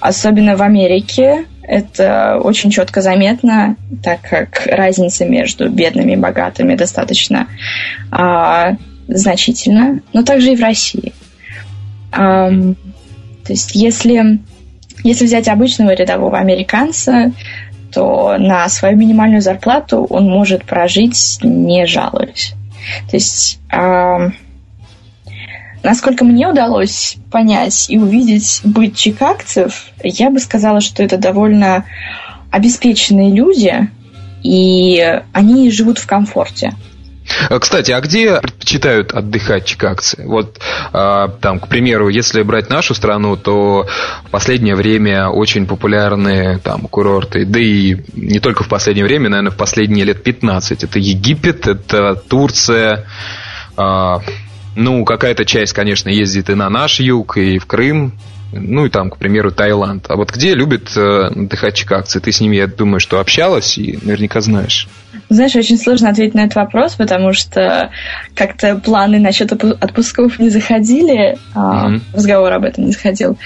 Особенно 0.00 0.56
в 0.56 0.62
Америке, 0.62 1.44
это 1.62 2.40
очень 2.42 2.70
четко 2.70 3.00
заметно, 3.00 3.76
так 4.02 4.20
как 4.22 4.66
разница 4.66 5.24
между 5.24 5.68
бедными 5.68 6.12
и 6.12 6.16
богатыми 6.16 6.74
достаточно 6.74 7.48
а, 8.10 8.76
значительна, 9.08 10.00
но 10.12 10.22
также 10.22 10.52
и 10.52 10.56
в 10.56 10.60
России. 10.60 11.12
А, 12.10 12.50
то 12.50 13.52
есть 13.52 13.74
если, 13.74 14.40
если 15.04 15.24
взять 15.24 15.48
обычного 15.48 15.94
рядового 15.94 16.38
американца, 16.38 17.32
то 17.92 18.36
на 18.38 18.68
свою 18.68 18.96
минимальную 18.96 19.42
зарплату 19.42 20.06
он 20.08 20.28
может 20.28 20.64
прожить, 20.64 21.38
не 21.42 21.86
жалуясь. 21.86 22.54
То 23.10 23.16
есть 23.16 23.60
а, 23.70 24.30
Насколько 25.82 26.24
мне 26.24 26.48
удалось 26.48 27.16
понять 27.30 27.86
и 27.88 27.98
увидеть 27.98 28.60
быть 28.64 28.96
чикагцев, 28.96 29.86
я 30.04 30.30
бы 30.30 30.38
сказала, 30.38 30.80
что 30.80 31.02
это 31.02 31.16
довольно 31.16 31.84
обеспеченные 32.50 33.32
люди, 33.32 33.88
и 34.42 35.20
они 35.32 35.70
живут 35.70 35.98
в 35.98 36.06
комфорте. 36.06 36.74
А, 37.48 37.58
кстати, 37.58 37.90
а 37.92 38.00
где 38.00 38.40
предпочитают 38.40 39.12
отдыхать 39.12 39.64
чикагцы? 39.64 40.22
Вот 40.26 40.58
э, 40.92 41.28
там, 41.40 41.60
к 41.60 41.68
примеру, 41.68 42.08
если 42.08 42.42
брать 42.42 42.68
нашу 42.68 42.94
страну, 42.94 43.36
то 43.36 43.86
в 44.24 44.30
последнее 44.30 44.74
время 44.74 45.28
очень 45.28 45.66
популярные 45.66 46.58
там 46.58 46.82
курорты, 46.82 47.44
да 47.44 47.60
и 47.60 47.96
не 48.14 48.40
только 48.40 48.64
в 48.64 48.68
последнее 48.68 49.04
время, 49.04 49.30
наверное, 49.30 49.52
в 49.52 49.56
последние 49.56 50.04
лет 50.04 50.22
15. 50.22 50.84
Это 50.84 50.98
Египет, 50.98 51.66
это 51.66 52.14
Турция, 52.16 53.06
э, 53.76 54.14
ну, 54.74 55.04
какая-то 55.04 55.44
часть, 55.44 55.72
конечно, 55.72 56.08
ездит 56.08 56.50
и 56.50 56.54
на 56.54 56.68
наш 56.70 57.00
юг, 57.00 57.36
и 57.36 57.58
в 57.58 57.66
Крым, 57.66 58.14
ну 58.52 58.86
и 58.86 58.90
там, 58.90 59.10
к 59.10 59.16
примеру, 59.16 59.50
Таиланд. 59.50 60.06
А 60.08 60.16
вот 60.16 60.30
где 60.30 60.54
любят 60.54 60.94
э, 60.96 61.26
отдыхать 61.28 61.74
чикагцы? 61.74 62.20
Ты 62.20 62.32
с 62.32 62.40
ними, 62.40 62.56
я 62.56 62.66
думаю, 62.66 63.00
что 63.00 63.18
общалась 63.18 63.78
и 63.78 63.98
наверняка 64.02 64.40
знаешь. 64.40 64.88
Знаешь, 65.30 65.56
очень 65.56 65.78
сложно 65.78 66.10
ответить 66.10 66.34
на 66.34 66.40
этот 66.40 66.56
вопрос, 66.56 66.94
потому 66.94 67.32
что 67.32 67.90
как-то 68.34 68.76
планы 68.76 69.18
насчет 69.18 69.52
отпусков 69.52 70.38
не 70.38 70.50
заходили, 70.50 71.38
mm-hmm. 71.54 72.00
разговор 72.12 72.52
об 72.52 72.64
этом 72.64 72.86
не 72.86 72.92
заходил. 72.92 73.38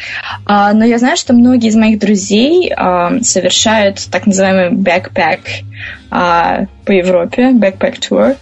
А, 0.45 0.73
но 0.73 0.85
я 0.85 0.99
знаю, 0.99 1.17
что 1.17 1.33
многие 1.33 1.69
из 1.69 1.77
моих 1.77 2.01
друзей 2.01 2.73
а, 2.77 3.21
совершают 3.23 4.05
так 4.11 4.27
называемый 4.27 4.77
backpack 4.77 5.41
по 6.09 6.91
Европе, 6.93 7.53
backpack 7.53 7.99
tour. 7.99 8.37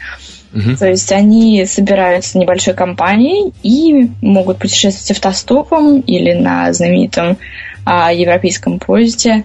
Угу. 0.55 0.77
То 0.77 0.89
есть 0.89 1.11
они 1.13 1.65
собираются 1.67 2.39
небольшой 2.39 2.75
компанией 2.75 3.53
и 3.63 4.11
могут 4.23 4.59
путешествовать 4.59 5.11
автостопом 5.11 6.01
или 6.01 6.33
на 6.33 6.73
знаменитом 6.73 7.39
а, 7.85 8.13
европейском 8.13 8.79
поезде. 8.79 9.45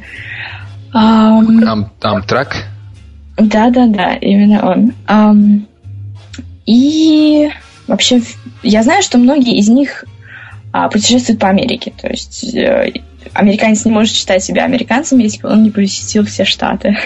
Ам, 0.93 1.91
Амтрак? 2.01 2.67
Да, 3.37 3.69
да, 3.69 3.87
да, 3.87 4.15
именно 4.15 4.69
он. 4.69 4.93
Um, 5.07 5.65
и 6.65 7.49
вообще, 7.87 8.21
я 8.63 8.83
знаю, 8.83 9.01
что 9.01 9.17
многие 9.17 9.57
из 9.57 9.69
них 9.69 10.05
а, 10.71 10.89
путешествуют 10.89 11.39
по 11.39 11.49
Америке. 11.49 11.91
То 11.99 12.07
есть 12.07 12.53
э, 12.53 12.93
американец 13.33 13.85
не 13.85 13.91
может 13.91 14.13
считать 14.13 14.43
себя 14.43 14.65
американцем, 14.65 15.17
если 15.19 15.45
он 15.47 15.63
не 15.63 15.71
посетил 15.71 16.25
все 16.25 16.45
штаты. 16.45 16.97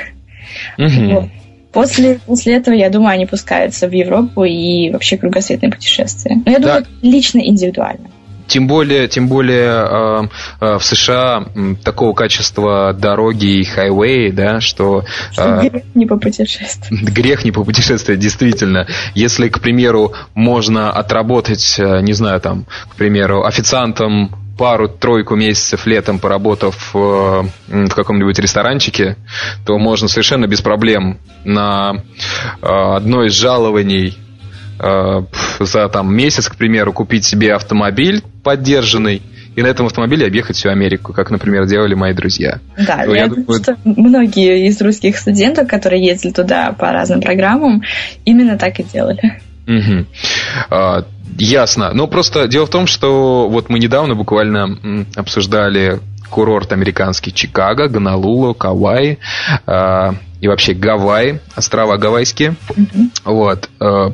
Mm-hmm. 0.77 1.13
Вот. 1.13 1.29
После, 1.73 2.19
после 2.25 2.55
этого, 2.55 2.75
я 2.75 2.89
думаю, 2.89 3.13
они 3.13 3.25
пускаются 3.25 3.87
в 3.87 3.91
Европу 3.91 4.43
и 4.43 4.91
вообще 4.91 5.17
кругосветные 5.17 5.71
путешествия. 5.71 6.41
Но 6.45 6.51
я 6.51 6.59
думаю, 6.59 6.83
да. 6.83 7.07
лично 7.07 7.39
индивидуально. 7.39 8.09
Тем 8.47 8.67
более, 8.67 9.07
тем 9.07 9.27
более 9.27 9.71
э, 9.71 10.27
э, 10.59 10.77
в 10.77 10.83
США 10.83 11.45
э, 11.55 11.75
такого 11.83 12.13
качества 12.13 12.93
дороги 12.93 13.61
и 13.61 13.63
хайвей, 13.63 14.31
да, 14.31 14.59
что... 14.59 15.05
Э, 15.37 15.61
грех 15.61 15.83
не 15.95 16.05
попутешествовать. 16.05 17.03
Грех 17.13 17.45
не 17.45 17.51
попутешествовать, 17.51 18.19
действительно. 18.19 18.85
Если, 19.15 19.47
к 19.49 19.59
примеру, 19.59 20.13
можно 20.35 20.91
отработать, 20.91 21.79
э, 21.79 22.01
не 22.01 22.13
знаю, 22.13 22.41
там, 22.41 22.65
к 22.91 22.95
примеру, 22.95 23.45
официантом 23.45 24.42
пару-тройку 24.57 25.35
месяцев 25.35 25.85
летом 25.85 26.19
поработав 26.19 26.91
э, 26.93 26.97
в 27.67 27.89
каком-нибудь 27.89 28.37
ресторанчике, 28.39 29.17
то 29.65 29.77
можно 29.77 30.07
совершенно 30.07 30.47
без 30.47 30.61
проблем 30.61 31.17
на 31.43 32.03
э, 32.61 32.67
одно 32.67 33.25
из 33.25 33.33
жалований 33.33 34.17
э, 34.79 35.21
за 35.59 35.89
там, 35.89 36.15
месяц, 36.15 36.49
к 36.49 36.55
примеру, 36.55 36.93
купить 36.93 37.25
себе 37.25 37.53
автомобиль 37.53 38.23
поддержанный 38.43 39.21
и 39.55 39.61
на 39.61 39.67
этом 39.67 39.85
автомобиле 39.85 40.25
объехать 40.25 40.55
всю 40.55 40.69
Америку, 40.69 41.13
как, 41.13 41.29
например, 41.29 41.65
делали 41.67 41.93
мои 41.93 42.13
друзья. 42.13 42.59
Да, 42.75 43.03
я, 43.03 43.15
я 43.15 43.27
думаю, 43.27 43.61
что 43.61 43.77
многие 43.83 44.67
из 44.67 44.81
русских 44.81 45.17
студентов, 45.17 45.67
которые 45.67 46.03
ездили 46.03 46.31
туда 46.31 46.71
по 46.71 46.91
разным 46.91 47.21
программам, 47.21 47.83
именно 48.25 48.57
так 48.57 48.79
и 48.79 48.83
делали. 48.83 49.41
Угу. 49.67 50.05
А, 50.69 51.05
ясно. 51.37 51.91
Но 51.93 52.07
просто 52.07 52.47
дело 52.47 52.65
в 52.65 52.69
том, 52.69 52.87
что 52.87 53.47
вот 53.49 53.69
мы 53.69 53.79
недавно 53.79 54.15
буквально 54.15 55.05
обсуждали 55.15 55.99
курорт 56.29 56.71
американский 56.73 57.31
Чикаго, 57.31 57.87
Гонолулу, 57.87 58.55
Кавай 58.55 59.19
э, 59.67 60.11
и 60.41 60.47
вообще 60.47 60.73
Гавайи, 60.73 61.39
острова 61.55 61.97
Гавайские. 61.97 62.55
Mm-hmm. 62.69 63.09
Вот. 63.25 63.69
Э, 63.79 64.11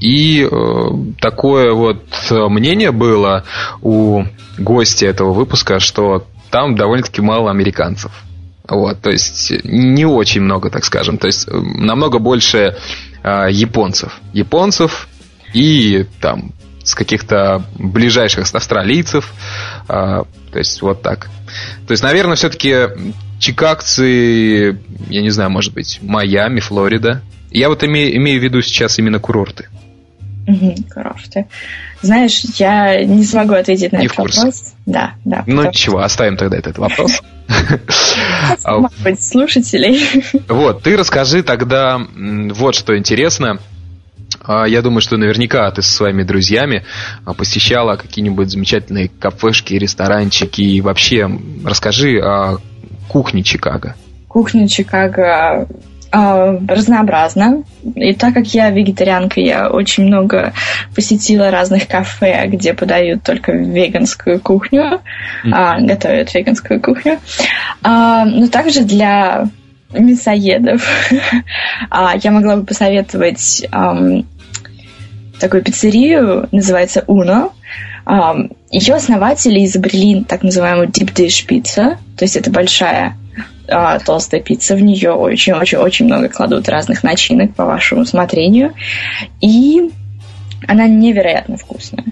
и 0.00 0.46
э, 0.48 0.88
такое 1.20 1.72
вот 1.72 2.04
мнение 2.30 2.92
было 2.92 3.44
у 3.80 4.24
гостя 4.58 5.06
этого 5.06 5.32
выпуска, 5.32 5.80
что 5.80 6.26
там 6.50 6.76
довольно-таки 6.76 7.22
мало 7.22 7.50
американцев. 7.50 8.12
Вот, 8.68 9.00
то 9.00 9.10
есть 9.10 9.52
не 9.64 10.06
очень 10.06 10.42
много, 10.42 10.70
так 10.70 10.84
скажем. 10.84 11.18
То 11.18 11.26
есть 11.26 11.48
намного 11.50 12.18
больше 12.18 12.76
э, 13.22 13.48
японцев. 13.50 14.20
Японцев 14.32 15.08
и 15.52 16.06
там 16.20 16.52
с 16.84 16.94
каких-то 16.94 17.64
ближайших 17.74 18.52
австралийцев. 18.52 19.32
Э, 19.88 20.24
то 20.52 20.58
есть 20.58 20.82
вот 20.82 21.02
так. 21.02 21.28
То 21.86 21.92
есть, 21.92 22.02
наверное, 22.02 22.36
все-таки 22.36 22.88
чикагцы, 23.38 24.78
я 25.08 25.22
не 25.22 25.30
знаю, 25.30 25.50
может 25.50 25.74
быть, 25.74 25.98
Майами, 26.02 26.60
Флорида. 26.60 27.22
Я 27.50 27.68
вот 27.68 27.84
имею, 27.84 28.16
имею 28.16 28.40
в 28.40 28.42
виду 28.42 28.62
сейчас 28.62 28.98
именно 28.98 29.18
курорты. 29.18 29.68
Угу, 30.46 30.74
курорты. 30.92 31.46
Знаешь, 32.00 32.42
я 32.58 33.04
не 33.04 33.24
смогу 33.24 33.54
ответить 33.54 33.92
на 33.92 33.98
не 33.98 34.06
этот 34.06 34.18
вопрос. 34.18 34.74
Да, 34.86 35.14
да. 35.24 35.44
Ну 35.46 35.68
ничего, 35.68 36.00
оставим 36.00 36.36
тогда 36.36 36.56
этот 36.56 36.78
вопрос. 36.78 37.22
Может 38.66 39.02
быть, 39.02 39.22
слушателей. 39.22 40.00
Вот, 40.48 40.82
ты 40.82 40.96
расскажи 40.96 41.42
тогда 41.42 42.00
вот 42.14 42.74
что 42.74 42.96
интересно. 42.96 43.58
А, 44.40 44.66
я 44.66 44.82
думаю, 44.82 45.00
что 45.00 45.16
наверняка 45.16 45.70
ты 45.70 45.82
со 45.82 45.90
своими 45.90 46.22
друзьями 46.22 46.84
а, 47.24 47.34
посещала 47.34 47.96
какие-нибудь 47.96 48.50
замечательные 48.50 49.08
кафешки, 49.08 49.74
ресторанчики. 49.74 50.62
И 50.62 50.80
вообще 50.80 51.30
расскажи 51.64 52.18
о 52.18 52.58
кухне 53.08 53.42
Чикаго. 53.42 53.94
Кухня 54.28 54.68
Чикаго 54.68 55.24
а, 55.24 55.66
разнообразно. 56.12 57.64
И 57.94 58.12
так 58.14 58.34
как 58.34 58.46
я 58.48 58.70
вегетарианка, 58.70 59.40
я 59.40 59.70
очень 59.70 60.04
много 60.04 60.52
посетила 60.94 61.50
разных 61.50 61.88
кафе, 61.88 62.46
где 62.48 62.74
подают 62.74 63.22
только 63.22 63.52
веганскую 63.52 64.38
кухню, 64.38 65.00
mm-hmm. 65.44 65.86
готовят 65.86 66.34
веганскую 66.34 66.80
кухню. 66.82 67.18
но 67.82 68.46
также 68.50 68.84
для 68.84 69.46
мясоедов 69.92 70.86
я 72.22 72.30
могла 72.30 72.56
бы 72.56 72.64
посоветовать 72.64 73.66
такую 75.40 75.62
пиццерию, 75.62 76.48
называется 76.52 77.04
Uno. 77.06 77.52
Ее 78.70 78.94
основатели 78.94 79.64
изобрели 79.64 80.24
так 80.24 80.42
называемую 80.42 80.88
deep 80.88 81.14
dish 81.14 81.46
пицца, 81.46 81.98
то 82.16 82.24
есть 82.24 82.36
это 82.36 82.50
большая 82.50 83.16
а, 83.72 83.98
толстая 83.98 84.40
пицца, 84.40 84.76
в 84.76 84.82
нее 84.82 85.12
очень-очень-очень 85.12 86.06
много 86.06 86.28
кладут 86.28 86.68
разных 86.68 87.02
начинок 87.02 87.54
по 87.54 87.64
вашему 87.64 88.02
усмотрению, 88.02 88.72
и 89.40 89.90
она 90.66 90.86
невероятно 90.86 91.56
вкусная. 91.56 92.04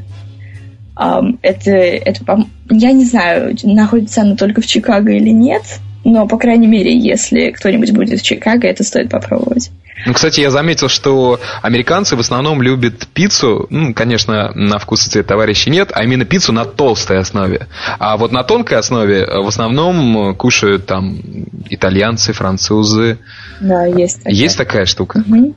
Um, 0.96 1.38
это, 1.40 1.70
это, 1.70 2.44
я 2.68 2.92
не 2.92 3.06
знаю, 3.06 3.56
находится 3.62 4.20
она 4.20 4.36
только 4.36 4.60
в 4.60 4.66
Чикаго 4.66 5.12
или 5.12 5.30
нет, 5.30 5.62
но, 6.04 6.26
по 6.26 6.38
крайней 6.38 6.66
мере, 6.66 6.96
если 6.96 7.50
кто-нибудь 7.50 7.92
будет 7.92 8.20
в 8.20 8.24
Чикаго, 8.24 8.66
это 8.66 8.84
стоит 8.84 9.10
попробовать. 9.10 9.70
Ну, 10.06 10.14
кстати, 10.14 10.40
я 10.40 10.50
заметил, 10.50 10.88
что 10.88 11.40
американцы 11.62 12.16
в 12.16 12.20
основном 12.20 12.62
любят 12.62 13.06
пиццу, 13.08 13.66
ну, 13.68 13.92
конечно, 13.92 14.50
на 14.54 14.78
вкус 14.78 15.06
и 15.06 15.10
цвет 15.10 15.26
товарищей 15.26 15.70
нет, 15.70 15.90
а 15.92 16.04
именно 16.04 16.24
пиццу 16.24 16.52
на 16.52 16.64
толстой 16.64 17.18
основе. 17.18 17.66
А 17.98 18.16
вот 18.16 18.32
на 18.32 18.42
тонкой 18.42 18.78
основе 18.78 19.26
в 19.26 19.46
основном 19.46 20.34
кушают 20.36 20.86
там 20.86 21.20
итальянцы, 21.68 22.32
французы. 22.32 23.18
Да, 23.60 23.84
есть 23.84 24.18
такая. 24.18 24.34
Есть 24.34 24.56
такая 24.56 24.84
штука? 24.86 25.22
Угу. 25.26 25.54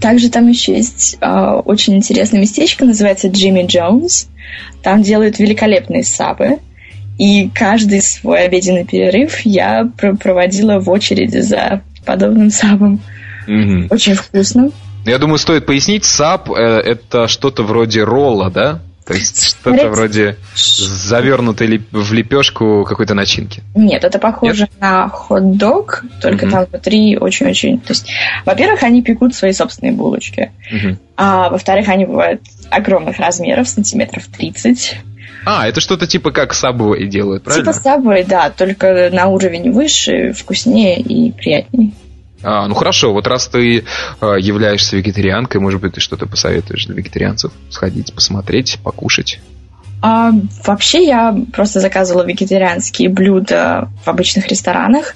Также 0.00 0.30
там 0.30 0.46
еще 0.48 0.76
есть 0.76 1.16
э, 1.20 1.26
очень 1.64 1.96
интересное 1.96 2.40
местечко, 2.40 2.84
называется 2.84 3.28
Джимми 3.28 3.66
Джонс. 3.66 4.28
Там 4.82 5.02
делают 5.02 5.38
великолепные 5.38 6.04
сабы. 6.04 6.58
И 7.18 7.48
каждый 7.48 8.02
свой 8.02 8.44
обеденный 8.44 8.84
перерыв 8.84 9.40
я 9.40 9.88
проводила 9.96 10.78
в 10.78 10.90
очереди 10.90 11.38
за 11.38 11.82
подобным 12.04 12.50
сабом. 12.50 13.00
Угу. 13.46 13.86
Очень 13.90 14.14
вкусно. 14.14 14.70
Я 15.04 15.18
думаю, 15.18 15.38
стоит 15.38 15.66
пояснить, 15.66 16.04
сап 16.04 16.50
э, 16.50 16.60
это 16.62 17.28
что-то 17.28 17.62
вроде 17.62 18.02
ролла, 18.02 18.50
да? 18.50 18.80
То 19.06 19.14
есть 19.14 19.44
что-то 19.44 19.88
вроде 19.88 20.36
завернутой 20.56 21.80
в 21.92 22.12
лепешку 22.12 22.84
какой-то 22.84 23.14
начинки. 23.14 23.62
Нет, 23.76 24.02
это 24.02 24.18
похоже 24.18 24.62
Нет? 24.62 24.80
на 24.80 25.08
хот-дог, 25.08 26.04
только 26.20 26.46
mm 26.46 26.50
там 26.50 26.64
внутри 26.64 27.16
очень-очень... 27.16 27.78
То 27.78 27.92
есть, 27.92 28.10
во-первых, 28.44 28.82
они 28.82 29.02
пекут 29.02 29.32
свои 29.36 29.52
собственные 29.52 29.92
булочки. 29.92 30.50
mm 30.72 30.96
А 31.16 31.50
во-вторых, 31.50 31.88
они 31.88 32.04
бывают 32.04 32.42
огромных 32.68 33.20
размеров, 33.20 33.68
сантиметров 33.68 34.24
30. 34.26 34.96
А, 35.46 35.68
это 35.68 35.80
что-то 35.80 36.08
типа 36.08 36.32
как 36.32 36.52
Subway 36.52 37.06
делают, 37.06 37.44
правильно? 37.44 37.72
Типа 37.72 37.88
Subway, 37.88 38.26
да, 38.26 38.50
только 38.50 39.10
на 39.12 39.28
уровень 39.28 39.70
выше, 39.70 40.32
вкуснее 40.32 41.00
и 41.00 41.30
приятнее. 41.30 41.92
А, 42.42 42.66
ну 42.66 42.74
хорошо, 42.74 43.12
вот 43.12 43.28
раз 43.28 43.46
ты 43.46 43.84
э, 44.20 44.34
являешься 44.40 44.96
вегетарианкой, 44.96 45.60
может 45.60 45.80
быть, 45.80 45.94
ты 45.94 46.00
что-то 46.00 46.26
посоветуешь 46.26 46.86
для 46.86 46.96
вегетарианцев? 46.96 47.52
Сходить, 47.70 48.12
посмотреть, 48.12 48.80
покушать? 48.82 49.40
А, 50.02 50.32
вообще 50.64 51.06
я 51.06 51.36
просто 51.52 51.78
заказывала 51.78 52.26
вегетарианские 52.26 53.08
блюда 53.08 53.88
в 54.04 54.08
обычных 54.08 54.48
ресторанах. 54.48 55.14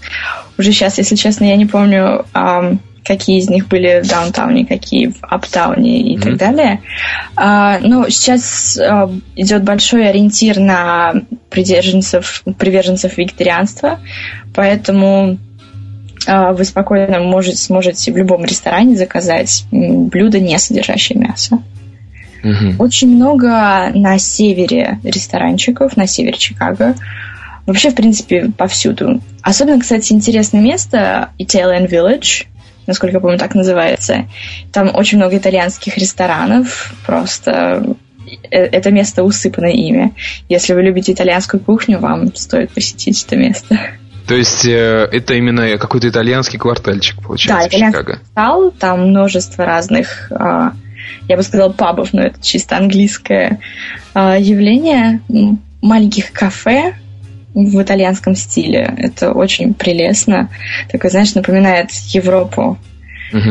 Уже 0.59 0.71
сейчас, 0.71 0.99
если 0.99 1.17
честно, 1.17 1.45
я 1.45 1.57
не 1.57 1.67
помню, 1.67 2.25
а, 2.33 2.77
какие 3.05 3.39
из 3.39 3.49
них 3.49 3.69
были 3.69 4.03
в 4.03 4.09
даунтауне, 4.09 4.67
какие 4.67 5.09
в 5.09 5.23
аптауне 5.23 6.01
и 6.01 6.17
mm-hmm. 6.17 6.23
так 6.23 6.37
далее. 6.37 6.81
А, 7.37 7.79
но 7.81 8.09
сейчас 8.09 8.79
а, 8.79 9.11
идет 9.37 9.65
большой 9.65 10.09
ориентир 10.09 10.59
на 10.59 11.15
приверженцев, 11.49 12.43
приверженцев 12.59 13.17
вегетарианства, 13.19 14.01
поэтому 14.55 15.39
а, 16.27 16.53
вы 16.53 16.65
спокойно 16.65 17.21
можете, 17.21 17.57
сможете 17.57 18.13
в 18.13 18.17
любом 18.17 18.45
ресторане 18.45 18.97
заказать 18.97 19.65
блюдо, 19.71 20.39
не 20.39 20.59
содержащее 20.59 21.19
мясо. 21.19 21.63
Угу. 22.43 22.83
Очень 22.83 23.17
много 23.17 23.91
на 23.95 24.19
севере 24.19 24.99
ресторанчиков, 25.03 25.97
на 25.97 26.07
севере 26.07 26.39
Чикаго. 26.39 26.95
Вообще, 27.67 27.91
в 27.91 27.95
принципе, 27.95 28.51
повсюду. 28.57 29.21
Особенно, 29.43 29.79
кстати, 29.79 30.13
интересное 30.13 30.61
место 30.61 31.31
Italian 31.39 31.89
Village, 31.89 32.47
насколько 32.91 33.17
я 33.17 33.21
помню, 33.21 33.39
так 33.39 33.55
называется. 33.55 34.29
Там 34.73 34.91
очень 34.95 35.19
много 35.19 35.37
итальянских 35.37 35.97
ресторанов, 35.97 36.93
просто 37.07 37.97
э, 38.51 38.59
это 38.59 38.91
место 38.91 39.23
усыпано 39.23 39.67
ими. 39.67 40.13
Если 40.49 40.75
вы 40.75 40.83
любите 40.83 41.13
итальянскую 41.13 41.61
кухню, 41.61 41.99
вам 41.99 42.35
стоит 42.35 42.71
посетить 42.71 43.25
это 43.25 43.37
место. 43.37 43.79
То 44.27 44.35
есть 44.35 44.65
э, 44.65 45.09
это 45.11 45.35
именно 45.35 45.77
какой-то 45.79 46.09
итальянский 46.09 46.59
квартальчик, 46.59 47.23
получается, 47.23 47.63
да, 47.63 47.69
итальянский 47.69 48.05
квартал, 48.05 48.71
там 48.71 49.09
множество 49.09 49.65
разных, 49.65 50.31
э, 50.31 50.71
я 51.29 51.37
бы 51.37 51.43
сказала, 51.43 51.73
пабов, 51.73 52.13
но 52.13 52.23
это 52.23 52.41
чисто 52.43 52.77
английское 52.77 53.59
э, 54.15 54.37
явление, 54.39 55.21
маленьких 55.83 56.33
кафе 56.33 56.95
в 57.55 57.83
итальянском 57.83 58.35
стиле. 58.35 58.95
Это 58.99 59.33
очень 59.33 59.75
прелестно. 59.75 60.51
Такое, 60.91 61.11
знаешь, 61.11 61.35
напоминает 61.35 61.91
Европу. 61.91 62.79
Угу. 63.33 63.43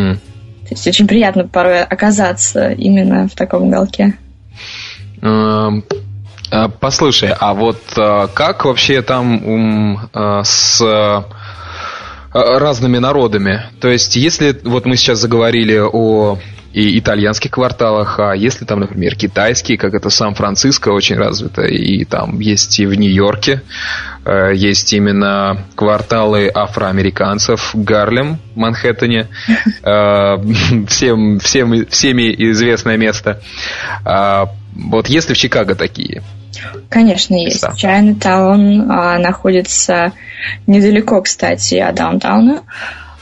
То 0.69 0.75
есть 0.75 0.87
очень 0.87 1.07
приятно 1.07 1.47
порой 1.47 1.83
оказаться 1.83 2.71
именно 2.71 3.27
в 3.27 3.33
таком 3.33 3.63
уголке. 3.63 4.13
Эм, 5.21 5.83
а, 6.51 6.69
послушай, 6.69 7.33
а 7.37 7.53
вот 7.53 7.81
а, 7.97 8.27
как 8.27 8.65
вообще 8.65 9.01
там 9.01 10.09
а, 10.13 10.43
с 10.43 11.25
разными 12.31 12.99
народами? 12.99 13.63
То 13.81 13.87
есть, 13.87 14.15
если 14.15 14.59
вот 14.63 14.85
мы 14.85 14.95
сейчас 14.95 15.19
заговорили 15.19 15.79
о 15.79 16.37
и 16.73 16.99
итальянских 16.99 17.51
кварталах, 17.51 18.19
а 18.19 18.33
если 18.33 18.65
там, 18.65 18.81
например, 18.81 19.15
китайские, 19.15 19.77
как 19.77 19.93
это 19.93 20.09
Сан-Франциско 20.09 20.89
очень 20.89 21.15
развито, 21.15 21.63
и 21.63 22.05
там 22.05 22.39
есть 22.39 22.79
и 22.79 22.85
в 22.85 22.93
Нью-Йорке, 22.93 23.61
есть 24.53 24.93
именно 24.93 25.65
кварталы 25.75 26.51
афроамериканцев, 26.53 27.71
Гарлем, 27.73 28.37
Манхэттене, 28.55 29.27
всем, 30.87 31.39
всем, 31.39 31.85
всеми 31.87 32.51
известное 32.51 32.97
место. 32.97 33.41
Вот 34.75 35.07
есть 35.07 35.29
ли 35.29 35.35
в 35.35 35.37
Чикаго 35.37 35.75
такие? 35.75 36.21
Конечно, 36.89 37.35
есть. 37.35 37.61
Да. 37.61 37.73
Чайнатаун 37.75 38.91
а, 38.91 39.17
находится 39.19 40.13
недалеко, 40.67 41.21
кстати, 41.21 41.75
от 41.75 41.95
даунтауна. 41.95 42.63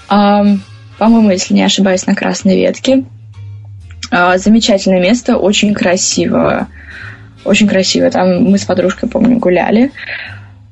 А, 0.08 0.44
по-моему, 0.98 1.32
если 1.32 1.54
не 1.54 1.64
ошибаюсь, 1.64 2.06
на 2.06 2.16
Красной 2.16 2.56
Ветке. 2.56 3.04
А, 4.12 4.38
замечательное 4.38 5.02
место, 5.02 5.38
очень 5.38 5.74
красиво. 5.74 6.68
Очень 7.44 7.68
красиво. 7.68 8.10
Там 8.10 8.44
мы 8.44 8.58
с 8.58 8.66
подружкой, 8.66 9.10
помню, 9.10 9.38
гуляли. 9.38 9.92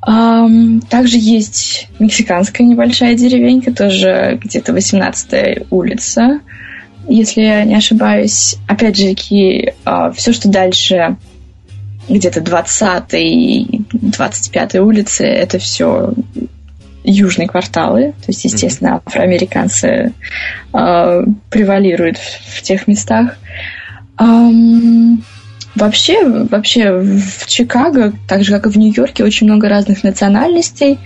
Также 0.01 1.17
есть 1.17 1.88
мексиканская 1.97 2.67
небольшая 2.67 3.15
деревенька, 3.15 3.73
тоже 3.73 4.39
где-то 4.39 4.71
18-я 4.71 5.63
улица, 5.71 6.41
если 7.07 7.41
я 7.41 7.63
не 7.63 7.75
ошибаюсь. 7.75 8.57
Опять 8.67 8.97
же, 8.97 9.15
а, 9.83 10.11
все, 10.11 10.31
что 10.31 10.47
дальше 10.49 11.17
где-то 12.07 12.41
20 12.41 13.13
и 13.15 13.81
25 13.93 14.75
улицы, 14.75 15.25
это 15.25 15.57
все 15.57 16.13
южные 17.05 17.47
кварталы. 17.47 18.13
То 18.19 18.27
есть, 18.27 18.43
естественно, 18.43 19.01
афроамериканцы 19.05 20.13
э, 20.73 21.23
превалируют 21.49 22.17
в, 22.17 22.57
в 22.57 22.61
тех 22.61 22.87
местах. 22.87 23.37
Um, 24.17 25.17
вообще, 25.75 26.25
вообще 26.25 26.99
в 26.99 27.45
Чикаго, 27.47 28.13
так 28.27 28.43
же 28.43 28.51
как 28.51 28.65
и 28.65 28.69
в 28.69 28.77
Нью-Йорке, 28.77 29.23
очень 29.23 29.47
много 29.47 29.69
разных 29.69 30.03
национальностей. 30.03 30.99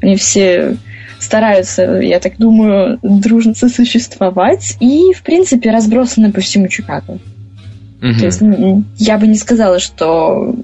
Они 0.00 0.16
все 0.16 0.76
стараются, 1.18 1.82
я 2.00 2.18
так 2.18 2.36
думаю, 2.38 2.98
дружно 3.02 3.54
сосуществовать 3.54 4.76
и, 4.80 5.12
в 5.14 5.22
принципе, 5.22 5.70
разбросаны 5.70 6.32
по 6.32 6.40
всему 6.40 6.68
Чикаго. 6.68 7.18
Угу. 8.02 8.18
То 8.18 8.24
есть 8.26 8.42
я 8.98 9.16
бы 9.16 9.28
не 9.28 9.36
сказала, 9.36 9.78
что 9.78 10.54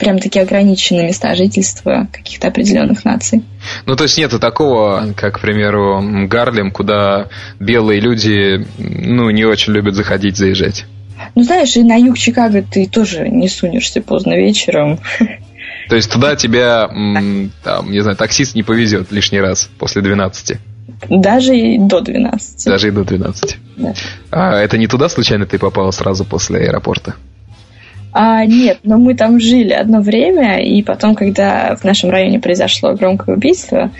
прям 0.00 0.18
такие 0.18 0.42
ограниченные 0.42 1.06
места 1.06 1.34
жительства 1.36 2.08
каких-то 2.12 2.48
определенных 2.48 3.04
наций. 3.04 3.44
Ну, 3.86 3.94
то 3.94 4.02
есть 4.04 4.18
нету 4.18 4.40
такого, 4.40 5.12
как, 5.16 5.36
к 5.36 5.40
примеру, 5.40 6.02
Гарлем, 6.26 6.72
куда 6.72 7.28
белые 7.60 8.00
люди, 8.00 8.66
ну, 8.78 9.30
не 9.30 9.44
очень 9.44 9.72
любят 9.72 9.94
заходить, 9.94 10.36
заезжать. 10.36 10.86
Ну, 11.34 11.42
знаешь, 11.42 11.76
и 11.76 11.84
на 11.84 11.96
юг 11.96 12.18
Чикаго 12.18 12.62
ты 12.62 12.86
тоже 12.86 13.28
не 13.28 13.48
сунешься 13.48 14.00
поздно 14.02 14.34
вечером. 14.34 14.98
То 15.88 15.96
есть 15.96 16.12
туда 16.12 16.36
тебя, 16.36 16.88
там, 17.62 17.90
не 17.90 18.00
знаю, 18.00 18.16
таксист 18.16 18.54
не 18.54 18.62
повезет 18.62 19.10
лишний 19.12 19.40
раз 19.40 19.70
после 19.78 20.02
12. 20.02 20.58
Даже 21.08 21.56
и 21.56 21.78
до 21.78 22.00
12. 22.00 22.64
Даже 22.66 22.88
и 22.88 22.90
до 22.90 23.04
12. 23.04 23.58
Да. 23.76 23.94
А 24.30 24.56
это 24.56 24.78
не 24.78 24.86
туда 24.86 25.08
случайно 25.08 25.46
ты 25.46 25.58
попала 25.58 25.90
сразу 25.90 26.24
после 26.24 26.60
аэропорта? 26.60 27.14
А, 28.12 28.44
нет, 28.46 28.80
но 28.84 28.98
мы 28.98 29.14
там 29.14 29.38
жили 29.38 29.72
одно 29.72 30.00
время, 30.00 30.60
и 30.62 30.82
потом, 30.82 31.14
когда 31.14 31.76
в 31.76 31.84
нашем 31.84 32.10
районе 32.10 32.40
произошло 32.40 32.94
громкое 32.94 33.36
убийство, 33.36 33.90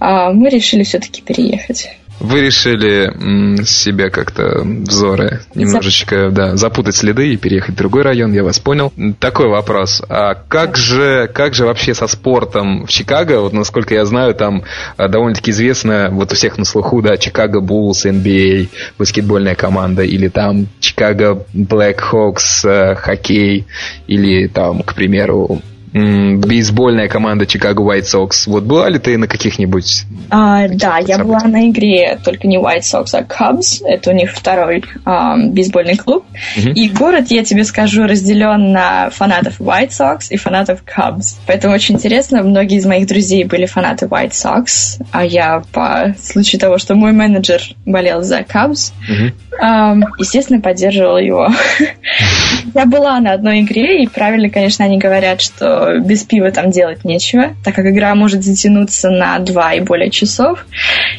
а, 0.00 0.32
мы 0.32 0.48
решили 0.50 0.82
все-таки 0.82 1.22
переехать. 1.22 1.88
Вы 2.20 2.40
решили 2.42 3.64
себе 3.64 4.10
как-то 4.10 4.62
взоры 4.62 5.40
немножечко 5.54 6.30
да, 6.30 6.56
запутать 6.56 6.96
следы 6.96 7.32
и 7.32 7.36
переехать 7.36 7.74
в 7.74 7.78
другой 7.78 8.02
район, 8.02 8.32
я 8.32 8.44
вас 8.44 8.58
понял. 8.58 8.92
Такой 9.18 9.48
вопрос. 9.48 10.02
А 10.08 10.34
как 10.34 10.76
же, 10.76 11.28
как 11.32 11.54
же 11.54 11.66
вообще 11.66 11.94
со 11.94 12.06
спортом 12.06 12.86
в 12.86 12.90
Чикаго? 12.90 13.40
Вот 13.40 13.52
насколько 13.52 13.94
я 13.94 14.04
знаю, 14.04 14.34
там 14.34 14.64
а, 14.96 15.08
довольно-таки 15.08 15.50
известно, 15.50 16.08
вот 16.12 16.32
у 16.32 16.34
всех 16.34 16.56
на 16.58 16.64
слуху, 16.64 17.02
да, 17.02 17.16
Чикаго 17.16 17.60
Буллс, 17.60 18.06
NBA, 18.06 18.68
баскетбольная 18.98 19.54
команда, 19.54 20.02
или 20.02 20.28
там 20.28 20.68
Чикаго 20.80 21.44
Блэк 21.52 22.00
Хокс, 22.00 22.64
хоккей, 22.96 23.66
или 24.06 24.48
там, 24.48 24.82
к 24.82 24.94
примеру, 24.94 25.60
бейсбольная 25.94 27.08
команда 27.08 27.44
Chicago 27.44 27.86
White 27.86 28.02
Sox. 28.02 28.30
Вот 28.46 28.64
была 28.64 28.88
ли 28.90 28.98
ты 28.98 29.16
на 29.16 29.28
каких-нибудь... 29.28 30.04
А, 30.28 30.66
да, 30.68 30.98
я 30.98 31.18
была 31.18 31.44
на 31.44 31.70
игре 31.70 32.18
только 32.24 32.48
не 32.48 32.58
White 32.58 32.80
Sox, 32.80 33.06
а 33.12 33.22
Cubs. 33.22 33.84
Это 33.84 34.10
у 34.10 34.12
них 34.12 34.32
второй 34.32 34.84
а, 35.04 35.36
бейсбольный 35.38 35.96
клуб. 35.96 36.24
Угу. 36.56 36.70
И 36.70 36.88
город, 36.88 37.26
я 37.28 37.44
тебе 37.44 37.62
скажу, 37.62 38.04
разделен 38.04 38.72
на 38.72 39.10
фанатов 39.10 39.60
White 39.60 39.90
Sox 39.90 40.26
и 40.30 40.36
фанатов 40.36 40.80
Cubs. 40.84 41.36
Поэтому 41.46 41.74
очень 41.74 41.94
интересно, 41.94 42.42
многие 42.42 42.78
из 42.78 42.86
моих 42.86 43.06
друзей 43.06 43.44
были 43.44 43.66
фанаты 43.66 44.06
White 44.06 44.32
Sox, 44.32 45.00
а 45.12 45.24
я 45.24 45.62
по 45.72 46.14
случаю 46.20 46.60
того, 46.60 46.78
что 46.78 46.96
мой 46.96 47.12
менеджер 47.12 47.60
болел 47.86 48.22
за 48.22 48.40
Cubs, 48.40 48.92
угу. 49.08 49.32
а, 49.62 49.94
естественно, 50.18 50.60
поддерживала 50.60 51.18
его. 51.18 51.48
Я 52.74 52.86
была 52.86 53.20
на 53.20 53.32
одной 53.32 53.60
игре, 53.60 54.02
и 54.02 54.08
правильно, 54.08 54.48
конечно, 54.48 54.84
они 54.84 54.98
говорят, 54.98 55.40
что 55.40 55.83
без 56.00 56.24
пива 56.24 56.50
там 56.50 56.70
делать 56.70 57.04
нечего, 57.04 57.54
так 57.64 57.74
как 57.74 57.86
игра 57.86 58.14
может 58.14 58.42
затянуться 58.42 59.10
на 59.10 59.38
два 59.38 59.74
и 59.74 59.80
более 59.80 60.10
часов. 60.10 60.66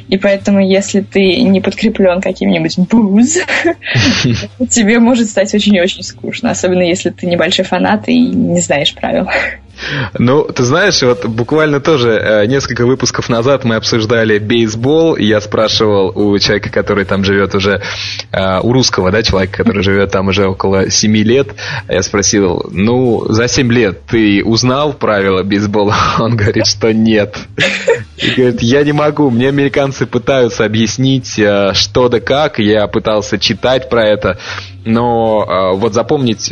И 0.07 0.17
поэтому, 0.17 0.59
если 0.59 1.01
ты 1.01 1.41
не 1.41 1.61
подкреплен 1.61 2.21
каким-нибудь 2.21 2.77
буз, 2.77 3.37
тебе 4.69 4.99
может 4.99 5.29
стать 5.29 5.53
очень 5.53 5.75
и 5.75 5.81
очень 5.81 6.03
скучно, 6.03 6.51
особенно 6.51 6.83
если 6.83 7.09
ты 7.09 7.25
небольшой 7.25 7.65
фанат 7.65 8.07
и 8.07 8.19
не 8.19 8.61
знаешь 8.61 8.93
правил. 8.93 9.27
Ну, 10.17 10.43
ты 10.43 10.63
знаешь, 10.63 11.01
вот 11.01 11.25
буквально 11.25 11.79
тоже 11.79 12.11
э, 12.11 12.45
несколько 12.45 12.85
выпусков 12.85 13.29
назад 13.29 13.63
мы 13.63 13.75
обсуждали 13.75 14.37
бейсбол, 14.37 15.15
и 15.15 15.25
я 15.25 15.41
спрашивал 15.41 16.11
у 16.15 16.37
человека, 16.39 16.69
который 16.69 17.05
там 17.05 17.23
живет 17.23 17.55
уже, 17.55 17.81
э, 18.31 18.59
у 18.61 18.71
русского, 18.71 19.11
да, 19.11 19.23
человека, 19.23 19.63
который 19.63 19.83
живет 19.83 20.11
там 20.11 20.27
уже 20.27 20.47
около 20.47 20.89
7 20.89 21.15
лет, 21.17 21.49
я 21.87 22.01
спросил, 22.03 22.65
ну, 22.71 23.25
за 23.29 23.47
7 23.47 23.71
лет 23.71 24.05
ты 24.07 24.43
узнал 24.43 24.93
правила 24.93 25.43
бейсбола? 25.43 25.95
Он 26.19 26.35
говорит, 26.35 26.67
что 26.67 26.93
нет. 26.93 27.37
И 28.17 28.29
говорит, 28.29 28.61
я 28.61 28.83
не 28.83 28.93
могу, 28.93 29.29
мне 29.29 29.49
американцы 29.49 30.05
пытаются 30.05 30.65
объяснить, 30.65 31.37
э, 31.37 31.73
что 31.73 32.09
да 32.09 32.19
как, 32.19 32.59
я 32.59 32.87
пытался 32.87 33.37
читать 33.37 33.89
про 33.89 34.05
это, 34.05 34.39
но 34.85 35.73
вот 35.75 35.93
запомнить 35.93 36.51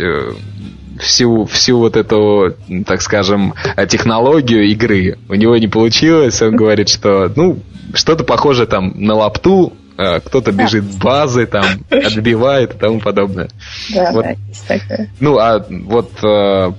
всю, 0.99 1.45
всю 1.45 1.79
вот 1.79 1.95
эту, 1.95 2.55
так 2.85 3.01
скажем, 3.01 3.53
технологию 3.87 4.63
игры. 4.65 5.17
У 5.29 5.35
него 5.35 5.57
не 5.57 5.67
получилось, 5.67 6.41
он 6.41 6.55
говорит, 6.55 6.89
что, 6.89 7.31
ну, 7.35 7.59
что-то 7.93 8.23
похоже 8.23 8.65
там 8.67 8.93
на 8.95 9.15
лапту, 9.15 9.73
э, 9.97 10.19
кто-то 10.19 10.51
бежит 10.51 10.83
с 10.85 10.95
базы, 10.95 11.45
там, 11.45 11.65
отбивает 11.89 12.75
и 12.75 12.77
тому 12.77 12.99
подобное. 12.99 13.49
Да, 13.93 14.11
вот. 14.11 14.23
да, 14.23 14.31
есть 14.47 14.67
такое. 14.67 15.09
Ну, 15.19 15.37
а 15.37 15.65
вот, 15.69 16.11
э, 16.23 16.71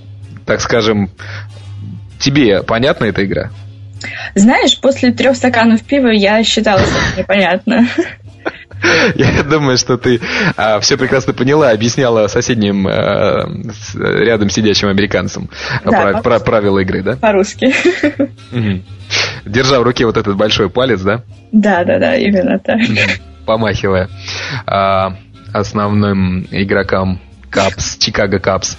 так 0.45 0.61
скажем, 0.61 1.09
тебе 2.19 2.63
понятна 2.63 3.05
эта 3.05 3.25
игра? 3.25 3.51
Знаешь, 4.35 4.79
после 4.79 5.11
трех 5.11 5.35
стаканов 5.35 5.83
пива 5.83 6.09
я 6.09 6.43
считала, 6.43 6.79
что 6.79 6.89
это 6.89 7.19
непонятно. 7.21 7.87
Я 9.15 9.43
думаю, 9.43 9.77
что 9.77 9.97
ты 9.97 10.19
а, 10.57 10.79
все 10.79 10.97
прекрасно 10.97 11.33
поняла, 11.33 11.71
объясняла 11.71 12.27
соседним 12.27 12.87
а, 12.87 13.47
рядом 13.95 14.49
сидящим 14.49 14.89
американцам 14.89 15.49
да, 15.83 16.11
про, 16.11 16.21
про 16.21 16.39
правила 16.39 16.79
игры, 16.79 17.03
да? 17.03 17.15
По-русски. 17.15 17.73
Угу. 18.51 18.81
Держа 19.45 19.79
в 19.79 19.83
руке 19.83 20.05
вот 20.05 20.17
этот 20.17 20.35
большой 20.35 20.69
палец, 20.69 21.01
да? 21.01 21.23
Да, 21.51 21.83
да, 21.83 21.99
да, 21.99 22.15
именно 22.15 22.59
так. 22.59 22.79
Помахивая 23.45 24.09
а, 24.65 25.15
основным 25.53 26.47
игрокам 26.51 27.19
Капс, 27.49 27.97
Чикаго 27.97 28.39
Капс. 28.39 28.77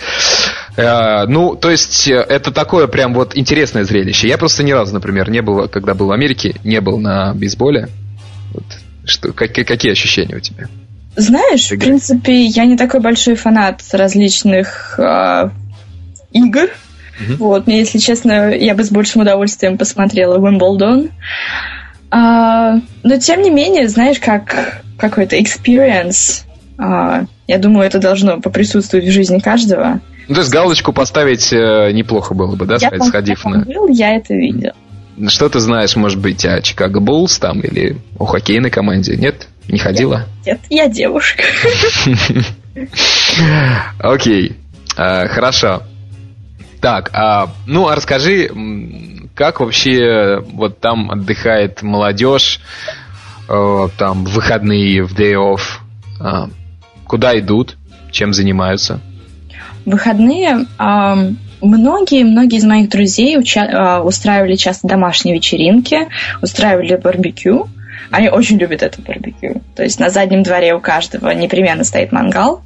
Э, 0.76 1.24
ну, 1.26 1.56
то 1.56 1.70
есть, 1.70 2.08
э, 2.08 2.16
это 2.16 2.52
такое 2.52 2.86
прям 2.86 3.14
вот 3.14 3.36
интересное 3.36 3.84
зрелище. 3.84 4.28
Я 4.28 4.36
просто 4.36 4.62
ни 4.62 4.72
разу, 4.72 4.92
например, 4.92 5.30
не 5.30 5.40
был, 5.40 5.68
когда 5.68 5.94
был 5.94 6.08
в 6.08 6.12
Америке, 6.12 6.56
не 6.64 6.80
был 6.80 6.98
на 6.98 7.32
бейсболе. 7.32 7.88
Вот. 8.52 8.64
Что, 9.06 9.32
как, 9.32 9.52
какие 9.52 9.92
ощущения 9.92 10.36
у 10.36 10.40
тебя? 10.40 10.66
Знаешь, 11.16 11.70
в 11.70 11.78
принципе, 11.78 12.44
я 12.44 12.66
не 12.66 12.76
такой 12.76 13.00
большой 13.00 13.36
фанат 13.36 13.82
различных 13.92 14.98
э, 14.98 15.48
игр. 16.32 16.64
Mm-hmm. 16.68 17.36
Вот, 17.38 17.66
мне, 17.66 17.78
если 17.78 17.98
честно, 17.98 18.54
я 18.54 18.74
бы 18.74 18.84
с 18.84 18.90
большим 18.90 19.22
удовольствием 19.22 19.78
посмотрела 19.78 20.38
Wimbledon. 20.38 21.10
А, 22.10 22.74
но 23.02 23.18
тем 23.18 23.40
не 23.40 23.50
менее, 23.50 23.88
знаешь, 23.88 24.18
как 24.18 24.82
какой-то 24.98 25.38
experience, 25.38 26.44
а, 26.76 27.24
я 27.46 27.58
думаю, 27.58 27.86
это 27.86 27.98
должно 27.98 28.40
поприсутствовать 28.40 29.06
в 29.06 29.10
жизни 29.10 29.38
каждого. 29.38 30.00
Ну, 30.28 30.34
то 30.34 30.40
есть 30.40 30.52
галочку 30.52 30.92
поставить 30.92 31.52
э, 31.52 31.92
неплохо 31.92 32.34
было 32.34 32.56
бы, 32.56 32.66
да, 32.66 32.74
я 32.74 32.88
сказать, 32.88 33.04
сходив 33.04 33.44
на... 33.44 33.60
Был, 33.60 33.88
я 33.88 34.16
это 34.16 34.34
видел. 34.34 34.72
Что 35.28 35.48
ты 35.48 35.60
знаешь, 35.60 35.96
может 35.96 36.18
быть, 36.18 36.44
о 36.44 36.60
Чикаго 36.60 37.00
Буллс 37.00 37.38
там 37.38 37.60
или 37.60 37.96
о 38.18 38.26
хоккейной 38.26 38.70
команде? 38.70 39.16
Нет? 39.16 39.48
Не 39.68 39.78
ходила? 39.78 40.26
Нет, 40.44 40.60
я 40.68 40.88
девушка. 40.88 41.42
Окей, 43.98 44.56
а, 44.96 45.26
хорошо. 45.28 45.82
Так, 46.80 47.10
а, 47.12 47.50
ну, 47.66 47.88
а 47.88 47.96
расскажи, 47.96 48.50
как 49.34 49.60
вообще 49.60 50.40
вот 50.52 50.80
там 50.80 51.10
отдыхает 51.10 51.82
молодежь, 51.82 52.60
э, 53.48 53.88
там 53.96 54.24
выходные, 54.24 55.02
в 55.02 55.14
day 55.14 55.34
off, 55.34 55.80
куда 57.06 57.38
идут, 57.38 57.76
чем 58.10 58.32
занимаются? 58.32 59.00
выходные 59.86 60.66
многие 61.60 62.56
из 62.56 62.64
моих 62.64 62.88
друзей 62.88 63.36
уча- 63.38 63.70
а, 63.72 64.02
устраивали 64.02 64.54
часто 64.56 64.88
домашние 64.88 65.34
вечеринки, 65.34 66.08
устраивали 66.42 66.96
барбекю. 66.96 67.68
Они 68.10 68.28
очень 68.28 68.56
любят 68.58 68.82
это 68.82 69.02
барбекю. 69.02 69.62
То 69.74 69.82
есть 69.82 69.98
на 69.98 70.10
заднем 70.10 70.42
дворе 70.42 70.74
у 70.74 70.80
каждого 70.80 71.30
непременно 71.30 71.84
стоит 71.84 72.12
мангал. 72.12 72.62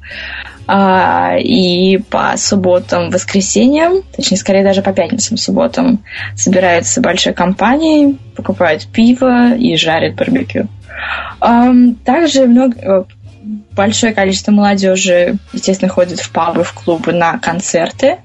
А, 0.67 1.35
и 1.37 1.97
по 1.97 2.33
субботам, 2.37 3.09
воскресеньям, 3.09 4.03
точнее, 4.15 4.37
скорее 4.37 4.63
даже 4.63 4.81
по 4.81 4.93
пятницам, 4.93 5.35
субботам, 5.35 6.03
собираются 6.35 7.01
большой 7.01 7.33
компанией, 7.33 8.17
покупают 8.35 8.85
пиво 8.87 9.55
и 9.55 9.75
жарят 9.75 10.15
барбекю. 10.15 10.67
Также 12.05 12.45
много, 12.45 13.07
большое 13.71 14.13
количество 14.13 14.51
молодежи, 14.51 15.35
естественно, 15.53 15.89
ходит 15.89 16.19
в 16.19 16.31
пабы, 16.31 16.63
в 16.63 16.73
клубы 16.73 17.11
на 17.11 17.39
концерты. 17.39 18.17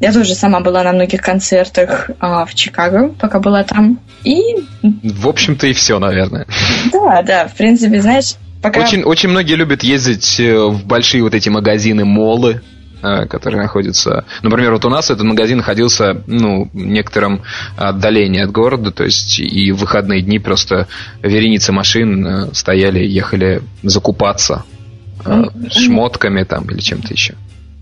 Я 0.00 0.12
тоже 0.12 0.34
сама 0.34 0.60
была 0.60 0.82
на 0.82 0.92
многих 0.92 1.20
концертах 1.20 2.10
а, 2.20 2.44
в 2.44 2.54
Чикаго, 2.54 3.08
пока 3.08 3.40
была 3.40 3.64
там. 3.64 4.00
И... 4.24 4.40
В 4.82 5.28
общем-то 5.28 5.66
и 5.66 5.72
все, 5.72 5.98
наверное. 5.98 6.46
Да, 6.92 7.22
да, 7.22 7.48
в 7.48 7.54
принципе, 7.54 8.00
знаешь, 8.00 8.34
пока... 8.62 8.80
Очень, 8.80 9.02
очень 9.02 9.28
многие 9.28 9.54
любят 9.54 9.82
ездить 9.82 10.40
э, 10.40 10.56
в 10.58 10.84
большие 10.86 11.22
вот 11.22 11.34
эти 11.34 11.48
магазины, 11.48 12.04
молы, 12.04 12.62
э, 13.02 13.26
которые 13.26 13.62
находятся... 13.62 14.24
Например, 14.42 14.72
вот 14.72 14.84
у 14.84 14.90
нас 14.90 15.10
этот 15.10 15.24
магазин 15.24 15.58
находился 15.58 16.22
ну, 16.26 16.70
в 16.72 16.76
некотором 16.76 17.42
отдалении 17.76 18.42
от 18.42 18.50
города, 18.50 18.90
то 18.90 19.04
есть 19.04 19.38
и 19.38 19.72
в 19.72 19.78
выходные 19.78 20.22
дни 20.22 20.38
просто 20.38 20.88
вереницы 21.22 21.72
машин 21.72 22.26
э, 22.26 22.54
стояли, 22.54 23.04
ехали 23.04 23.62
закупаться 23.82 24.64
шмотками 25.70 26.44
там 26.44 26.64
или 26.70 26.80
чем-то 26.80 27.12
еще. 27.12 27.34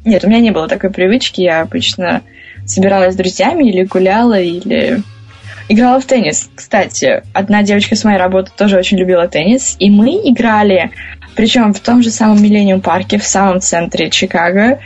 Нет, 0.05 0.25
у 0.25 0.29
меня 0.29 0.41
не 0.41 0.51
было 0.51 0.69
такой 0.69 0.91
привычки. 0.91 1.41
Я 1.41 1.61
обычно 1.61 2.23
собиралась 2.67 3.15
с 3.15 3.17
друзьями 3.17 3.69
или 3.69 3.85
гуляла, 3.85 4.41
или 4.41 5.03
играла 5.69 6.01
в 6.01 6.07
теннис. 6.07 6.51
Кстати, 6.55 7.23
одна 7.33 7.63
девочка 7.63 7.95
с 7.95 8.05
моей 8.05 8.19
работы 8.19 8.51
тоже 8.57 8.79
очень 8.79 8.99
любила 8.99 9.29
теннис, 9.29 9.77
и 9.79 9.91
мы 9.91 10.11
играли, 10.25 10.91
причем 11.35 11.73
в 11.75 11.81
том 11.81 12.03
же 12.03 12.11
самом 12.11 12.43
Миллениум 12.43 12.81
парке, 12.81 13.19
в 13.19 13.25
самом 13.25 13.61
центре 13.61 14.11
Чикаго, 14.11 14.81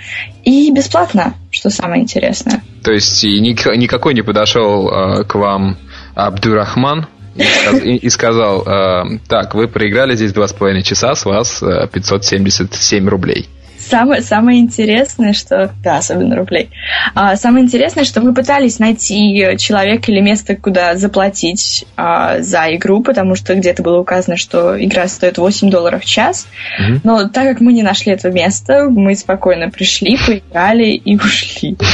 и 0.44 0.70
бесплатно, 0.72 1.34
что 1.50 1.70
самое 1.70 2.02
интересное. 2.02 2.62
То 2.82 2.92
есть 2.92 3.22
и 3.24 3.40
никакой 3.40 4.14
не 4.14 4.22
подошел 4.22 4.88
э, 4.88 5.24
к 5.24 5.34
вам 5.36 5.78
Абдурахман 6.14 7.06
и, 7.34 8.08
сказал, 8.10 8.62
э, 8.62 9.18
так, 9.28 9.54
вы 9.54 9.68
проиграли 9.68 10.16
здесь 10.16 10.32
два 10.32 10.48
с 10.48 10.52
половиной 10.52 10.82
часа, 10.82 11.14
с 11.14 11.24
вас 11.24 11.62
577 11.92 13.06
э, 13.06 13.08
рублей 13.08 13.48
самое, 13.88 14.22
самое 14.22 14.60
интересное, 14.60 15.32
что... 15.32 15.72
Да, 15.82 15.98
особенно 15.98 16.36
рублей. 16.36 16.70
А, 17.14 17.36
самое 17.36 17.64
интересное, 17.64 18.04
что 18.04 18.20
мы 18.20 18.34
пытались 18.34 18.78
найти 18.78 19.56
человека 19.58 20.10
или 20.10 20.20
место, 20.20 20.56
куда 20.56 20.96
заплатить 20.96 21.84
а, 21.96 22.40
за 22.40 22.74
игру, 22.74 23.02
потому 23.02 23.34
что 23.34 23.54
где-то 23.54 23.82
было 23.82 23.98
указано, 23.98 24.36
что 24.36 24.82
игра 24.82 25.08
стоит 25.08 25.38
8 25.38 25.70
долларов 25.70 26.02
в 26.02 26.06
час. 26.06 26.46
Mm-hmm. 26.80 27.00
Но 27.04 27.28
так 27.28 27.48
как 27.48 27.60
мы 27.60 27.72
не 27.72 27.82
нашли 27.82 28.12
это 28.12 28.30
место, 28.30 28.88
мы 28.88 29.14
спокойно 29.14 29.70
пришли, 29.70 30.16
поиграли 30.16 30.90
и 30.90 31.16
ушли. 31.16 31.76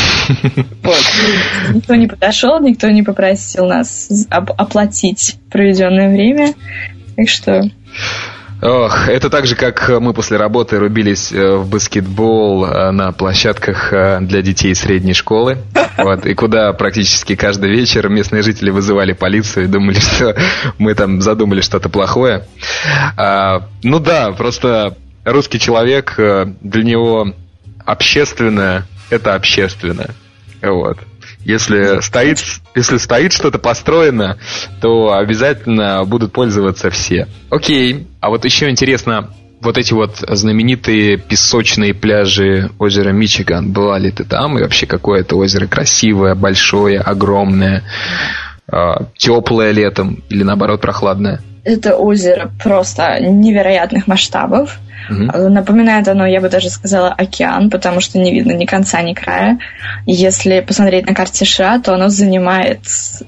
Вот. 0.82 1.02
Никто 1.74 1.94
не 1.94 2.06
подошел, 2.06 2.60
никто 2.60 2.88
не 2.88 3.02
попросил 3.02 3.66
нас 3.66 4.08
оплатить 4.30 5.36
проведенное 5.50 6.08
время. 6.08 6.54
Так 7.16 7.28
что 7.28 7.62
Ох, 8.60 9.08
это 9.08 9.30
так 9.30 9.46
же, 9.46 9.54
как 9.54 9.88
мы 10.00 10.12
после 10.12 10.36
работы 10.36 10.78
рубились 10.78 11.30
э, 11.30 11.56
в 11.56 11.68
баскетбол 11.68 12.66
э, 12.66 12.90
на 12.90 13.12
площадках 13.12 13.92
э, 13.92 14.18
для 14.20 14.42
детей 14.42 14.74
средней 14.74 15.14
школы. 15.14 15.58
Вот, 15.98 16.26
и 16.26 16.34
куда 16.34 16.72
практически 16.74 17.34
каждый 17.34 17.70
вечер 17.70 18.08
местные 18.08 18.42
жители 18.42 18.70
вызывали 18.70 19.14
полицию 19.14 19.64
и 19.64 19.66
думали, 19.66 19.98
что 19.98 20.36
мы 20.78 20.94
там 20.94 21.20
задумали 21.20 21.60
что-то 21.60 21.88
плохое. 21.88 22.46
А, 23.16 23.66
ну 23.82 23.98
да, 23.98 24.30
просто 24.30 24.96
русский 25.24 25.58
человек, 25.58 26.14
для 26.16 26.84
него 26.84 27.32
общественное– 27.84 28.86
это 29.10 29.34
общественное. 29.34 30.10
Вот. 30.62 30.98
Если 31.44 32.00
стоит, 32.02 32.38
если 32.74 32.98
стоит 32.98 33.32
что-то 33.32 33.58
построено, 33.58 34.38
то 34.80 35.14
обязательно 35.14 36.04
будут 36.04 36.32
пользоваться 36.32 36.90
все. 36.90 37.28
Окей, 37.50 38.06
а 38.20 38.28
вот 38.28 38.44
еще 38.44 38.68
интересно, 38.68 39.30
вот 39.60 39.78
эти 39.78 39.92
вот 39.92 40.18
знаменитые 40.28 41.16
песочные 41.16 41.94
пляжи 41.94 42.70
озера 42.78 43.10
Мичиган. 43.10 43.72
Была 43.72 43.98
ли 43.98 44.10
ты 44.10 44.24
там? 44.24 44.58
И 44.58 44.62
вообще 44.62 44.86
какое 44.86 45.20
это 45.20 45.36
озеро 45.36 45.66
красивое, 45.66 46.34
большое, 46.34 47.00
огромное, 47.00 47.82
теплое 49.16 49.72
летом 49.72 50.22
или 50.28 50.42
наоборот 50.42 50.80
прохладное? 50.80 51.40
Это 51.64 51.96
озеро 51.96 52.50
просто 52.62 53.18
невероятных 53.20 54.06
масштабов. 54.06 54.78
Угу. 55.10 55.48
Напоминает 55.48 56.08
оно, 56.08 56.26
я 56.26 56.40
бы 56.40 56.48
даже 56.48 56.70
сказала, 56.70 57.08
океан, 57.10 57.70
потому 57.70 58.00
что 58.00 58.18
не 58.18 58.32
видно 58.32 58.52
ни 58.52 58.66
конца, 58.66 59.00
ни 59.02 59.14
края. 59.14 59.58
Если 60.06 60.60
посмотреть 60.60 61.06
на 61.06 61.14
карте 61.14 61.44
США, 61.44 61.78
то 61.78 61.94
оно 61.94 62.08
занимает 62.08 62.80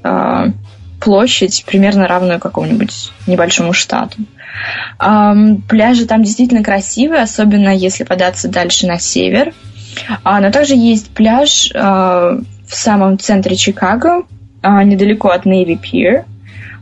э, 0.03 0.47
площадь 1.01 1.65
примерно 1.67 2.07
равную 2.07 2.39
какому-нибудь 2.39 3.13
небольшому 3.27 3.73
штату. 3.73 4.19
Э, 4.99 5.33
пляжи 5.69 6.07
там 6.07 6.23
действительно 6.23 6.63
красивые, 6.63 7.23
особенно 7.23 7.75
если 7.75 8.05
податься 8.05 8.49
дальше 8.49 8.87
на 8.87 8.99
север. 8.99 9.55
А, 10.23 10.41
но 10.41 10.51
также 10.51 10.75
есть 10.75 11.11
пляж 11.11 11.71
э, 11.73 11.79
в 11.79 12.75
самом 12.75 13.19
центре 13.19 13.57
Чикаго, 13.57 14.25
недалеко 14.63 15.29
от 15.29 15.47
Navy 15.47 15.79
Pier. 15.81 16.25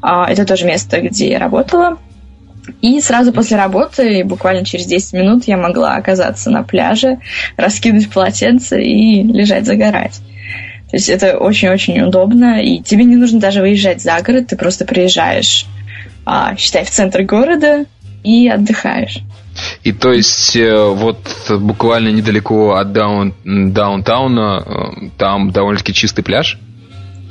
Э, 0.03 0.31
это 0.31 0.45
тоже 0.45 0.67
место, 0.67 1.01
где 1.01 1.31
я 1.31 1.39
работала. 1.39 1.99
И 2.83 3.01
сразу 3.01 3.33
после 3.33 3.57
работы, 3.57 4.23
буквально 4.25 4.65
через 4.65 4.87
10 4.87 5.15
минут, 5.15 5.45
я 5.47 5.57
могла 5.57 5.95
оказаться 5.95 6.51
на 6.51 6.63
пляже, 6.63 7.19
раскинуть 7.57 8.11
полотенце 8.11 8.83
и 8.83 9.23
лежать 9.23 9.65
загорать. 9.65 10.21
То 10.91 10.97
есть 10.97 11.09
это 11.09 11.37
очень-очень 11.37 12.01
удобно, 12.01 12.63
и 12.63 12.81
тебе 12.81 13.05
не 13.05 13.17
нужно 13.17 13.41
даже 13.41 13.61
выезжать 13.61 14.03
за 14.03 14.21
город, 14.23 14.49
ты 14.49 14.57
просто 14.57 14.87
приезжаешь, 14.87 15.67
а, 16.25 16.57
считай, 16.57 16.85
в 16.85 16.91
центр 16.91 17.23
города 17.23 17.85
и 18.25 18.49
отдыхаешь. 18.49 19.21
И 19.83 19.93
то 19.93 20.13
есть 20.13 20.57
э, 20.57 20.89
вот 20.95 21.19
буквально 21.51 22.09
недалеко 22.09 22.77
от 22.77 22.93
даун, 22.93 23.35
даунтауна 23.45 24.63
э, 24.65 25.09
там 25.19 25.51
довольно-таки 25.51 25.93
чистый 25.93 26.23
пляж? 26.23 26.59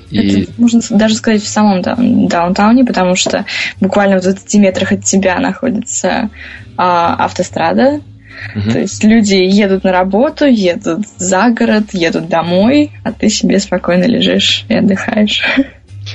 И... 0.10 0.42
Это 0.42 0.52
можно 0.58 0.82
даже 0.92 1.16
сказать 1.16 1.44
в 1.44 1.48
самом 1.48 1.82
даунтауне, 1.82 2.86
потому 2.86 3.16
что 3.16 3.46
буквально 3.80 4.20
в 4.20 4.24
20 4.24 4.56
метрах 4.56 4.92
от 4.92 5.04
тебя 5.04 5.40
находится 5.40 6.30
а, 6.78 7.16
автострада. 7.26 8.02
Угу. 8.56 8.72
То 8.72 8.80
есть 8.80 9.04
люди 9.04 9.36
едут 9.36 9.84
на 9.84 9.92
работу, 9.92 10.46
едут 10.46 11.08
за 11.18 11.50
город, 11.50 11.86
едут 11.94 12.30
домой, 12.30 12.92
а 13.04 13.12
ты 13.12 13.30
себе 13.30 13.60
спокойно 13.60 14.04
лежишь 14.04 14.66
и 14.70 14.76
отдыхаешь. 14.76 15.44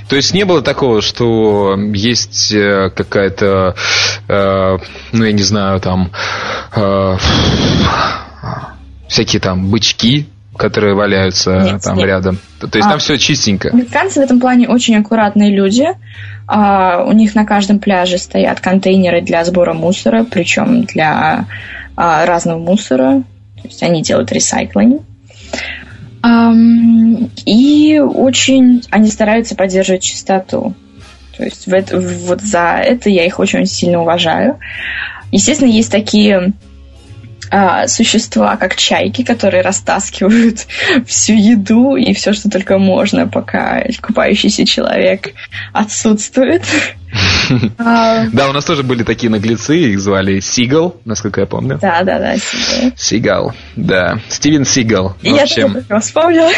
То 0.09 0.17
есть 0.17 0.33
не 0.33 0.45
было 0.45 0.63
такого, 0.63 1.03
что 1.03 1.77
есть 1.93 2.53
э, 2.53 2.91
какая-то, 2.95 3.75
э, 4.29 4.79
ну 5.13 5.25
я 5.25 5.33
не 5.33 5.43
знаю, 5.43 5.81
там 5.81 6.13
э, 6.75 7.17
всякие 9.09 9.41
там 9.41 9.71
бычки 9.71 10.29
которые 10.57 10.95
валяются 10.95 11.61
нет, 11.63 11.83
там 11.83 11.97
нет. 11.97 12.07
рядом. 12.07 12.39
То, 12.61 12.69
то 12.69 12.79
есть 12.79 12.87
а, 12.87 12.93
там 12.93 12.99
все 12.99 13.19
чистенько. 13.19 13.71
Американцы 13.71 14.21
в 14.21 14.23
этом 14.23 14.41
плане 14.41 14.69
очень 14.69 14.97
аккуратные 14.97 15.51
люди. 15.51 15.87
А, 16.47 17.05
у 17.05 17.13
них 17.13 17.35
на 17.35 17.45
каждом 17.45 17.79
пляже 17.79 18.19
стоят 18.19 18.61
контейнеры 18.61 19.23
для 19.23 19.45
сбора 19.45 19.73
мусора, 19.73 20.25
причем 20.25 20.85
для 20.85 21.47
а, 21.97 22.27
разного 22.27 22.59
мусора. 22.59 23.23
То 23.63 23.69
есть 23.69 23.83
они 23.83 24.03
делают 24.03 24.33
ресайклинг. 24.33 25.03
И 27.47 27.99
очень 27.99 28.85
они 28.91 29.09
стараются 29.09 29.57
поддерживать 29.57 30.03
чистоту. 30.03 30.75
То 31.37 31.45
есть 31.45 31.67
в 31.67 31.73
это, 31.73 31.99
вот 31.99 32.43
за 32.43 32.81
это 32.85 33.11
я 33.11 33.27
их 33.27 33.41
очень 33.41 33.67
сильно 33.67 34.03
уважаю. 34.03 34.59
Естественно, 35.33 35.69
есть 35.69 35.91
такие 35.91 36.53
а, 37.53 37.87
существа, 37.87 38.57
как 38.57 38.77
чайки, 38.77 39.23
которые 39.23 39.63
растаскивают 39.63 40.67
всю 41.07 41.35
еду 41.35 41.97
и 41.97 42.15
все, 42.15 42.33
что 42.33 42.49
только 42.49 42.79
можно, 42.79 43.29
пока 43.29 43.85
купающийся 44.01 44.65
человек 44.65 45.35
отсутствует. 45.73 46.63
А, 47.77 48.25
да, 48.33 48.49
у 48.49 48.53
нас 48.53 48.65
тоже 48.65 48.83
были 48.83 49.03
такие 49.03 49.29
наглецы, 49.29 49.77
их 49.77 50.01
звали 50.01 50.41
Сигал, 50.41 50.97
насколько 51.05 51.43
я 51.43 51.47
помню. 51.47 51.79
Да, 51.79 52.03
да, 52.05 52.19
да, 52.19 52.39
Сигал. 52.39 52.93
Сигал, 52.97 53.55
да. 53.77 54.19
Стивен 54.31 54.65
Сигал. 54.65 55.15
Я 55.21 55.47
тоже 55.47 55.85
вспомнила. 56.01 56.51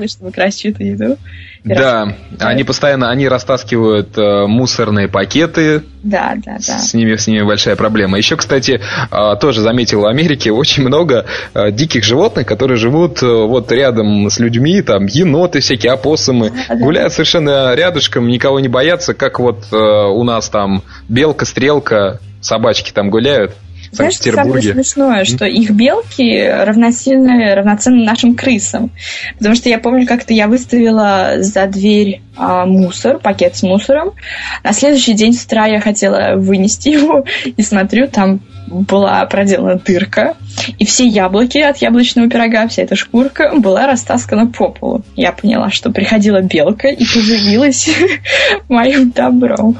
Чтобы 0.08 0.32
красть 0.32 0.62
чью-то 0.62 0.82
еду. 0.82 1.18
Да, 1.64 2.16
они 2.40 2.64
постоянно, 2.64 3.10
они 3.10 3.28
растаскивают 3.28 4.18
э, 4.18 4.46
мусорные 4.46 5.06
пакеты. 5.06 5.84
Да, 6.02 6.34
да, 6.44 6.56
да. 6.56 6.78
С 6.78 6.92
ними, 6.92 7.14
с 7.14 7.28
ними 7.28 7.42
большая 7.42 7.76
проблема. 7.76 8.18
Еще, 8.18 8.36
кстати, 8.36 8.80
э, 8.80 9.36
тоже 9.40 9.60
заметил 9.60 10.00
в 10.00 10.06
Америке 10.06 10.50
очень 10.50 10.82
много 10.82 11.24
э, 11.54 11.70
диких 11.70 12.02
животных, 12.02 12.46
которые 12.46 12.78
живут 12.78 13.22
э, 13.22 13.26
вот 13.26 13.70
рядом 13.70 14.28
с 14.28 14.40
людьми, 14.40 14.82
там 14.82 15.06
еноты 15.06 15.60
всякие, 15.60 15.92
опоссумы, 15.92 16.50
да, 16.68 16.74
гуляют 16.74 17.10
да. 17.12 17.14
совершенно 17.14 17.74
рядышком, 17.74 18.26
никого 18.26 18.58
не 18.58 18.68
боятся, 18.68 19.14
как 19.14 19.38
вот 19.38 19.64
э, 19.70 19.76
у 19.76 20.24
нас 20.24 20.48
там 20.48 20.82
белка, 21.08 21.44
стрелка, 21.44 22.18
собачки 22.40 22.90
там 22.90 23.08
гуляют. 23.08 23.52
Знаешь, 23.92 24.14
что 24.14 24.32
самое 24.32 24.62
смешное, 24.62 25.24
что 25.26 25.44
их 25.44 25.70
белки 25.70 26.48
равносильны, 26.48 27.54
равноценны 27.54 28.04
нашим 28.04 28.34
крысам. 28.34 28.90
Потому 29.36 29.54
что 29.54 29.68
я 29.68 29.78
помню, 29.78 30.06
как-то 30.06 30.32
я 30.32 30.48
выставила 30.48 31.34
за 31.38 31.66
дверь 31.66 32.22
а, 32.34 32.64
мусор, 32.64 33.18
пакет 33.18 33.54
с 33.54 33.62
мусором. 33.62 34.12
На 34.64 34.72
следующий 34.72 35.12
день 35.12 35.34
с 35.34 35.44
утра 35.44 35.66
я 35.66 35.78
хотела 35.78 36.36
вынести 36.36 36.88
его, 36.88 37.26
и 37.44 37.62
смотрю, 37.62 38.08
там 38.08 38.40
была 38.66 39.24
проделана 39.26 39.74
дырка, 39.74 40.36
и 40.78 40.86
все 40.86 41.06
яблоки 41.06 41.58
от 41.58 41.76
яблочного 41.78 42.30
пирога, 42.30 42.66
вся 42.68 42.82
эта 42.82 42.96
шкурка 42.96 43.52
была 43.58 43.86
растаскана 43.86 44.46
по 44.46 44.70
полу. 44.70 45.02
Я 45.16 45.32
поняла, 45.32 45.70
что 45.70 45.90
приходила 45.90 46.40
белка 46.40 46.88
и 46.88 47.04
поживилась 47.04 47.90
моим 48.68 49.10
добром. 49.10 49.76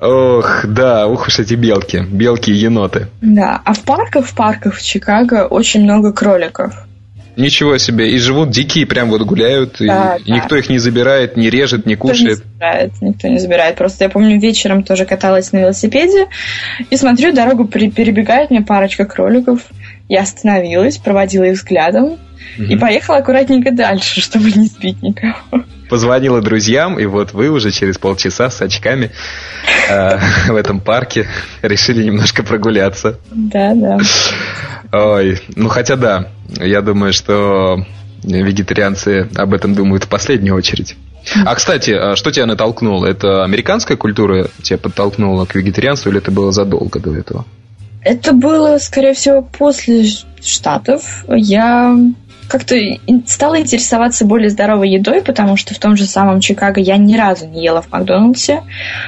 Ох, 0.00 0.64
да, 0.66 1.06
ух 1.06 1.28
уж 1.28 1.38
эти 1.38 1.54
белки. 1.54 2.04
Белки 2.10 2.50
и 2.50 2.54
еноты. 2.54 3.08
Да, 3.20 3.60
а 3.64 3.72
в 3.72 3.80
парках, 3.80 4.26
в 4.26 4.34
парках 4.34 4.74
в 4.74 4.82
Чикаго 4.82 5.46
очень 5.46 5.82
много 5.82 6.12
кроликов. 6.12 6.74
Ничего 7.36 7.78
себе. 7.78 8.10
И 8.10 8.18
живут 8.18 8.50
дикие, 8.50 8.86
прям 8.86 9.08
вот 9.08 9.22
гуляют, 9.22 9.76
да, 9.78 10.16
и, 10.16 10.24
да. 10.24 10.34
никто 10.34 10.56
их 10.56 10.68
не 10.68 10.78
забирает, 10.78 11.36
не 11.36 11.48
режет, 11.48 11.86
не 11.86 11.94
кушает. 11.94 12.38
Никто 12.38 12.44
не 12.44 12.52
забирает, 12.52 12.92
никто 13.00 13.28
не 13.28 13.38
забирает. 13.38 13.76
Просто 13.76 14.04
я 14.04 14.10
помню, 14.10 14.38
вечером 14.38 14.82
тоже 14.82 15.06
каталась 15.06 15.50
на 15.52 15.58
велосипеде, 15.58 16.26
и 16.90 16.96
смотрю, 16.96 17.32
дорогу 17.32 17.66
перебегает 17.66 18.50
мне 18.50 18.60
парочка 18.60 19.06
кроликов. 19.06 19.60
Я 20.08 20.22
остановилась, 20.22 20.98
проводила 20.98 21.44
их 21.44 21.54
взглядом, 21.54 22.04
угу. 22.04 22.64
и 22.68 22.76
поехала 22.76 23.18
аккуратненько 23.18 23.70
дальше, 23.70 24.20
чтобы 24.20 24.50
не 24.50 24.66
сбить 24.66 25.02
никого 25.02 25.64
позвонила 25.92 26.40
друзьям, 26.40 26.98
и 26.98 27.04
вот 27.04 27.34
вы 27.34 27.50
уже 27.50 27.70
через 27.70 27.98
полчаса 27.98 28.48
с 28.48 28.62
очками 28.62 29.10
э, 29.90 30.18
в 30.48 30.56
этом 30.56 30.80
парке 30.80 31.28
решили 31.60 32.02
немножко 32.02 32.42
прогуляться. 32.42 33.18
Да, 33.30 33.74
да. 33.74 33.98
Ой, 34.90 35.38
ну 35.54 35.68
хотя 35.68 35.96
да, 35.96 36.28
я 36.48 36.80
думаю, 36.80 37.12
что 37.12 37.84
вегетарианцы 38.22 39.28
об 39.34 39.52
этом 39.52 39.74
думают 39.74 40.04
в 40.04 40.08
последнюю 40.08 40.56
очередь. 40.56 40.96
А, 41.44 41.54
кстати, 41.54 41.90
а 41.90 42.16
что 42.16 42.30
тебя 42.30 42.46
натолкнуло? 42.46 43.04
Это 43.04 43.44
американская 43.44 43.98
культура 43.98 44.48
тебя 44.62 44.78
подтолкнула 44.78 45.44
к 45.44 45.54
вегетарианству 45.54 46.10
или 46.10 46.20
это 46.20 46.30
было 46.30 46.52
задолго 46.52 47.00
до 47.00 47.14
этого? 47.14 47.44
Это 48.02 48.32
было, 48.32 48.78
скорее 48.78 49.12
всего, 49.12 49.42
после 49.42 50.06
Штатов. 50.42 51.26
Я 51.28 51.94
как-то 52.48 52.76
стала 53.26 53.60
интересоваться 53.60 54.24
более 54.24 54.50
здоровой 54.50 54.90
едой, 54.90 55.22
потому 55.22 55.56
что 55.56 55.74
в 55.74 55.78
том 55.78 55.96
же 55.96 56.04
самом 56.06 56.40
Чикаго 56.40 56.80
я 56.80 56.96
ни 56.96 57.16
разу 57.16 57.46
не 57.46 57.64
ела 57.64 57.82
в 57.82 57.90
Макдональдсе. 57.90 58.62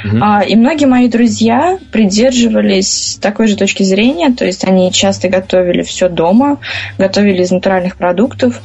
Mm-hmm. 0.04 0.18
А, 0.22 0.42
и 0.42 0.56
многие 0.56 0.86
мои 0.86 1.08
друзья 1.08 1.78
придерживались 1.92 3.18
такой 3.20 3.48
же 3.48 3.56
точки 3.56 3.82
зрения, 3.82 4.32
то 4.32 4.44
есть 4.44 4.64
они 4.64 4.90
часто 4.92 5.28
готовили 5.28 5.82
все 5.82 6.08
дома, 6.08 6.58
готовили 6.98 7.42
из 7.42 7.50
натуральных 7.50 7.96
продуктов. 7.96 8.60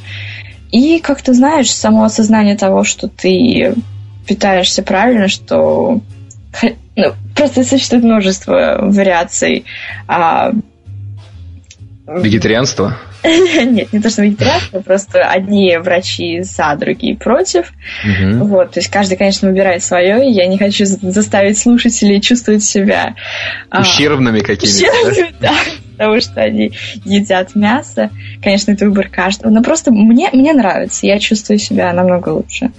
И, 0.72 1.00
как 1.00 1.22
ты 1.22 1.34
знаешь, 1.34 1.72
само 1.72 2.04
осознание 2.04 2.56
того, 2.56 2.84
что 2.84 3.08
ты 3.08 3.74
питаешься 4.28 4.84
правильно, 4.84 5.28
что 5.28 6.02
ну, 6.96 7.14
просто 7.36 7.64
существует 7.64 8.04
множество 8.04 8.78
вариаций. 8.82 9.66
А... 10.08 10.52
Вегетарианство? 12.08 12.98
Нет, 13.24 13.92
не 13.92 14.00
то, 14.00 14.10
что 14.10 14.22
вегетарианство, 14.22 14.80
просто 14.80 15.24
одни 15.24 15.78
врачи 15.78 16.42
за, 16.42 16.76
другие 16.80 17.18
против. 17.18 17.74
Угу. 18.04 18.46
Вот, 18.46 18.72
то 18.72 18.80
есть 18.80 18.90
каждый, 18.90 19.18
конечно, 19.18 19.50
выбирает 19.50 19.84
свое, 19.84 20.28
и 20.28 20.32
я 20.32 20.48
не 20.48 20.58
хочу 20.58 20.86
заставить 20.86 21.58
слушателей 21.58 22.22
чувствовать 22.22 22.64
себя... 22.64 23.16
А, 23.70 23.82
ущербными 23.82 24.40
а, 24.40 24.44
какими-то. 24.44 25.10
Ущербными, 25.10 25.36
да, 25.42 25.54
потому 25.98 26.22
что 26.22 26.42
они 26.42 26.72
едят 27.04 27.56
мясо. 27.56 28.10
Конечно, 28.42 28.72
это 28.72 28.86
выбор 28.86 29.10
каждого, 29.10 29.52
но 29.52 29.62
просто 29.62 29.92
мне, 29.92 30.30
мне 30.32 30.54
нравится, 30.54 31.06
я 31.06 31.20
чувствую 31.20 31.60
себя 31.60 31.92
намного 31.92 32.30
лучше. 32.30 32.72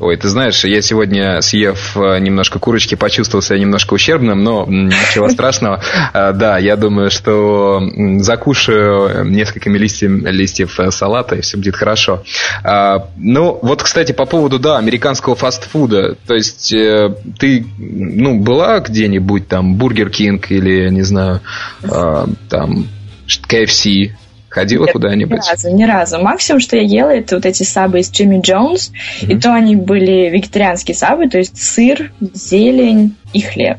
Ой, 0.00 0.16
ты 0.16 0.28
знаешь, 0.28 0.64
я 0.64 0.82
сегодня, 0.82 1.40
съев 1.40 1.96
э, 1.96 2.18
немножко 2.18 2.58
курочки, 2.58 2.96
почувствовал 2.96 3.42
себя 3.42 3.58
немножко 3.58 3.94
ущербным, 3.94 4.42
но 4.42 4.66
ничего 4.66 5.28
страшного. 5.28 5.80
А, 6.12 6.32
да, 6.32 6.58
я 6.58 6.76
думаю, 6.76 7.10
что 7.10 7.80
закушаю 8.18 9.24
несколькими 9.24 9.78
листьев, 9.78 10.10
листьев 10.24 10.78
э, 10.78 10.90
салата, 10.90 11.36
и 11.36 11.40
все 11.40 11.56
будет 11.56 11.76
хорошо. 11.76 12.22
А, 12.62 13.08
ну, 13.16 13.58
вот, 13.62 13.82
кстати, 13.82 14.12
по 14.12 14.26
поводу, 14.26 14.58
да, 14.58 14.78
американского 14.78 15.34
фастфуда. 15.34 16.16
То 16.26 16.34
есть, 16.34 16.72
э, 16.72 17.14
ты, 17.38 17.66
ну, 17.78 18.38
была 18.38 18.80
где-нибудь 18.80 19.48
там 19.48 19.74
Burger 19.76 20.10
King 20.10 20.50
или, 20.50 20.88
не 20.90 21.02
знаю, 21.02 21.40
а, 21.82 22.26
там, 22.48 22.86
KFC, 23.26 24.12
Ходила 24.54 24.86
куда-нибудь? 24.86 25.40
Ни 25.40 25.50
разу, 25.50 25.70
ни 25.74 25.84
разу. 25.84 26.20
Максимум, 26.20 26.60
что 26.60 26.76
я 26.76 26.82
ела, 26.82 27.10
это 27.10 27.34
вот 27.34 27.44
эти 27.44 27.64
сабы 27.64 27.98
из 27.98 28.10
Jimmy 28.12 28.40
John's. 28.40 28.92
Mm-hmm. 28.92 29.32
И 29.32 29.40
то 29.40 29.52
они 29.52 29.74
были 29.74 30.30
вегетарианские 30.30 30.94
сабы, 30.94 31.28
то 31.28 31.38
есть 31.38 31.60
сыр, 31.60 32.12
зелень 32.20 33.16
и 33.32 33.40
хлеб. 33.40 33.78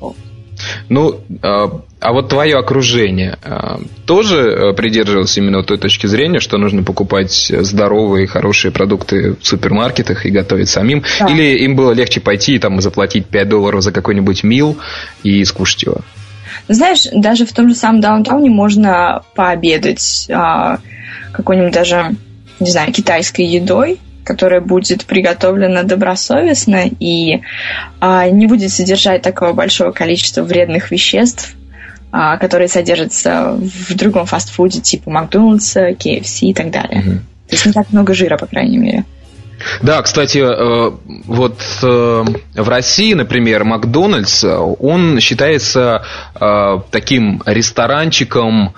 Вот. 0.00 0.16
Ну, 0.88 1.20
а, 1.40 1.82
а 2.00 2.12
вот 2.12 2.28
твое 2.28 2.56
окружение 2.56 3.38
а, 3.44 3.78
тоже 4.06 4.38
э, 4.38 4.72
придерживалось 4.72 5.36
именно 5.38 5.62
той 5.62 5.78
точки 5.78 6.08
зрения, 6.08 6.40
что 6.40 6.58
нужно 6.58 6.82
покупать 6.82 7.32
здоровые, 7.32 8.26
хорошие 8.26 8.72
продукты 8.72 9.36
в 9.40 9.46
супермаркетах 9.46 10.26
и 10.26 10.30
готовить 10.30 10.68
самим? 10.68 11.04
Да. 11.20 11.26
Или 11.26 11.58
им 11.58 11.76
было 11.76 11.92
легче 11.92 12.20
пойти 12.20 12.56
и 12.56 12.58
там 12.58 12.80
заплатить 12.80 13.26
5 13.26 13.48
долларов 13.48 13.82
за 13.82 13.92
какой-нибудь 13.92 14.42
мил 14.42 14.78
и 15.22 15.44
скушать 15.44 15.84
его? 15.84 15.98
Знаешь, 16.68 17.06
даже 17.12 17.46
в 17.46 17.52
том 17.52 17.68
же 17.68 17.74
самом 17.74 18.00
даунтауне 18.00 18.50
можно 18.50 19.22
пообедать 19.34 20.26
а, 20.30 20.78
какой-нибудь 21.32 21.72
даже, 21.72 22.14
не 22.60 22.70
знаю, 22.70 22.92
китайской 22.92 23.42
едой, 23.42 24.00
которая 24.24 24.60
будет 24.60 25.04
приготовлена 25.04 25.84
добросовестно 25.84 26.84
и 26.98 27.42
а, 28.00 28.28
не 28.28 28.46
будет 28.46 28.72
содержать 28.72 29.22
такого 29.22 29.52
большого 29.52 29.92
количества 29.92 30.42
вредных 30.42 30.90
веществ, 30.90 31.54
а, 32.10 32.36
которые 32.36 32.68
содержатся 32.68 33.56
в 33.56 33.94
другом 33.94 34.26
фастфуде 34.26 34.80
типа 34.80 35.10
Макдональдса, 35.10 35.90
KFC 35.90 36.46
и 36.46 36.54
так 36.54 36.70
далее. 36.70 37.02
Mm-hmm. 37.02 37.18
То 37.48 37.52
есть 37.52 37.66
не 37.66 37.72
так 37.72 37.92
много 37.92 38.12
жира, 38.14 38.36
по 38.36 38.46
крайней 38.46 38.78
мере. 38.78 39.04
Да, 39.82 40.02
кстати, 40.02 40.38
э, 40.38 40.90
вот 41.26 41.60
э, 41.82 42.24
в 42.54 42.68
России, 42.68 43.14
например, 43.14 43.64
Макдональдс, 43.64 44.44
он 44.44 45.20
считается 45.20 46.02
э, 46.40 46.78
таким 46.90 47.42
ресторанчиком 47.46 48.74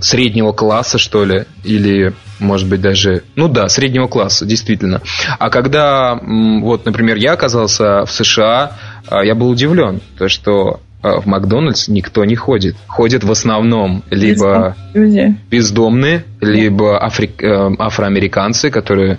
среднего 0.00 0.52
класса, 0.52 0.96
что 0.96 1.26
ли, 1.26 1.44
или, 1.62 2.14
может 2.38 2.66
быть, 2.70 2.80
даже, 2.80 3.24
ну 3.36 3.48
да, 3.48 3.68
среднего 3.68 4.06
класса, 4.06 4.46
действительно. 4.46 5.02
А 5.38 5.50
когда, 5.50 6.18
вот, 6.22 6.86
например, 6.86 7.16
я 7.16 7.32
оказался 7.32 8.06
в 8.06 8.10
США, 8.10 8.78
я 9.10 9.34
был 9.34 9.50
удивлен, 9.50 10.00
то 10.16 10.30
что 10.30 10.80
в 11.02 11.26
Макдональдс 11.26 11.88
никто 11.88 12.24
не 12.24 12.34
ходит. 12.34 12.76
Ходят 12.88 13.22
в 13.22 13.30
основном 13.30 14.02
либо 14.10 14.76
люди. 14.94 15.36
бездомные, 15.50 16.24
либо 16.40 16.98
афри... 16.98 17.30
Э, 17.40 17.70
афроамериканцы, 17.78 18.70
которые 18.70 19.18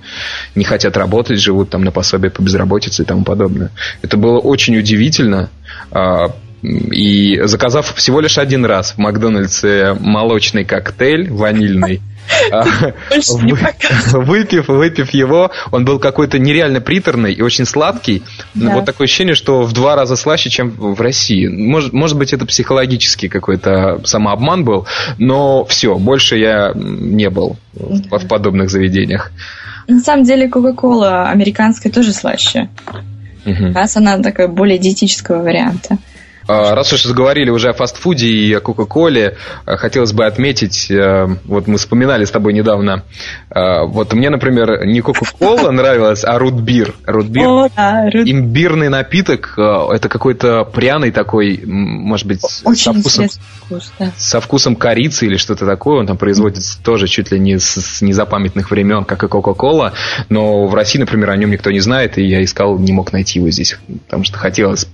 не 0.55 0.65
хотят 0.65 0.97
работать, 0.97 1.39
живут 1.39 1.69
там 1.69 1.83
на 1.83 1.91
пособие 1.91 2.31
по 2.31 2.41
безработице 2.41 3.03
и 3.03 3.05
тому 3.05 3.23
подобное. 3.23 3.71
Это 4.01 4.17
было 4.17 4.39
очень 4.39 4.77
удивительно. 4.77 5.49
И 6.61 7.39
заказав 7.43 7.95
всего 7.95 8.19
лишь 8.19 8.37
один 8.37 8.65
раз 8.65 8.91
в 8.91 8.97
Макдональдсе 8.97 9.95
молочный 9.99 10.65
коктейль 10.65 11.29
ванильный, 11.31 12.01
а, 12.51 12.63
выпив, 14.13 14.67
выпив 14.67 15.13
его, 15.13 15.51
он 15.71 15.85
был 15.85 15.99
какой-то 15.99 16.37
нереально 16.37 16.81
приторный 16.81 17.33
и 17.33 17.41
очень 17.41 17.65
сладкий. 17.65 18.23
Да. 18.55 18.75
Вот 18.75 18.85
такое 18.85 19.05
ощущение, 19.05 19.35
что 19.35 19.63
в 19.63 19.73
два 19.73 19.95
раза 19.95 20.15
слаще, 20.15 20.49
чем 20.49 20.71
в 20.71 20.99
России. 20.99 21.47
Может, 21.47 21.93
может 21.93 22.17
быть, 22.17 22.33
это 22.33 22.45
психологический 22.45 23.29
какой-то 23.29 24.01
самообман 24.03 24.63
был, 24.63 24.85
но 25.17 25.65
все, 25.65 25.97
больше 25.97 26.37
я 26.37 26.73
не 26.75 27.29
был 27.29 27.57
в 27.73 28.27
подобных 28.27 28.69
заведениях. 28.69 29.31
На 29.87 29.99
самом 30.01 30.23
деле, 30.23 30.47
Кока-Кола 30.49 31.29
американская 31.29 31.91
тоже 31.91 32.13
слаще. 32.13 32.69
Угу. 33.45 33.73
Раз 33.73 33.97
она 33.97 34.19
такая 34.19 34.47
более 34.47 34.77
диетического 34.77 35.41
варианта. 35.41 35.97
А, 36.49 36.73
раз 36.73 36.91
уж 36.91 37.03
заговорили 37.03 37.51
уже 37.51 37.69
о 37.69 37.73
фастфуде 37.73 38.27
и 38.27 38.51
о 38.53 38.59
Кока-Коле, 38.59 39.37
а, 39.65 39.77
хотелось 39.77 40.13
бы 40.13 40.25
отметить, 40.25 40.89
э, 40.89 41.27
вот 41.45 41.67
мы 41.67 41.77
вспоминали 41.77 42.25
с 42.25 42.31
тобой 42.31 42.53
недавно, 42.53 43.03
а, 43.51 43.83
вот 43.83 44.13
мне, 44.13 44.31
например, 44.31 44.83
не 44.83 45.01
Кока-Кола 45.01 45.69
нравилась, 45.71 46.23
а. 46.25 46.39
О, 47.45 47.69
да, 47.75 48.09
рут... 48.11 48.27
Имбирный 48.27 48.89
напиток, 48.89 49.53
это 49.59 50.09
какой-то 50.09 50.63
пряный 50.63 51.11
такой, 51.11 51.61
может 51.65 52.25
быть, 52.25 52.39
Очень 52.63 52.93
со 52.93 52.99
вкусом, 52.99 53.29
вкус, 53.65 53.93
да. 53.99 54.11
со 54.17 54.41
вкусом 54.41 54.75
корицы 54.75 55.27
или 55.27 55.37
что-то 55.37 55.67
такое. 55.67 55.99
Он 55.99 56.07
там 56.07 56.17
производится 56.17 56.81
тоже 56.81 57.07
чуть 57.07 57.31
ли 57.31 57.37
не 57.37 57.59
с, 57.59 57.79
с 57.79 58.01
незапамятных 58.01 58.71
времен, 58.71 59.05
как 59.05 59.23
и 59.23 59.27
Кока-Кола. 59.27 59.93
Но 60.29 60.65
в 60.65 60.73
России, 60.73 60.97
например, 60.97 61.29
о 61.29 61.37
нем 61.37 61.51
никто 61.51 61.69
не 61.69 61.79
знает, 61.79 62.17
и 62.17 62.25
я 62.25 62.43
искал, 62.43 62.79
не 62.79 62.91
мог 62.91 63.13
найти 63.13 63.37
его 63.37 63.51
здесь, 63.51 63.77
потому 64.05 64.23
что 64.23 64.39
хотелось 64.39 64.87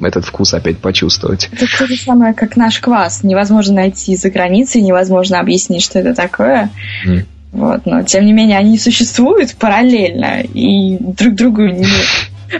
этот 0.00 0.24
вкус 0.24 0.54
опять 0.54 0.78
почувствовать 0.78 1.01
почувствовать. 1.02 1.48
Это 1.52 1.66
то 1.78 1.86
же 1.86 1.96
самое, 1.96 2.34
как 2.34 2.56
наш 2.56 2.78
квас. 2.78 3.22
Невозможно 3.22 3.74
найти 3.74 4.16
за 4.16 4.30
границей, 4.30 4.82
невозможно 4.82 5.40
объяснить, 5.40 5.82
что 5.82 5.98
это 5.98 6.14
такое. 6.14 6.70
Mm. 7.06 7.24
Вот, 7.52 7.86
но 7.86 8.02
тем 8.02 8.24
не 8.24 8.32
менее 8.32 8.58
они 8.58 8.78
существуют 8.78 9.54
параллельно 9.56 10.40
и 10.40 10.96
друг 10.98 11.34
другу 11.34 11.62
не 11.62 11.86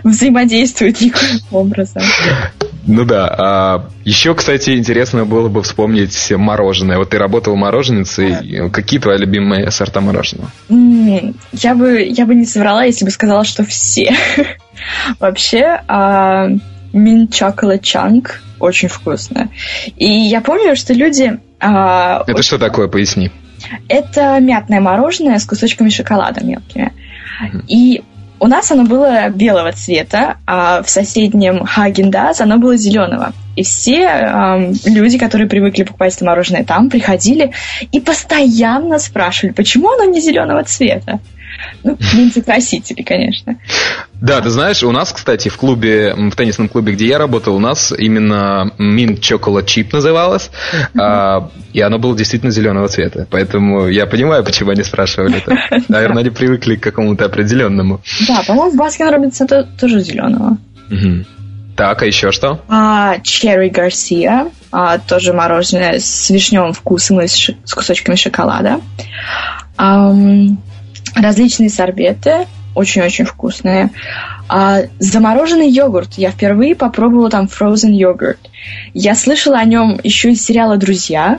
взаимодействуют 0.04 1.00
никаким 1.00 1.40
образом. 1.50 2.02
Ну 2.84 3.04
да. 3.04 3.34
А 3.38 3.88
еще, 4.04 4.34
кстати, 4.34 4.70
интересно 4.76 5.24
было 5.24 5.48
бы 5.48 5.62
вспомнить 5.62 6.32
мороженое. 6.36 6.98
Вот 6.98 7.10
ты 7.10 7.18
работала 7.18 7.54
мороженицей. 7.54 8.68
Какие 8.70 9.00
твои 9.00 9.18
любимые 9.18 9.70
сорта 9.70 10.00
мороженого? 10.00 10.50
Я 11.52 11.74
бы, 11.74 12.02
я 12.02 12.26
бы 12.26 12.34
не 12.34 12.44
соврала, 12.44 12.84
если 12.84 13.04
бы 13.04 13.10
сказала, 13.10 13.44
что 13.44 13.64
все. 13.64 14.14
Вообще, 15.20 15.80
а, 15.86 16.48
Mint 16.92 17.30
Chocolate 17.30 17.82
Chunk. 17.82 18.30
Очень 18.60 18.88
вкусно. 18.88 19.48
И 19.96 20.06
я 20.06 20.40
помню, 20.40 20.76
что 20.76 20.92
люди... 20.92 21.38
А, 21.60 22.22
Это 22.22 22.32
очень... 22.32 22.42
что 22.42 22.58
такое? 22.58 22.88
Поясни. 22.88 23.30
Это 23.88 24.38
мятное 24.40 24.80
мороженое 24.80 25.38
с 25.38 25.44
кусочками 25.44 25.88
шоколада 25.88 26.44
мелкими. 26.44 26.92
Uh-huh. 27.42 27.64
И 27.68 28.02
у 28.42 28.48
нас 28.48 28.72
оно 28.72 28.84
было 28.84 29.28
белого 29.28 29.72
цвета, 29.72 30.36
а 30.46 30.82
в 30.82 30.90
соседнем 30.90 31.64
Хаген-Даз 31.64 32.40
оно 32.40 32.58
было 32.58 32.76
зеленого. 32.76 33.32
И 33.54 33.62
все 33.62 34.00
эм, 34.02 34.72
люди, 34.84 35.16
которые 35.16 35.48
привыкли 35.48 35.84
покупать 35.84 36.16
это 36.16 36.24
мороженое 36.24 36.64
там, 36.64 36.90
приходили 36.90 37.52
и 37.92 38.00
постоянно 38.00 38.98
спрашивали, 38.98 39.52
почему 39.52 39.92
оно 39.92 40.06
не 40.06 40.20
зеленого 40.20 40.64
цвета. 40.64 41.20
Ну, 41.84 41.96
красители, 42.44 43.02
конечно. 43.02 43.56
Да, 44.14 44.40
ты 44.40 44.50
знаешь, 44.50 44.82
у 44.82 44.92
нас, 44.92 45.12
кстати, 45.12 45.48
в 45.48 45.56
клубе, 45.56 46.14
в 46.14 46.36
теннисном 46.36 46.68
клубе, 46.68 46.92
где 46.92 47.06
я 47.06 47.18
работал, 47.18 47.56
у 47.56 47.58
нас 47.58 47.92
именно 47.96 48.72
Mint 48.78 49.20
Chocolate 49.20 49.64
Chip 49.64 49.88
называлось, 49.92 50.50
а, 50.98 51.50
и 51.72 51.80
оно 51.80 51.98
было 51.98 52.16
действительно 52.16 52.52
зеленого 52.52 52.88
цвета. 52.88 53.26
Поэтому 53.30 53.88
я 53.88 54.06
понимаю, 54.06 54.44
почему 54.44 54.70
они 54.70 54.84
спрашивали 54.84 55.38
это. 55.38 55.56
Наверное, 55.88 56.20
они 56.20 56.30
привыкли 56.30 56.76
к 56.76 56.82
какому-то 56.82 57.24
определенному. 57.24 58.00
Да, 58.28 58.42
по-моему, 58.46 58.72
в 58.72 58.76
Baskin 58.76 59.08
Robbins 59.08 59.48
тоже 59.78 60.00
зеленого. 60.00 60.58
Так, 61.76 62.02
а 62.02 62.06
еще 62.06 62.32
что? 62.32 62.60
А, 62.68 63.18
Cherry 63.20 63.70
Garcia, 63.70 64.50
а, 64.70 64.98
тоже 64.98 65.32
мороженое 65.32 65.98
с 65.98 66.30
вишневым 66.30 66.74
вкусом 66.74 67.20
и 67.22 67.26
с, 67.26 67.50
кусочками 67.74 68.14
шоколада. 68.14 68.80
Различные 71.14 71.70
сорбеты, 71.70 72.46
очень-очень 72.74 73.24
вкусные. 73.24 73.90
А 74.48 74.82
замороженный 74.98 75.68
йогурт. 75.68 76.14
Я 76.14 76.30
впервые 76.30 76.74
попробовала 76.74 77.30
там 77.30 77.46
frozen 77.46 77.92
йогурт. 77.92 78.38
Я 78.94 79.14
слышала 79.14 79.58
о 79.58 79.64
нем 79.64 79.98
еще 80.02 80.30
из 80.32 80.44
сериала 80.44 80.76
«Друзья», 80.76 81.38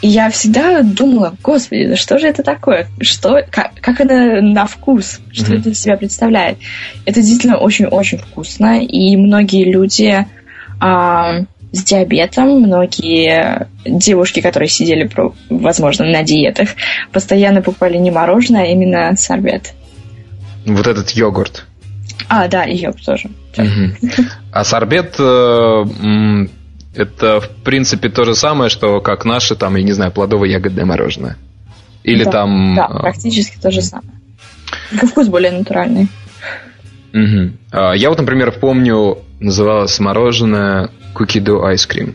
и 0.00 0.08
я 0.08 0.30
всегда 0.30 0.82
думала, 0.82 1.34
господи, 1.42 1.88
да 1.88 1.96
что 1.96 2.18
же 2.18 2.26
это 2.26 2.42
такое? 2.42 2.88
Что, 3.00 3.42
как, 3.50 3.72
как 3.80 4.00
это 4.00 4.40
на 4.40 4.66
вкус? 4.66 5.20
Что 5.32 5.52
mm-hmm. 5.52 5.60
это 5.60 5.68
из 5.70 5.80
себя 5.80 5.96
представляет? 5.96 6.58
Это 7.04 7.20
действительно 7.20 7.58
очень-очень 7.58 8.18
вкусно, 8.18 8.80
и 8.80 9.16
многие 9.16 9.70
люди 9.70 10.26
а, 10.80 11.40
с 11.74 11.82
диабетом, 11.82 12.60
многие 12.60 13.68
девушки, 13.84 14.40
которые 14.40 14.68
сидели, 14.68 15.10
возможно, 15.50 16.06
на 16.06 16.22
диетах, 16.22 16.70
постоянно 17.12 17.62
покупали 17.62 17.96
не 17.98 18.10
мороженое, 18.10 18.62
а 18.62 18.66
именно 18.66 19.16
сорбет. 19.16 19.72
Вот 20.64 20.86
этот 20.86 21.10
йогурт. 21.10 21.66
А, 22.28 22.48
да, 22.48 22.64
и 22.64 22.76
йогурт 22.76 23.04
тоже. 23.04 23.30
А 24.52 24.64
сорбет 24.64 25.16
э, 25.18 25.84
это, 26.94 27.40
в 27.40 27.48
принципе, 27.64 28.08
то 28.08 28.24
же 28.24 28.34
самое, 28.34 28.70
что 28.70 29.00
как 29.00 29.24
наши, 29.24 29.56
там, 29.56 29.74
я 29.74 29.82
не 29.82 29.92
знаю, 29.92 30.12
плодово-ягодное 30.12 30.84
мороженое. 30.84 31.36
Или 32.04 32.24
да, 32.24 32.30
там... 32.30 32.74
Да, 32.76 32.86
э, 32.88 33.00
практически 33.00 33.58
то 33.60 33.70
же 33.70 33.82
самое. 33.82 34.14
Только 34.90 35.08
вкус 35.08 35.28
более 35.28 35.50
натуральный. 35.50 36.08
Угу. 37.12 37.52
Я 37.94 38.08
вот, 38.10 38.18
например, 38.18 38.52
помню, 38.52 39.18
называлось 39.40 39.98
мороженое 40.00 40.90
Cookie 41.14 41.42
Dough 41.42 41.72
Ice 41.72 41.88
Cream. 41.88 42.14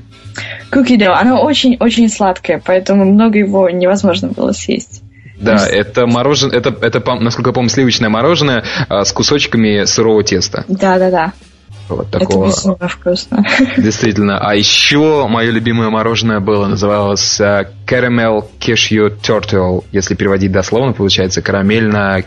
Cookie 0.71 0.97
Dough, 0.97 1.15
оно 1.19 1.41
очень-очень 1.41 2.09
сладкое, 2.09 2.61
поэтому 2.63 3.05
много 3.05 3.39
его 3.39 3.69
невозможно 3.69 4.29
было 4.29 4.51
съесть. 4.51 5.01
Да, 5.39 5.65
это 5.65 6.05
мороженое, 6.05 6.57
это, 6.57 6.75
это, 6.81 7.01
насколько 7.15 7.51
я 7.51 7.53
помню, 7.53 7.69
сливочное 7.69 8.09
мороженое 8.09 8.63
а, 8.89 9.05
с 9.05 9.13
кусочками 9.13 9.85
сырого 9.85 10.23
теста. 10.23 10.65
Да, 10.67 10.99
да, 10.99 11.09
да. 11.09 11.33
Вот 11.87 12.11
такого. 12.11 12.45
Это 12.47 12.55
безумно 12.55 12.87
вкусно. 12.87 13.45
Действительно. 13.77 14.37
А 14.37 14.53
еще 14.53 15.27
мое 15.27 15.49
любимое 15.49 15.89
мороженое 15.89 16.39
было, 16.39 16.67
называлось 16.67 17.39
uh, 17.39 17.67
Caramel 17.87 18.45
Cashew 18.59 19.11
Turtle. 19.21 19.83
Если 19.91 20.13
переводить 20.13 20.51
дословно, 20.51 20.93
получается 20.93 21.41
карамельно 21.41 22.23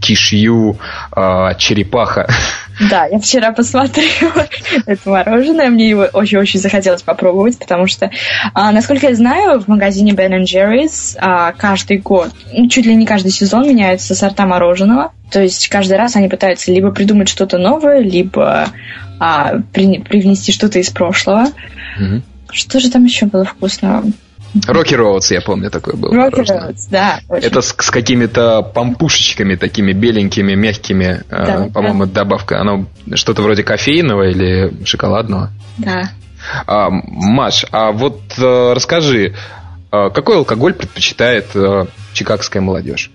кишью 0.00 0.78
э, 1.14 1.54
черепаха. 1.58 2.28
Да, 2.88 3.06
я 3.06 3.18
вчера 3.18 3.52
посмотрела 3.52 4.48
это 4.86 5.10
мороженое, 5.10 5.68
мне 5.68 5.88
его 5.90 6.08
очень-очень 6.12 6.60
захотелось 6.60 7.02
попробовать, 7.02 7.58
потому 7.58 7.86
что, 7.86 8.10
а, 8.54 8.72
насколько 8.72 9.08
я 9.08 9.14
знаю, 9.14 9.60
в 9.60 9.68
магазине 9.68 10.12
Ben 10.12 10.42
Jerry's 10.44 11.16
а, 11.18 11.52
каждый 11.52 11.98
год, 11.98 12.30
ну, 12.52 12.68
чуть 12.68 12.86
ли 12.86 12.94
не 12.94 13.04
каждый 13.04 13.32
сезон 13.32 13.68
меняются 13.68 14.14
сорта 14.14 14.46
мороженого, 14.46 15.12
то 15.30 15.42
есть 15.42 15.68
каждый 15.68 15.98
раз 15.98 16.16
они 16.16 16.28
пытаются 16.28 16.72
либо 16.72 16.90
придумать 16.90 17.28
что-то 17.28 17.58
новое, 17.58 18.00
либо 18.00 18.68
а, 19.18 19.58
при, 19.72 19.98
привнести 19.98 20.50
что-то 20.50 20.78
из 20.78 20.88
прошлого. 20.90 21.48
Угу. 21.98 22.22
Что 22.52 22.80
же 22.80 22.90
там 22.90 23.04
еще 23.04 23.26
было 23.26 23.44
вкусного? 23.44 24.04
Рокки 24.66 24.94
Роудс, 24.94 25.30
я 25.30 25.40
помню, 25.40 25.70
такой 25.70 25.94
был. 25.94 26.12
Рокки 26.12 26.50
Роудс, 26.50 26.86
да. 26.86 27.20
Очень. 27.28 27.46
Это 27.46 27.60
с, 27.60 27.68
с 27.68 27.90
какими-то 27.90 28.62
пампушечками 28.62 29.54
такими 29.54 29.92
беленькими, 29.92 30.54
мягкими, 30.54 31.22
э, 31.28 31.46
да, 31.46 31.66
э, 31.66 31.70
по-моему, 31.70 32.06
да. 32.06 32.24
добавка. 32.24 32.60
Оно 32.60 32.86
что-то 33.14 33.42
вроде 33.42 33.62
кофейного 33.62 34.28
или 34.28 34.84
шоколадного. 34.84 35.50
Да. 35.78 36.10
А, 36.66 36.88
Маш, 36.90 37.64
а 37.70 37.92
вот 37.92 38.20
э, 38.38 38.72
расскажи, 38.74 39.34
э, 39.92 40.10
какой 40.10 40.36
алкоголь 40.36 40.74
предпочитает 40.74 41.46
э, 41.54 41.86
чикагская 42.12 42.62
молодежь? 42.62 43.10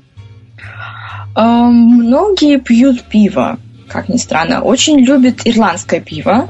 Э, 1.36 1.42
многие 1.42 2.60
пьют 2.60 3.04
пиво 3.04 3.58
как 3.88 4.10
ни 4.10 4.18
странно, 4.18 4.62
очень 4.62 5.00
любит 5.00 5.42
ирландское 5.46 6.02
пиво. 6.02 6.50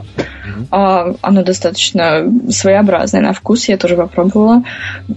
Mm-hmm. 0.70 1.20
Оно 1.22 1.44
достаточно 1.44 2.32
своеобразное 2.50 3.22
на 3.22 3.34
вкус, 3.34 3.68
я 3.68 3.78
тоже 3.78 3.96
попробовала. 3.96 4.64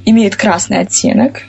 Имеет 0.05 0.37
красный 0.37 0.81
оттенок. 0.81 1.43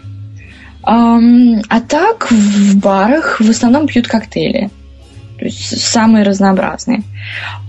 А 0.84 1.82
так 1.88 2.32
в 2.32 2.78
барах 2.80 3.40
в 3.40 3.50
основном 3.50 3.88
пьют 3.88 4.08
коктейли. 4.08 4.70
То 5.38 5.46
есть 5.46 5.82
самые 5.82 6.26
разнообразные. 6.26 7.04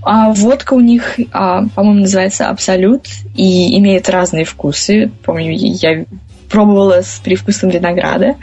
А 0.02 0.32
водка 0.32 0.74
у 0.74 0.80
них, 0.80 1.18
а, 1.32 1.66
по-моему, 1.74 2.00
называется 2.00 2.48
Абсолют 2.48 3.06
и 3.36 3.78
имеет 3.78 4.08
разные 4.08 4.44
вкусы. 4.44 5.10
Помню, 5.24 5.52
я 5.52 6.04
пробовала 6.48 7.02
с 7.02 7.20
привкусом 7.22 7.70
винограда. 7.70 8.34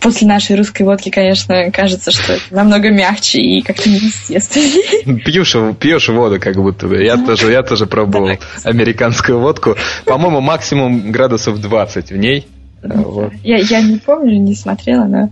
После 0.00 0.26
нашей 0.26 0.56
русской 0.56 0.82
водки, 0.82 1.10
конечно, 1.10 1.70
кажется, 1.72 2.10
что 2.10 2.34
это 2.34 2.42
намного 2.50 2.90
мягче 2.90 3.40
и 3.40 3.62
как-то 3.62 3.88
неестественно. 3.88 5.18
Пьешь, 5.20 5.56
пьешь 5.78 6.08
воду, 6.08 6.38
как 6.40 6.56
будто 6.56 6.86
бы. 6.86 7.02
Я 7.02 7.16
тоже, 7.16 7.50
я 7.50 7.62
тоже 7.62 7.86
пробовал 7.86 8.38
американскую 8.64 9.38
водку. 9.38 9.76
По-моему, 10.04 10.40
максимум 10.40 11.10
градусов 11.10 11.60
20 11.60 12.10
в 12.10 12.16
ней. 12.16 12.46
Вот. 12.82 13.32
Я, 13.42 13.58
я 13.58 13.80
не 13.80 13.96
помню, 13.96 14.38
не 14.38 14.54
смотрела, 14.54 15.04
но 15.04 15.30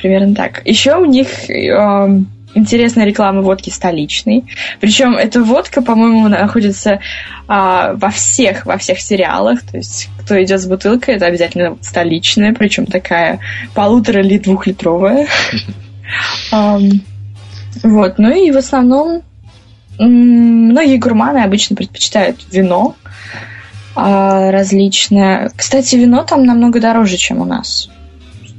примерно 0.00 0.34
так. 0.34 0.62
Еще 0.64 0.96
у 0.96 1.04
них 1.04 1.48
э, 1.48 2.20
интересная 2.54 3.04
реклама 3.04 3.42
водки 3.42 3.70
столичной. 3.70 4.44
Причем 4.80 5.14
эта 5.14 5.42
водка, 5.42 5.82
по-моему, 5.82 6.28
находится 6.28 7.00
а, 7.48 7.94
во 7.94 8.10
всех, 8.10 8.66
во 8.66 8.76
всех 8.76 9.00
сериалах. 9.00 9.62
То 9.62 9.76
есть, 9.76 10.08
кто 10.20 10.42
идет 10.42 10.60
с 10.60 10.66
бутылкой, 10.66 11.16
это 11.16 11.26
обязательно 11.26 11.78
столичная, 11.80 12.54
причем 12.54 12.86
такая 12.86 13.40
полутора 13.74 14.20
или 14.20 14.38
двухлитровая. 14.38 15.26
Вот, 17.84 18.18
ну 18.18 18.34
и 18.34 18.50
в 18.50 18.56
основном 18.56 19.22
многие 19.96 20.96
гурманы 20.96 21.38
обычно 21.38 21.76
предпочитают 21.76 22.40
вино 22.50 22.96
а, 23.94 24.50
различное. 24.50 25.50
Кстати, 25.56 25.96
вино 25.96 26.24
там 26.24 26.44
намного 26.44 26.80
дороже, 26.80 27.16
чем 27.16 27.40
у 27.40 27.44
нас. 27.44 27.88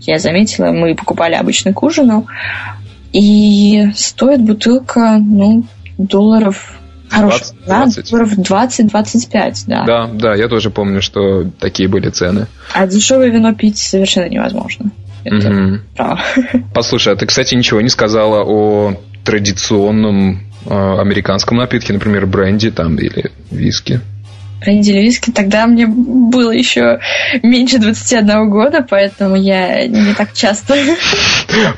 Я 0.02 0.18
заметила, 0.18 0.72
мы 0.72 0.96
покупали 0.96 1.36
обычно 1.36 1.74
к 1.74 1.84
ужину, 1.84 2.26
и 3.14 3.91
стоит 3.95 4.41
бутылка, 4.41 5.18
ну, 5.20 5.64
долларов 5.97 6.78
Хороший 7.09 7.53
20, 7.66 7.66
20. 7.66 8.12
долларов 8.12 8.38
20-25, 8.38 9.64
да. 9.68 9.84
Да, 9.86 10.07
да, 10.07 10.34
я 10.34 10.47
тоже 10.47 10.70
помню, 10.70 11.01
что 11.01 11.43
такие 11.59 11.89
были 11.89 12.09
цены. 12.09 12.47
А 12.74 12.88
дешевое 12.88 13.30
вино 13.30 13.53
пить 13.53 13.78
совершенно 13.78 14.30
невозможно. 14.30 14.91
Это 15.26 15.49
угу. 15.49 15.80
право. 15.95 16.20
Послушай, 16.74 17.14
а 17.14 17.16
ты, 17.18 17.26
кстати, 17.26 17.53
ничего 17.53 17.82
не 17.82 17.89
сказала 17.89 18.43
о 18.43 18.93
традиционном 19.26 20.47
э, 20.66 20.74
американском 20.74 21.57
напитке, 21.57 21.93
например, 21.93 22.26
бренди 22.26 22.72
там 22.72 22.95
или 22.95 23.30
виски 23.51 23.99
бренди 24.62 24.91
виски, 24.91 25.32
тогда 25.32 25.68
мне 25.68 25.88
было 25.88 26.51
еще 26.51 26.99
меньше 27.43 27.80
21 27.80 28.49
года, 28.49 28.86
поэтому 28.88 29.36
я 29.36 29.88
не 29.88 30.14
так 30.14 30.34
часто... 30.34 30.76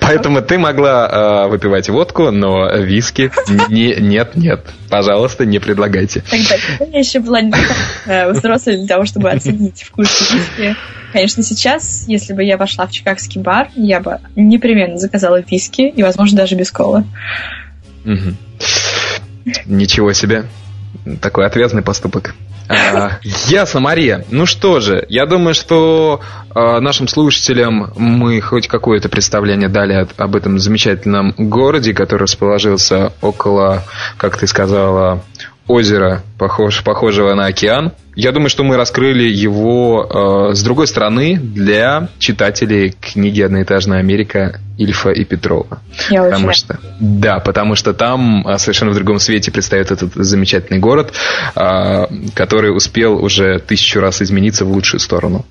Поэтому 0.02 0.42
ты 0.42 0.60
могла 0.60 1.46
э, 1.46 1.50
выпивать 1.50 1.90
водку, 1.90 2.30
но 2.30 2.70
виски 2.78 3.32
не, 3.70 3.96
нет, 3.96 4.36
нет. 4.36 4.66
Пожалуйста, 4.90 5.46
не 5.46 5.58
предлагайте. 5.60 6.24
Тогда 6.30 6.86
я 6.92 7.00
еще 7.00 7.20
была 7.20 7.42
не 7.42 7.52
так 7.52 8.36
взрослой 8.36 8.78
для 8.78 8.88
того, 8.88 9.06
чтобы 9.06 9.32
оценить 9.32 9.84
вкус 9.84 10.32
виски. 10.32 10.76
Конечно, 11.12 11.44
сейчас, 11.44 12.06
если 12.08 12.34
бы 12.34 12.44
я 12.44 12.58
пошла 12.58 12.88
в 12.88 12.92
чикагский 12.92 13.40
бар, 13.40 13.70
я 13.76 14.00
бы 14.00 14.20
непременно 14.36 14.98
заказала 14.98 15.42
виски, 15.42 15.84
и, 15.84 16.02
возможно, 16.02 16.38
даже 16.38 16.56
без 16.56 16.72
колы. 16.72 17.06
Угу. 18.04 18.36
Ничего 19.66 20.14
себе. 20.14 20.46
Такой 21.22 21.46
ответный 21.46 21.82
поступок. 21.82 22.36
А, 22.70 23.20
ясно, 23.48 23.80
Мария. 23.80 24.26
Ну 24.30 24.46
что 24.46 24.80
же, 24.80 25.06
я 25.10 25.26
думаю, 25.26 25.54
что 25.54 26.22
а, 26.50 26.80
нашим 26.80 27.08
слушателям 27.08 27.92
мы 27.96 28.40
хоть 28.42 28.68
какое-то 28.68 29.10
представление 29.10 29.70
дали 29.70 30.08
об 30.18 30.36
этом 30.36 30.60
замечательном 30.60 31.34
городе, 31.38 31.94
который 31.94 32.24
расположился 32.24 33.14
около, 33.22 33.84
как 34.18 34.38
ты 34.38 34.48
сказала, 34.48 35.24
озера, 35.68 36.24
похож, 36.38 36.84
похожего 36.84 37.34
на 37.34 37.46
океан. 37.46 37.94
Я 38.16 38.32
думаю, 38.32 38.50
что 38.50 38.64
мы 38.64 38.78
раскрыли 38.78 39.24
его 39.24 40.50
э, 40.52 40.54
с 40.54 40.64
другой 40.64 40.88
стороны 40.88 41.38
для 41.38 42.10
читателей 42.20 42.96
книги 43.02 43.42
«Одноэтажная 43.42 44.00
Америка» 44.00 44.60
Ильфа 44.78 45.10
и 45.10 45.24
Петрова. 45.24 45.80
Я 46.10 46.24
потому 46.24 46.48
очень 46.48 46.60
что, 46.60 46.80
да, 47.00 47.40
потому 47.40 47.76
что 47.76 47.94
там 47.94 48.48
э, 48.48 48.58
совершенно 48.58 48.92
в 48.92 48.96
другом 48.96 49.20
свете 49.20 49.52
предстает 49.52 49.92
этот 49.92 50.14
замечательный 50.14 50.80
город, 50.80 51.14
э, 51.56 52.06
который 52.36 52.76
успел 52.76 53.24
уже 53.24 53.60
тысячу 53.60 54.00
раз 54.00 54.22
измениться 54.22 54.66
в 54.66 54.72
лучшую 54.72 55.00
сторону. 55.00 55.46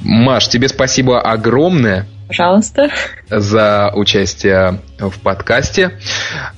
Маш, 0.00 0.48
тебе 0.48 0.68
спасибо 0.68 1.20
огромное. 1.20 2.06
Пожалуйста. 2.32 2.88
За 3.28 3.92
участие 3.94 4.80
в 4.98 5.20
подкасте. 5.20 5.98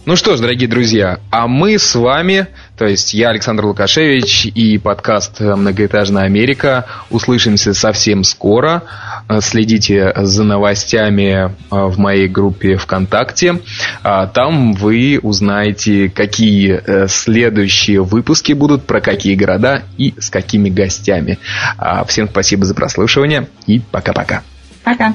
Ну 0.04 0.14
что 0.14 0.36
ж, 0.36 0.40
дорогие 0.40 0.68
друзья, 0.68 1.18
а 1.30 1.48
мы 1.48 1.78
с 1.78 1.96
вами, 1.96 2.46
то 2.76 2.86
есть 2.86 3.14
я, 3.14 3.30
Александр 3.30 3.66
Лукашевич 3.66 4.46
и 4.46 4.78
подкаст 4.78 5.40
«Многоэтажная 5.40 6.24
Америка» 6.24 6.86
услышимся 7.08 7.72
совсем 7.72 8.24
скоро. 8.24 8.82
Следите 9.40 10.12
за 10.16 10.42
новостями 10.42 11.54
а, 11.70 11.86
в 11.86 11.98
моей 11.98 12.28
группе 12.28 12.76
ВКонтакте. 12.76 13.60
А, 14.02 14.26
там 14.26 14.72
вы 14.72 15.20
узнаете, 15.22 16.10
какие 16.10 16.82
э, 16.84 17.06
следующие 17.08 18.02
выпуски 18.02 18.52
будут, 18.52 18.86
про 18.86 19.00
какие 19.00 19.34
города 19.34 19.82
и 19.96 20.14
с 20.18 20.28
какими 20.28 20.68
гостями. 20.68 21.38
А, 21.78 22.04
всем 22.04 22.28
спасибо 22.28 22.64
за 22.64 22.74
прослушивание 22.74 23.48
и 23.66 23.78
пока-пока. 23.78 24.42
Пока. 24.82 25.14